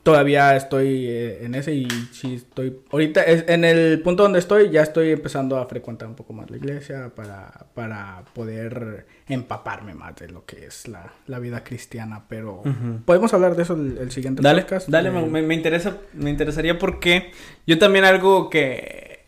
todavía 0.07 0.55
estoy 0.55 1.05
eh, 1.05 1.43
en 1.43 1.53
ese 1.53 1.73
y 1.73 1.87
sí 2.13 2.35
estoy 2.35 2.79
ahorita 2.89 3.25
en 3.25 3.65
el 3.65 4.01
punto 4.01 4.23
donde 4.23 4.39
estoy 4.39 4.69
ya 4.69 4.81
estoy 4.81 5.11
empezando 5.11 5.57
a 5.57 5.65
frecuentar 5.65 6.07
un 6.07 6.15
poco 6.15 6.31
más 6.31 6.49
la 6.49 6.55
iglesia 6.55 7.11
para, 7.13 7.51
para 7.73 8.23
poder 8.33 9.05
empaparme 9.27 9.93
más 9.95 10.15
de 10.15 10.29
lo 10.29 10.45
que 10.45 10.65
es 10.65 10.87
la, 10.87 11.11
la 11.25 11.39
vida 11.39 11.61
cristiana 11.61 12.23
pero 12.29 12.63
podemos 13.03 13.33
hablar 13.33 13.57
de 13.57 13.63
eso 13.63 13.73
el, 13.73 14.09
siguiente 14.11 14.41
dale, 14.41 14.61
podcast. 14.61 14.87
dale 14.87 15.09
eh, 15.09 15.11
me, 15.11 15.41
me, 15.41 15.53
interesa 15.53 15.97
me 16.13 16.29
interesaría 16.29 16.79
porque 16.79 17.33
yo 17.65 17.77
también 17.77 18.05
algo 18.05 18.49
que 18.49 19.25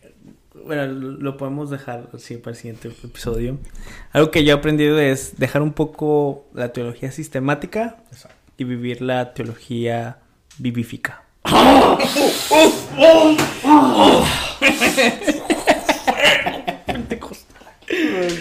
bueno, 0.64 0.86
lo 0.86 1.36
podemos 1.36 1.68
dejar 1.68 2.08
así 2.14 2.38
para 2.38 2.52
el 2.52 2.56
siguiente 2.56 2.88
episodio. 2.88 3.58
Algo 4.12 4.30
que 4.30 4.44
yo 4.44 4.54
he 4.54 4.58
aprendido 4.58 4.98
es 4.98 5.36
dejar 5.36 5.62
un 5.62 5.72
poco 5.72 6.46
la 6.54 6.72
teología 6.72 7.10
sistemática 7.10 7.96
y 8.56 8.64
vivir 8.64 9.02
la 9.02 9.34
teología 9.34 10.18
vivífica. 10.60 11.22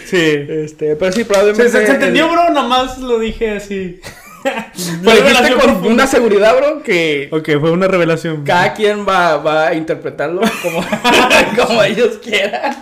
Sí. 0.05 0.45
Este, 0.49 0.95
pero 0.95 1.11
sí, 1.11 1.23
probablemente. 1.23 1.69
¿Se, 1.69 1.91
entendió, 1.91 2.29
bro? 2.31 2.49
Nomás 2.51 2.97
lo 2.99 3.19
dije 3.19 3.51
así. 3.51 3.99
Pero 5.03 5.57
con 5.81 5.91
una 5.91 6.07
seguridad, 6.07 6.55
bro, 6.55 6.81
que... 6.81 7.29
Ok, 7.31 7.49
fue 7.59 7.71
una 7.71 7.87
revelación. 7.87 8.43
Cada 8.43 8.73
quien 8.73 9.07
va, 9.07 9.37
va 9.37 9.67
a 9.67 9.75
interpretarlo 9.75 10.41
como, 10.63 10.83
como 11.67 11.83
ellos 11.83 12.19
quieran. 12.23 12.75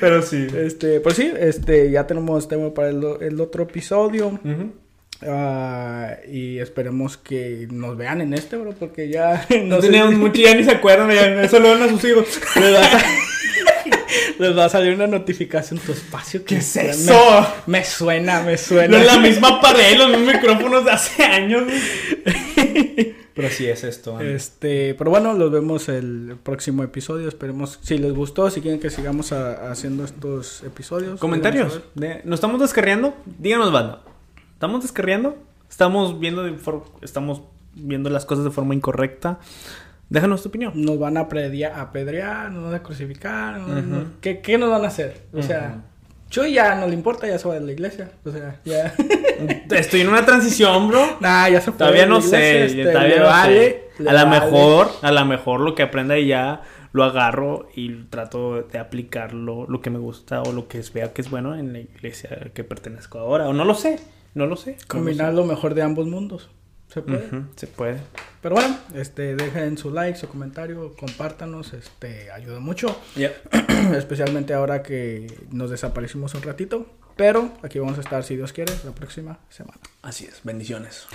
Pero 0.00 0.22
sí. 0.22 0.46
Este, 0.56 1.00
pues 1.00 1.16
sí, 1.16 1.32
este, 1.38 1.90
ya 1.90 2.06
tenemos 2.06 2.48
tema 2.48 2.72
para 2.74 2.88
el, 2.88 3.02
el 3.20 3.40
otro 3.40 3.62
episodio. 3.62 4.38
Ah, 5.22 6.16
y 6.30 6.58
esperemos 6.58 7.16
que 7.16 7.66
nos 7.70 7.96
vean 7.96 8.20
en 8.20 8.34
este, 8.34 8.56
bro, 8.56 8.72
porque 8.72 9.08
ya 9.08 9.46
No, 9.64 9.76
sé 9.76 9.82
teníamos 9.88 10.14
si- 10.14 10.20
mucho, 10.20 10.40
ya 10.40 10.54
ni 10.54 10.64
se 10.64 10.72
acuerdan, 10.72 11.10
ya 11.10 11.42
eso 11.42 11.58
lo 11.58 11.70
ven 11.70 11.82
a 11.82 11.88
sus 11.88 12.04
hijos. 12.04 12.26
les, 12.56 12.74
va 12.74 12.80
a 12.80 12.90
sa- 12.90 13.06
les 14.38 14.58
va 14.58 14.64
a 14.66 14.68
salir 14.68 14.94
una 14.94 15.06
notificación 15.06 15.80
tu 15.80 15.92
espacio. 15.92 16.40
que 16.40 16.56
¿Qué 16.56 16.56
es 16.60 16.76
me- 16.76 16.90
eso? 16.90 17.46
Me, 17.66 17.84
suena, 17.84 18.42
me 18.42 18.52
No 18.52 18.58
suena. 18.58 18.98
es 19.00 19.06
la 19.06 19.18
misma 19.18 19.60
pared, 19.60 19.96
los 19.96 20.08
mismos 20.10 20.34
micrófonos 20.34 20.84
de 20.84 20.90
hace 20.90 21.22
años. 21.24 21.64
Pero 23.34 23.50
sí 23.50 23.66
es 23.66 23.84
esto. 23.84 24.16
amigo. 24.16 24.30
Este, 24.34 24.94
pero 24.94 25.10
bueno, 25.10 25.34
los 25.34 25.50
vemos 25.50 25.88
el 25.90 26.36
próximo 26.42 26.82
episodio. 26.82 27.28
Esperemos 27.28 27.78
si 27.82 27.98
les 27.98 28.12
gustó, 28.14 28.48
si 28.50 28.62
quieren 28.62 28.80
que 28.80 28.88
sigamos 28.90 29.32
a- 29.32 29.70
haciendo 29.70 30.04
estos 30.04 30.62
episodios. 30.62 31.20
Comentarios. 31.20 31.80
De- 31.94 32.22
¿Nos 32.24 32.38
estamos 32.38 32.60
descarriando? 32.60 33.14
Díganos, 33.38 33.70
banda. 33.72 34.00
¿Estamos 34.56 34.80
descarriando? 34.80 35.36
¿Estamos 35.68 36.18
viendo, 36.18 36.42
de 36.42 36.56
¿Estamos 37.02 37.42
viendo 37.74 38.08
las 38.08 38.24
cosas 38.24 38.42
de 38.46 38.50
forma 38.50 38.74
incorrecta? 38.74 39.38
Déjanos 40.08 40.42
tu 40.42 40.48
opinión. 40.48 40.72
Nos 40.74 40.98
van 40.98 41.18
a 41.18 41.20
apedrear, 41.20 42.50
nos 42.50 42.64
van 42.64 42.74
a 42.74 42.82
crucificar. 42.82 43.58
no- 43.58 43.98
Ujú. 43.98 44.06
¿Qué, 44.22 44.40
qué 44.40 44.56
nos 44.56 44.70
van 44.70 44.82
a 44.84 44.88
hacer? 44.88 45.24
O 45.34 45.42
sea, 45.42 45.82
yo 46.30 46.46
ya 46.46 46.74
no 46.76 46.86
le 46.86 46.94
importa, 46.94 47.26
ya 47.26 47.38
se 47.38 47.46
va 47.46 47.52
de 47.56 47.60
la 47.60 47.72
iglesia. 47.72 48.12
O 48.24 48.30
sea, 48.30 48.58
ya. 48.64 48.94
Estoy 49.76 50.00
en 50.00 50.08
una 50.08 50.24
transición, 50.24 50.88
bro. 50.88 51.18
nah, 51.20 51.50
ya 51.50 51.60
se 51.60 51.70
fue 51.72 51.78
Todavía 51.78 52.06
no 52.06 52.16
iglesia, 52.20 52.38
sé, 52.38 52.64
este, 52.64 52.84
todavía 52.92 53.18
no 53.18 53.26
vale, 53.26 53.70
sé. 53.98 54.08
A 54.08 54.12
lo 54.14 54.26
vale. 54.26 54.40
mejor, 54.40 54.88
a 55.02 55.12
lo 55.12 55.24
mejor 55.26 55.60
lo 55.60 55.74
que 55.74 55.82
aprenda 55.82 56.18
ya 56.18 56.62
lo 56.92 57.04
agarro 57.04 57.68
y 57.74 58.04
trato 58.04 58.62
de 58.62 58.78
aplicarlo, 58.78 59.66
lo 59.68 59.82
que 59.82 59.90
me 59.90 59.98
gusta 59.98 60.40
o 60.40 60.52
lo 60.52 60.66
que 60.66 60.82
vea 60.94 61.12
que 61.12 61.20
es 61.20 61.28
bueno 61.28 61.54
en 61.54 61.74
la 61.74 61.80
iglesia 61.80 62.30
que 62.54 62.64
pertenezco 62.64 63.18
ahora. 63.18 63.48
O 63.48 63.52
no 63.52 63.66
lo 63.66 63.74
sé, 63.74 63.98
no 64.36 64.46
lo 64.46 64.56
sé. 64.56 64.76
Combinar 64.86 65.32
lo 65.32 65.44
mejor 65.44 65.74
de 65.74 65.82
ambos 65.82 66.06
mundos. 66.06 66.50
Se 66.88 67.02
puede. 67.02 67.28
se 67.56 67.66
puede. 67.66 68.00
Pero 68.42 68.54
bueno, 68.54 68.78
este, 68.94 69.34
dejen 69.34 69.76
su 69.76 69.90
like, 69.90 70.16
su 70.16 70.28
comentario, 70.28 70.94
compártanos, 70.94 71.72
este, 71.72 72.30
ayuda 72.30 72.60
mucho. 72.60 73.00
Especialmente 73.96 74.54
ahora 74.54 74.82
que 74.82 75.26
nos 75.50 75.70
desaparecimos 75.70 76.34
un 76.34 76.42
ratito. 76.42 76.86
Pero 77.16 77.50
aquí 77.62 77.78
vamos 77.78 77.96
a 77.96 78.02
estar, 78.02 78.22
si 78.22 78.36
Dios 78.36 78.52
quiere, 78.52 78.74
la 78.84 78.92
próxima 78.92 79.38
semana. 79.48 79.80
Así 80.02 80.26
es, 80.26 80.42
bendiciones. 80.44 81.06